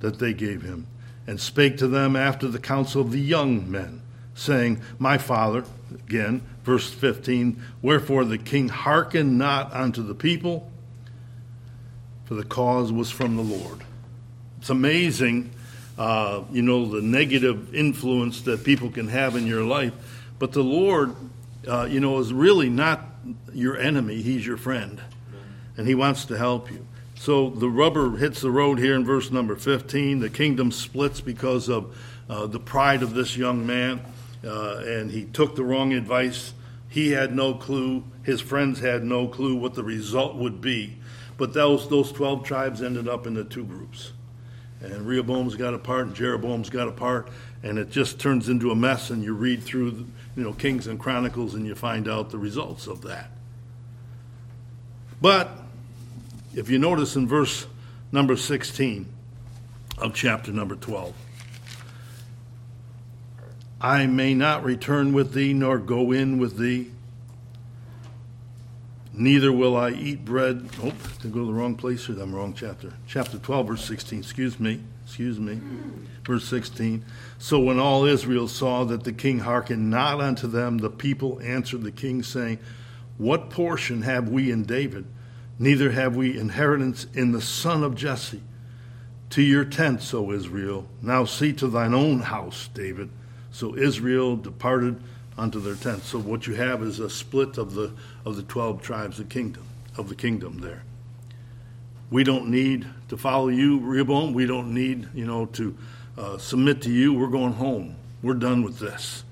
that 0.00 0.18
they 0.18 0.32
gave 0.32 0.62
him, 0.62 0.86
and 1.26 1.40
spake 1.40 1.76
to 1.78 1.88
them 1.88 2.16
after 2.16 2.48
the 2.48 2.58
counsel 2.58 3.00
of 3.00 3.12
the 3.12 3.20
young 3.20 3.70
men, 3.70 4.02
saying, 4.34 4.80
My 4.98 5.18
father, 5.18 5.64
again, 5.94 6.42
verse 6.64 6.90
15, 6.92 7.62
wherefore 7.82 8.24
the 8.24 8.38
king 8.38 8.68
hearkened 8.68 9.38
not 9.38 9.72
unto 9.72 10.02
the 10.02 10.14
people, 10.14 10.70
for 12.24 12.34
the 12.34 12.44
cause 12.44 12.92
was 12.92 13.10
from 13.10 13.36
the 13.36 13.42
Lord. 13.42 13.82
It's 14.58 14.70
amazing, 14.70 15.50
uh, 15.96 16.42
you 16.50 16.62
know, 16.62 16.86
the 16.86 17.02
negative 17.02 17.74
influence 17.74 18.42
that 18.42 18.64
people 18.64 18.90
can 18.90 19.08
have 19.08 19.36
in 19.36 19.46
your 19.46 19.64
life, 19.64 19.92
but 20.38 20.52
the 20.52 20.64
Lord, 20.64 21.14
uh, 21.66 21.86
you 21.88 22.00
know, 22.00 22.18
is 22.18 22.32
really 22.32 22.68
not 22.68 23.15
your 23.52 23.76
enemy, 23.76 24.22
He's 24.22 24.46
your 24.46 24.56
friend, 24.56 25.00
and 25.76 25.86
He 25.86 25.94
wants 25.94 26.24
to 26.26 26.38
help 26.38 26.70
you. 26.70 26.86
So 27.16 27.50
the 27.50 27.68
rubber 27.68 28.16
hits 28.18 28.40
the 28.40 28.50
road 28.50 28.78
here 28.78 28.94
in 28.94 29.04
verse 29.04 29.30
number 29.30 29.56
15. 29.56 30.20
The 30.20 30.30
kingdom 30.30 30.70
splits 30.70 31.20
because 31.20 31.68
of 31.68 31.96
uh, 32.28 32.46
the 32.46 32.60
pride 32.60 33.02
of 33.02 33.14
this 33.14 33.36
young 33.36 33.66
man, 33.66 34.00
uh, 34.44 34.76
and 34.84 35.10
he 35.10 35.24
took 35.24 35.56
the 35.56 35.64
wrong 35.64 35.92
advice. 35.92 36.52
He 36.88 37.12
had 37.12 37.34
no 37.34 37.54
clue. 37.54 38.04
His 38.22 38.40
friends 38.40 38.80
had 38.80 39.04
no 39.04 39.28
clue 39.28 39.56
what 39.56 39.74
the 39.74 39.82
result 39.82 40.36
would 40.36 40.60
be. 40.60 40.96
But 41.38 41.52
those, 41.52 41.88
those 41.88 42.12
12 42.12 42.44
tribes 42.44 42.82
ended 42.82 43.08
up 43.08 43.26
in 43.26 43.34
the 43.34 43.44
two 43.44 43.64
groups. 43.64 44.12
And 44.80 45.06
Rehoboam's 45.06 45.56
got 45.56 45.74
a 45.74 45.78
part, 45.78 46.06
and 46.06 46.14
Jeroboam's 46.14 46.70
got 46.70 46.88
a 46.88 46.92
part, 46.92 47.30
and 47.62 47.78
it 47.78 47.90
just 47.90 48.18
turns 48.18 48.48
into 48.48 48.70
a 48.70 48.76
mess. 48.76 49.10
And 49.10 49.22
you 49.22 49.34
read 49.34 49.62
through, 49.62 50.06
you 50.36 50.42
know, 50.42 50.52
Kings 50.52 50.86
and 50.86 51.00
Chronicles, 51.00 51.54
and 51.54 51.66
you 51.66 51.74
find 51.74 52.06
out 52.06 52.30
the 52.30 52.38
results 52.38 52.86
of 52.86 53.02
that. 53.02 53.30
But 55.20 55.50
if 56.54 56.68
you 56.68 56.78
notice 56.78 57.16
in 57.16 57.26
verse 57.26 57.66
number 58.12 58.36
16 58.36 59.06
of 59.98 60.14
chapter 60.14 60.52
number 60.52 60.76
12, 60.76 61.14
I 63.80 64.06
may 64.06 64.34
not 64.34 64.64
return 64.64 65.12
with 65.12 65.32
thee, 65.32 65.54
nor 65.54 65.78
go 65.78 66.12
in 66.12 66.38
with 66.38 66.58
thee. 66.58 66.90
Neither 69.12 69.50
will 69.50 69.76
I 69.76 69.90
eat 69.90 70.24
bread. 70.24 70.68
Oh, 70.82 70.92
to 71.20 71.28
go 71.28 71.40
to 71.40 71.46
the 71.46 71.52
wrong 71.52 71.76
place 71.76 72.06
here. 72.06 72.20
I'm 72.20 72.34
wrong 72.34 72.52
chapter. 72.52 72.92
Chapter 73.06 73.38
12, 73.38 73.66
verse 73.66 73.84
16. 73.84 74.18
Excuse 74.18 74.60
me. 74.60 74.82
Excuse 75.16 75.40
me. 75.40 75.58
Verse 76.24 76.44
16. 76.44 77.02
So 77.38 77.58
when 77.58 77.78
all 77.78 78.04
Israel 78.04 78.48
saw 78.48 78.84
that 78.84 79.04
the 79.04 79.14
king 79.14 79.38
hearkened 79.38 79.88
not 79.88 80.20
unto 80.20 80.46
them, 80.46 80.76
the 80.76 80.90
people 80.90 81.40
answered 81.42 81.84
the 81.84 81.90
king, 81.90 82.22
saying, 82.22 82.58
What 83.16 83.48
portion 83.48 84.02
have 84.02 84.28
we 84.28 84.50
in 84.50 84.64
David? 84.64 85.06
neither 85.58 85.90
have 85.92 86.16
we 86.16 86.38
inheritance 86.38 87.06
in 87.14 87.32
the 87.32 87.40
son 87.40 87.82
of 87.82 87.94
Jesse. 87.94 88.42
To 89.30 89.42
your 89.42 89.64
tents, 89.64 90.12
O 90.12 90.30
Israel. 90.32 90.86
Now 91.00 91.24
see 91.24 91.54
to 91.54 91.66
thine 91.66 91.94
own 91.94 92.20
house, 92.20 92.68
David. 92.74 93.08
So 93.50 93.74
Israel 93.74 94.36
departed 94.36 95.00
unto 95.38 95.60
their 95.60 95.76
tents. 95.76 96.08
So 96.08 96.18
what 96.18 96.46
you 96.46 96.54
have 96.56 96.82
is 96.82 97.00
a 97.00 97.08
split 97.10 97.56
of 97.56 97.74
the 97.74 97.92
of 98.26 98.36
the 98.36 98.42
twelve 98.42 98.82
tribes 98.82 99.18
of 99.18 99.30
kingdom 99.30 99.64
of 99.96 100.08
the 100.10 100.14
kingdom 100.14 100.58
there. 100.58 100.82
We 102.10 102.24
don't 102.24 102.48
need 102.48 102.86
to 103.08 103.16
follow 103.16 103.48
you, 103.48 103.80
Rehoboam. 103.80 104.32
We 104.32 104.46
don't 104.46 104.72
need, 104.72 105.08
you 105.14 105.26
know, 105.26 105.46
to 105.46 105.76
uh, 106.16 106.38
submit 106.38 106.82
to 106.82 106.90
you. 106.90 107.12
We're 107.12 107.26
going 107.26 107.52
home. 107.54 107.96
We're 108.22 108.34
done 108.34 108.62
with 108.62 108.78
this. 108.78 109.24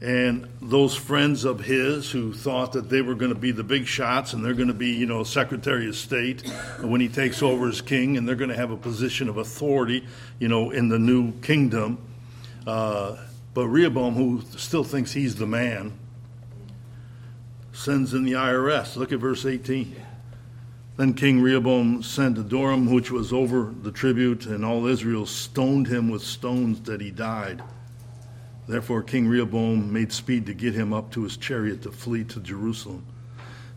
And 0.00 0.48
those 0.62 0.94
friends 0.94 1.44
of 1.44 1.60
his 1.60 2.10
who 2.10 2.32
thought 2.32 2.72
that 2.72 2.88
they 2.88 3.02
were 3.02 3.16
going 3.16 3.32
to 3.32 3.38
be 3.38 3.50
the 3.50 3.64
big 3.64 3.86
shots 3.86 4.32
and 4.32 4.44
they're 4.44 4.54
going 4.54 4.68
to 4.68 4.74
be, 4.74 4.90
you 4.90 5.06
know, 5.06 5.24
Secretary 5.24 5.88
of 5.88 5.96
State 5.96 6.48
when 6.80 7.00
he 7.00 7.08
takes 7.08 7.42
over 7.42 7.68
as 7.68 7.80
king 7.80 8.16
and 8.16 8.28
they're 8.28 8.36
going 8.36 8.50
to 8.50 8.56
have 8.56 8.70
a 8.70 8.76
position 8.76 9.28
of 9.28 9.38
authority, 9.38 10.06
you 10.38 10.46
know, 10.46 10.70
in 10.70 10.88
the 10.88 11.00
new 11.00 11.32
kingdom. 11.40 11.98
Uh, 12.64 13.16
but 13.54 13.66
Rehoboam, 13.66 14.14
who 14.14 14.42
still 14.56 14.84
thinks 14.84 15.12
he's 15.12 15.34
the 15.34 15.48
man, 15.48 15.98
sends 17.72 18.14
in 18.14 18.22
the 18.22 18.32
IRS. 18.32 18.94
Look 18.94 19.10
at 19.10 19.18
verse 19.18 19.44
18. 19.44 19.96
Then 20.98 21.14
King 21.14 21.40
Rehoboam 21.40 22.02
sent 22.02 22.38
Adoram, 22.38 22.92
which 22.92 23.12
was 23.12 23.32
over 23.32 23.72
the 23.82 23.92
tribute, 23.92 24.46
and 24.46 24.64
all 24.64 24.84
Israel 24.86 25.26
stoned 25.26 25.86
him 25.86 26.10
with 26.10 26.22
stones 26.22 26.80
that 26.82 27.00
he 27.00 27.12
died. 27.12 27.62
Therefore, 28.66 29.04
King 29.04 29.28
Rehoboam 29.28 29.92
made 29.92 30.12
speed 30.12 30.46
to 30.46 30.54
get 30.54 30.74
him 30.74 30.92
up 30.92 31.12
to 31.12 31.22
his 31.22 31.36
chariot 31.36 31.82
to 31.82 31.92
flee 31.92 32.24
to 32.24 32.40
Jerusalem. 32.40 33.06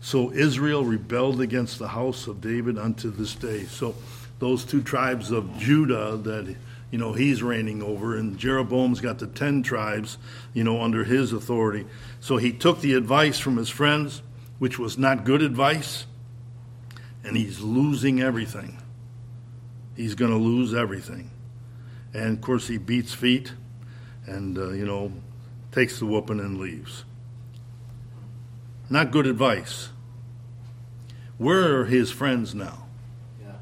So 0.00 0.32
Israel 0.32 0.84
rebelled 0.84 1.40
against 1.40 1.78
the 1.78 1.86
house 1.86 2.26
of 2.26 2.40
David 2.40 2.76
unto 2.76 3.12
this 3.12 3.36
day. 3.36 3.66
So 3.66 3.94
those 4.40 4.64
two 4.64 4.82
tribes 4.82 5.30
of 5.30 5.56
Judah 5.58 6.16
that 6.16 6.56
you 6.90 6.98
know 6.98 7.12
he's 7.12 7.40
reigning 7.40 7.84
over, 7.84 8.16
and 8.16 8.36
Jeroboam's 8.36 9.00
got 9.00 9.20
the 9.20 9.28
ten 9.28 9.62
tribes, 9.62 10.18
you 10.54 10.64
know, 10.64 10.82
under 10.82 11.04
his 11.04 11.32
authority. 11.32 11.86
So 12.18 12.38
he 12.38 12.52
took 12.52 12.80
the 12.80 12.94
advice 12.94 13.38
from 13.38 13.58
his 13.58 13.68
friends, 13.68 14.22
which 14.58 14.76
was 14.76 14.98
not 14.98 15.24
good 15.24 15.40
advice, 15.40 16.04
and 17.24 17.36
he's 17.36 17.60
losing 17.60 18.20
everything. 18.20 18.78
He's 19.96 20.14
going 20.14 20.30
to 20.30 20.36
lose 20.36 20.74
everything. 20.74 21.30
And 22.14 22.36
of 22.36 22.40
course, 22.40 22.68
he 22.68 22.78
beats 22.78 23.14
feet 23.14 23.52
and, 24.26 24.56
uh, 24.58 24.70
you 24.70 24.84
know, 24.84 25.12
takes 25.70 25.98
the 25.98 26.06
whooping 26.06 26.40
and 26.40 26.58
leaves. 26.58 27.04
Not 28.90 29.10
good 29.10 29.26
advice. 29.26 29.88
Where 31.38 31.80
are 31.80 31.84
his 31.86 32.10
friends 32.10 32.54
now? 32.54 32.86
Yeah. 33.40 33.52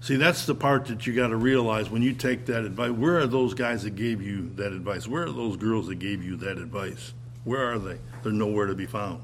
See, 0.00 0.16
that's 0.16 0.44
the 0.44 0.54
part 0.54 0.86
that 0.86 1.06
you 1.06 1.14
got 1.14 1.28
to 1.28 1.36
realize 1.36 1.90
when 1.90 2.02
you 2.02 2.12
take 2.12 2.46
that 2.46 2.64
advice. 2.64 2.90
Where 2.90 3.18
are 3.18 3.26
those 3.26 3.54
guys 3.54 3.82
that 3.84 3.96
gave 3.96 4.20
you 4.20 4.50
that 4.56 4.72
advice? 4.72 5.08
Where 5.08 5.24
are 5.24 5.32
those 5.32 5.56
girls 5.56 5.88
that 5.88 5.96
gave 5.96 6.22
you 6.22 6.36
that 6.36 6.58
advice? 6.58 7.14
Where 7.44 7.72
are 7.72 7.78
they? 7.78 7.98
They're 8.22 8.32
nowhere 8.32 8.66
to 8.66 8.74
be 8.74 8.86
found. 8.86 9.22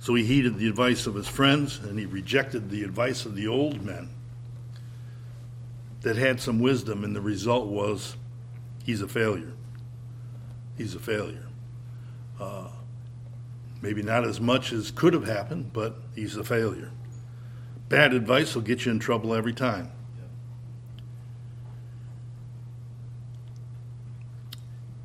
So 0.00 0.14
he 0.14 0.24
heeded 0.24 0.58
the 0.58 0.66
advice 0.66 1.06
of 1.06 1.14
his 1.14 1.28
friends 1.28 1.78
and 1.78 1.98
he 1.98 2.06
rejected 2.06 2.70
the 2.70 2.82
advice 2.82 3.26
of 3.26 3.36
the 3.36 3.46
old 3.46 3.84
men 3.84 4.08
that 6.00 6.16
had 6.16 6.40
some 6.40 6.60
wisdom, 6.60 7.04
and 7.04 7.14
the 7.14 7.20
result 7.20 7.66
was 7.66 8.16
he's 8.84 9.02
a 9.02 9.08
failure. 9.08 9.52
He's 10.78 10.94
a 10.94 10.98
failure. 10.98 11.46
Uh, 12.40 12.68
maybe 13.82 14.02
not 14.02 14.26
as 14.26 14.40
much 14.40 14.72
as 14.72 14.90
could 14.90 15.12
have 15.12 15.26
happened, 15.26 15.74
but 15.74 15.96
he's 16.14 16.36
a 16.36 16.44
failure. 16.44 16.90
Bad 17.90 18.14
advice 18.14 18.54
will 18.54 18.62
get 18.62 18.86
you 18.86 18.92
in 18.92 18.98
trouble 18.98 19.34
every 19.34 19.52
time. 19.52 19.92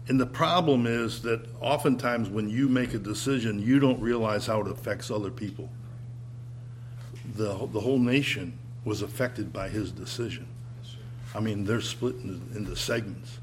And 0.08 0.20
the 0.20 0.26
problem 0.26 0.86
is 0.86 1.22
that 1.24 1.48
oftentimes 1.62 2.30
when 2.30 2.50
you 2.50 2.70
make 2.70 2.94
a 2.94 3.00
decision, 3.00 3.60
you 3.60 3.80
don't 3.80 4.00
realize 4.00 4.46
how 4.46 4.62
it 4.62 4.68
affects 4.68 5.10
other 5.10 5.32
people. 5.32 5.70
The, 7.36 7.68
the 7.68 7.80
whole 7.80 7.98
nation 7.98 8.60
was 8.84 9.02
affected 9.02 9.52
by 9.52 9.70
his 9.70 9.92
decision. 9.92 10.48
I 11.34 11.40
mean, 11.40 11.66
they're 11.66 11.82
split 11.82 12.16
into, 12.16 12.58
into 12.58 12.76
segments. 12.76 13.40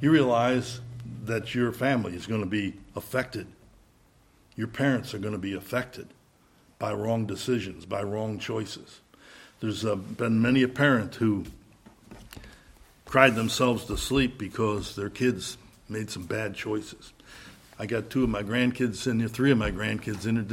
You 0.00 0.10
realize 0.10 0.80
that 1.24 1.54
your 1.54 1.72
family 1.72 2.14
is 2.14 2.26
going 2.26 2.40
to 2.40 2.46
be 2.46 2.74
affected. 2.96 3.46
Your 4.56 4.66
parents 4.66 5.14
are 5.14 5.18
going 5.18 5.32
to 5.32 5.38
be 5.38 5.54
affected 5.54 6.08
by 6.80 6.92
wrong 6.92 7.26
decisions, 7.26 7.86
by 7.86 8.02
wrong 8.02 8.40
choices. 8.40 9.00
There's 9.60 9.84
uh, 9.84 9.94
been 9.94 10.42
many 10.42 10.64
a 10.64 10.68
parent 10.68 11.14
who 11.14 11.44
cried 13.04 13.36
themselves 13.36 13.84
to 13.84 13.96
sleep 13.96 14.36
because 14.36 14.96
their 14.96 15.08
kids 15.08 15.56
made 15.92 16.10
some 16.10 16.24
bad 16.24 16.54
choices. 16.54 17.12
I 17.78 17.86
got 17.86 18.10
two 18.10 18.22
of 18.22 18.30
my 18.30 18.42
grandkids 18.42 19.06
in 19.06 19.18
here, 19.18 19.28
three 19.28 19.50
of 19.50 19.58
my 19.58 19.70
grandkids 19.70 20.26
in 20.26 20.36
it, 20.36 20.50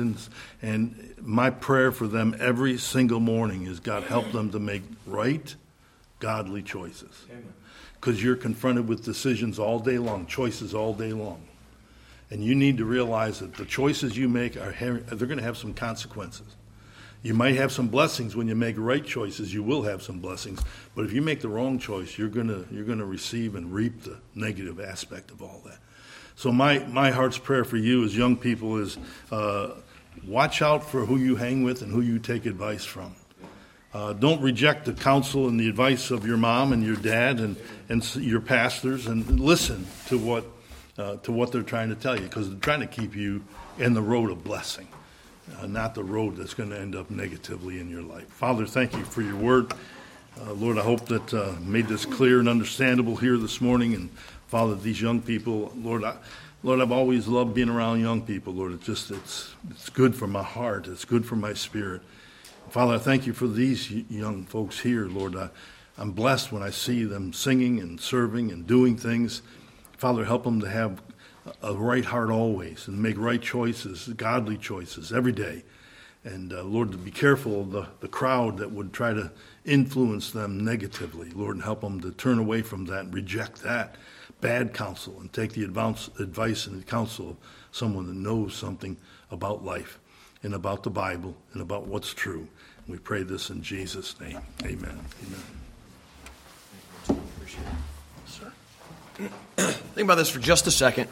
and 0.61 1.13
my 1.21 1.49
prayer 1.49 1.91
for 1.91 2.07
them 2.07 2.35
every 2.39 2.77
single 2.77 3.19
morning 3.19 3.65
is 3.65 3.79
God 3.79 4.03
help 4.03 4.31
them 4.31 4.51
to 4.51 4.59
make 4.59 4.81
right, 5.05 5.53
godly 6.19 6.61
choices. 6.63 7.25
Because 7.95 8.23
you're 8.23 8.35
confronted 8.35 8.87
with 8.87 9.03
decisions 9.03 9.59
all 9.59 9.79
day 9.79 9.97
long, 9.97 10.25
choices 10.25 10.73
all 10.73 10.93
day 10.93 11.13
long. 11.13 11.41
And 12.31 12.43
you 12.43 12.55
need 12.55 12.77
to 12.77 12.85
realize 12.85 13.39
that 13.39 13.55
the 13.55 13.65
choices 13.65 14.17
you 14.17 14.29
make 14.29 14.55
are 14.55 14.71
they're 14.71 15.27
going 15.27 15.37
to 15.37 15.43
have 15.43 15.57
some 15.57 15.73
consequences. 15.73 16.47
You 17.21 17.33
might 17.33 17.55
have 17.55 17.71
some 17.71 17.89
blessings 17.89 18.35
when 18.35 18.47
you 18.47 18.55
make 18.55 18.75
right 18.77 19.05
choices. 19.05 19.53
You 19.53 19.61
will 19.61 19.83
have 19.83 20.01
some 20.01 20.19
blessings, 20.19 20.61
but 20.95 21.03
if 21.03 21.11
you 21.11 21.21
make 21.21 21.41
the 21.41 21.49
wrong 21.49 21.77
choice, 21.77 22.17
you're 22.17 22.29
gonna 22.29 22.63
you're 22.71 22.85
gonna 22.85 23.05
receive 23.05 23.55
and 23.55 23.73
reap 23.73 24.03
the 24.03 24.17
negative 24.35 24.79
aspect 24.79 25.29
of 25.31 25.41
all 25.41 25.61
that. 25.65 25.79
So 26.35 26.51
my 26.51 26.79
my 26.79 27.11
heart's 27.11 27.37
prayer 27.37 27.65
for 27.65 27.75
you 27.75 28.05
as 28.05 28.15
young 28.15 28.37
people 28.37 28.77
is 28.77 28.97
uh, 29.31 29.71
watch 30.25 30.61
out 30.61 30.89
for 30.89 31.05
who 31.05 31.17
you 31.17 31.35
hang 31.35 31.63
with 31.63 31.81
and 31.81 31.91
who 31.91 31.99
you 31.99 32.19
take 32.19 32.45
advice 32.45 32.85
from. 32.85 33.13
Uh, 33.93 34.13
don't 34.13 34.41
reject 34.41 34.85
the 34.85 34.93
counsel 34.93 35.49
and 35.49 35.59
the 35.59 35.67
advice 35.67 36.11
of 36.11 36.25
your 36.25 36.37
mom 36.37 36.71
and 36.71 36.83
your 36.83 36.95
dad 36.95 37.39
and, 37.39 37.57
and 37.89 38.15
your 38.17 38.39
pastors, 38.39 39.07
and 39.07 39.39
listen 39.41 39.85
to 40.07 40.17
what 40.17 40.45
uh, 40.97 41.17
to 41.17 41.33
what 41.33 41.51
they're 41.51 41.63
trying 41.63 41.89
to 41.89 41.95
tell 41.95 42.15
you 42.15 42.23
because 42.23 42.49
they're 42.49 42.59
trying 42.59 42.79
to 42.79 42.87
keep 42.87 43.13
you 43.13 43.43
in 43.77 43.93
the 43.93 44.01
road 44.01 44.31
of 44.31 44.41
blessing 44.41 44.87
uh, 45.57 45.67
not 45.67 45.95
the 45.95 46.03
road 46.03 46.37
that's 46.37 46.53
going 46.53 46.69
to 46.69 46.79
end 46.79 46.95
up 46.95 47.09
negatively 47.09 47.79
in 47.79 47.89
your 47.89 48.01
life. 48.01 48.27
Father, 48.27 48.65
thank 48.65 48.93
you 48.93 49.03
for 49.03 49.21
your 49.21 49.35
word. 49.35 49.71
Uh, 50.39 50.53
Lord, 50.53 50.77
I 50.77 50.81
hope 50.81 51.05
that 51.07 51.33
uh, 51.33 51.53
made 51.61 51.87
this 51.87 52.05
clear 52.05 52.39
and 52.39 52.47
understandable 52.47 53.15
here 53.15 53.37
this 53.37 53.59
morning. 53.59 53.93
And 53.93 54.09
Father, 54.47 54.75
these 54.75 55.01
young 55.01 55.21
people, 55.21 55.71
Lord, 55.75 56.03
I, 56.03 56.15
Lord, 56.63 56.81
I've 56.81 56.91
always 56.91 57.27
loved 57.27 57.53
being 57.53 57.69
around 57.69 58.01
young 58.01 58.21
people. 58.21 58.53
Lord, 58.53 58.73
it's 58.73 58.85
just 58.85 59.11
it's 59.11 59.53
it's 59.69 59.89
good 59.89 60.15
for 60.15 60.27
my 60.27 60.43
heart. 60.43 60.87
It's 60.87 61.05
good 61.05 61.25
for 61.25 61.35
my 61.35 61.53
spirit. 61.53 62.01
Father, 62.69 62.95
I 62.95 62.97
thank 62.99 63.25
you 63.25 63.33
for 63.33 63.47
these 63.47 63.89
young 63.91 64.45
folks 64.45 64.79
here, 64.79 65.07
Lord. 65.07 65.35
I, 65.35 65.49
I'm 65.97 66.11
blessed 66.11 66.51
when 66.51 66.63
I 66.63 66.69
see 66.69 67.03
them 67.03 67.33
singing 67.33 67.79
and 67.79 67.99
serving 67.99 68.51
and 68.51 68.65
doing 68.67 68.95
things. 68.95 69.41
Father, 69.97 70.23
help 70.23 70.43
them 70.43 70.61
to 70.61 70.69
have 70.69 71.01
a 71.61 71.73
right 71.73 72.05
heart 72.05 72.29
always 72.29 72.87
and 72.87 73.01
make 73.01 73.17
right 73.17 73.41
choices, 73.41 74.07
godly 74.15 74.57
choices 74.57 75.11
every 75.11 75.31
day. 75.31 75.63
And 76.23 76.51
uh, 76.51 76.63
Lord, 76.63 76.91
to 76.91 76.97
be 76.97 77.11
careful 77.11 77.61
of 77.61 77.71
the, 77.71 77.87
the 78.01 78.07
crowd 78.07 78.57
that 78.57 78.71
would 78.71 78.91
try 78.91 79.13
to 79.13 79.31
influence 79.65 80.31
them 80.31 80.63
negatively. 80.63 81.29
Lord, 81.31 81.55
and 81.55 81.63
help 81.63 81.81
them 81.81 82.01
to 82.01 82.11
turn 82.11 82.39
away 82.39 82.61
from 82.61 82.85
that 82.85 83.05
and 83.05 83.13
reject 83.13 83.63
that 83.63 83.95
bad 84.41 84.73
counsel 84.73 85.19
and 85.19 85.31
take 85.31 85.53
the 85.53 85.63
advice, 85.63 86.09
advice 86.19 86.67
and 86.67 86.85
counsel 86.85 87.31
of 87.31 87.37
someone 87.71 88.07
that 88.07 88.15
knows 88.15 88.53
something 88.53 88.97
about 89.31 89.63
life 89.63 89.99
and 90.43 90.53
about 90.53 90.83
the 90.83 90.89
Bible 90.89 91.35
and 91.53 91.61
about 91.61 91.87
what's 91.87 92.13
true. 92.13 92.47
And 92.85 92.87
we 92.87 92.97
pray 92.97 93.23
this 93.23 93.49
in 93.49 93.61
Jesus' 93.61 94.19
name. 94.19 94.39
Amen. 94.63 94.99
Amen. 95.25 95.43
Think 99.57 100.05
about 100.05 100.15
this 100.15 100.29
for 100.29 100.39
just 100.39 100.67
a 100.67 100.71
second 100.71 101.09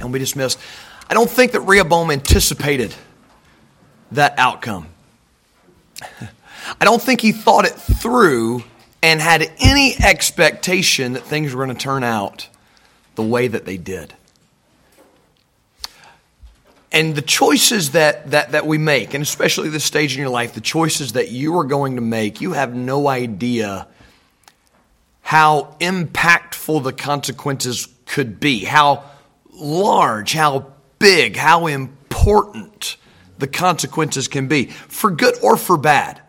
and 0.00 0.12
we 0.12 0.18
dismissed. 0.18 0.58
I 1.08 1.14
don't 1.14 1.30
think 1.30 1.52
that 1.52 1.60
Rehoboam 1.60 2.10
anticipated 2.10 2.94
that 4.12 4.38
outcome. 4.38 4.88
I 6.80 6.84
don't 6.84 7.00
think 7.00 7.20
he 7.20 7.32
thought 7.32 7.64
it 7.64 7.74
through 7.74 8.62
and 9.02 9.20
had 9.20 9.50
any 9.60 9.96
expectation 9.98 11.14
that 11.14 11.22
things 11.22 11.54
were 11.54 11.64
going 11.64 11.76
to 11.76 11.82
turn 11.82 12.04
out 12.04 12.48
the 13.14 13.22
way 13.22 13.48
that 13.48 13.64
they 13.64 13.76
did. 13.76 14.14
And 16.90 17.14
the 17.14 17.22
choices 17.22 17.92
that, 17.92 18.30
that, 18.30 18.52
that 18.52 18.66
we 18.66 18.78
make, 18.78 19.12
and 19.12 19.22
especially 19.22 19.68
this 19.68 19.84
stage 19.84 20.14
in 20.14 20.20
your 20.20 20.30
life, 20.30 20.54
the 20.54 20.60
choices 20.60 21.12
that 21.12 21.30
you 21.30 21.56
are 21.58 21.64
going 21.64 21.96
to 21.96 22.00
make, 22.00 22.40
you 22.40 22.52
have 22.52 22.74
no 22.74 23.08
idea 23.08 23.86
how 25.20 25.76
impactful 25.80 26.82
the 26.82 26.92
consequences 26.92 27.88
could 28.06 28.40
be, 28.40 28.64
how 28.64 29.04
large, 29.58 30.32
how 30.32 30.72
big, 30.98 31.36
how 31.36 31.66
important 31.66 32.96
the 33.38 33.46
consequences 33.46 34.28
can 34.28 34.48
be, 34.48 34.66
for 34.66 35.10
good 35.10 35.36
or 35.42 35.56
for 35.56 35.76
bad. 35.76 36.20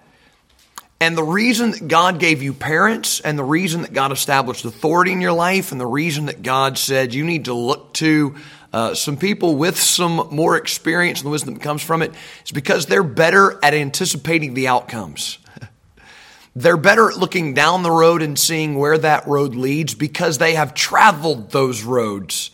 And 1.01 1.17
the 1.17 1.23
reason 1.23 1.71
that 1.71 1.87
God 1.87 2.19
gave 2.19 2.43
you 2.43 2.53
parents, 2.53 3.21
and 3.21 3.39
the 3.39 3.43
reason 3.43 3.83
that 3.83 3.93
God 3.93 4.11
established 4.11 4.65
authority 4.65 5.13
in 5.13 5.21
your 5.21 5.31
life, 5.31 5.71
and 5.71 5.79
the 5.79 5.87
reason 5.87 6.25
that 6.25 6.43
God 6.43 6.77
said 6.77 7.13
you 7.13 7.23
need 7.23 7.45
to 7.45 7.53
look 7.53 7.93
to 7.95 8.35
uh, 8.73 8.93
some 8.93 9.15
people 9.15 9.55
with 9.55 9.79
some 9.79 10.27
more 10.29 10.57
experience 10.57 11.19
and 11.19 11.27
the 11.27 11.31
wisdom 11.31 11.53
that 11.53 11.63
comes 11.63 11.81
from 11.81 12.01
it, 12.01 12.13
is 12.45 12.51
because 12.51 12.85
they're 12.85 13.01
better 13.01 13.57
at 13.63 13.73
anticipating 13.73 14.53
the 14.53 14.67
outcomes. 14.67 15.39
they're 16.55 16.77
better 16.77 17.09
at 17.09 17.17
looking 17.17 17.53
down 17.53 17.81
the 17.81 17.91
road 17.91 18.21
and 18.21 18.37
seeing 18.37 18.75
where 18.75 18.97
that 18.97 19.25
road 19.25 19.55
leads 19.55 19.95
because 19.95 20.37
they 20.37 20.55
have 20.55 20.73
traveled 20.73 21.51
those 21.51 21.81
roads 21.83 22.51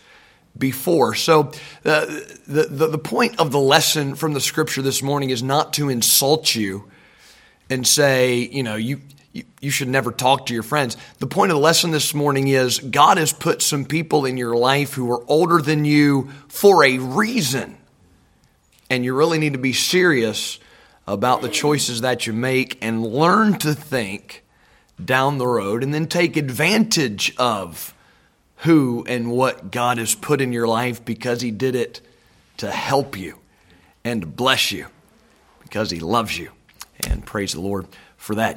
before. 0.57 1.15
So, 1.15 1.51
uh, 1.83 2.05
the, 2.47 2.67
the, 2.69 2.87
the 2.87 2.97
point 2.97 3.39
of 3.39 3.51
the 3.51 3.59
lesson 3.59 4.15
from 4.15 4.33
the 4.33 4.41
scripture 4.41 4.81
this 4.81 5.01
morning 5.01 5.29
is 5.29 5.43
not 5.43 5.73
to 5.73 5.89
insult 5.89 6.55
you 6.55 6.89
and 7.69 7.85
say, 7.85 8.37
you 8.37 8.63
know, 8.63 8.75
you, 8.75 9.01
you, 9.33 9.43
you 9.59 9.71
should 9.71 9.89
never 9.89 10.11
talk 10.11 10.45
to 10.45 10.53
your 10.53 10.63
friends. 10.63 10.95
The 11.19 11.27
point 11.27 11.51
of 11.51 11.57
the 11.57 11.61
lesson 11.61 11.91
this 11.91 12.13
morning 12.13 12.47
is 12.47 12.79
God 12.79 13.17
has 13.17 13.33
put 13.33 13.61
some 13.61 13.85
people 13.85 14.25
in 14.25 14.37
your 14.37 14.55
life 14.55 14.93
who 14.93 15.11
are 15.11 15.23
older 15.27 15.61
than 15.61 15.83
you 15.83 16.29
for 16.47 16.85
a 16.85 16.99
reason. 16.99 17.77
And 18.89 19.03
you 19.03 19.15
really 19.15 19.39
need 19.39 19.53
to 19.53 19.59
be 19.59 19.73
serious 19.73 20.59
about 21.07 21.41
the 21.41 21.49
choices 21.49 22.01
that 22.01 22.27
you 22.27 22.33
make 22.33 22.77
and 22.81 23.05
learn 23.05 23.57
to 23.59 23.73
think 23.73 24.43
down 25.03 25.37
the 25.37 25.47
road 25.47 25.83
and 25.83 25.93
then 25.93 26.07
take 26.07 26.37
advantage 26.37 27.35
of 27.37 27.94
who 28.57 29.03
and 29.07 29.31
what 29.31 29.71
God 29.71 29.97
has 29.97 30.15
put 30.15 30.41
in 30.41 30.51
your 30.53 30.67
life 30.67 31.03
because 31.03 31.41
He 31.41 31.51
did 31.51 31.75
it 31.75 32.01
to 32.57 32.71
help 32.71 33.17
you 33.17 33.37
and 34.03 34.35
bless 34.35 34.71
you 34.71 34.87
because 35.61 35.91
He 35.91 35.99
loves 35.99 36.37
you. 36.37 36.51
And 37.07 37.25
praise 37.25 37.53
the 37.53 37.61
Lord 37.61 37.87
for 38.17 38.35
that. 38.35 38.53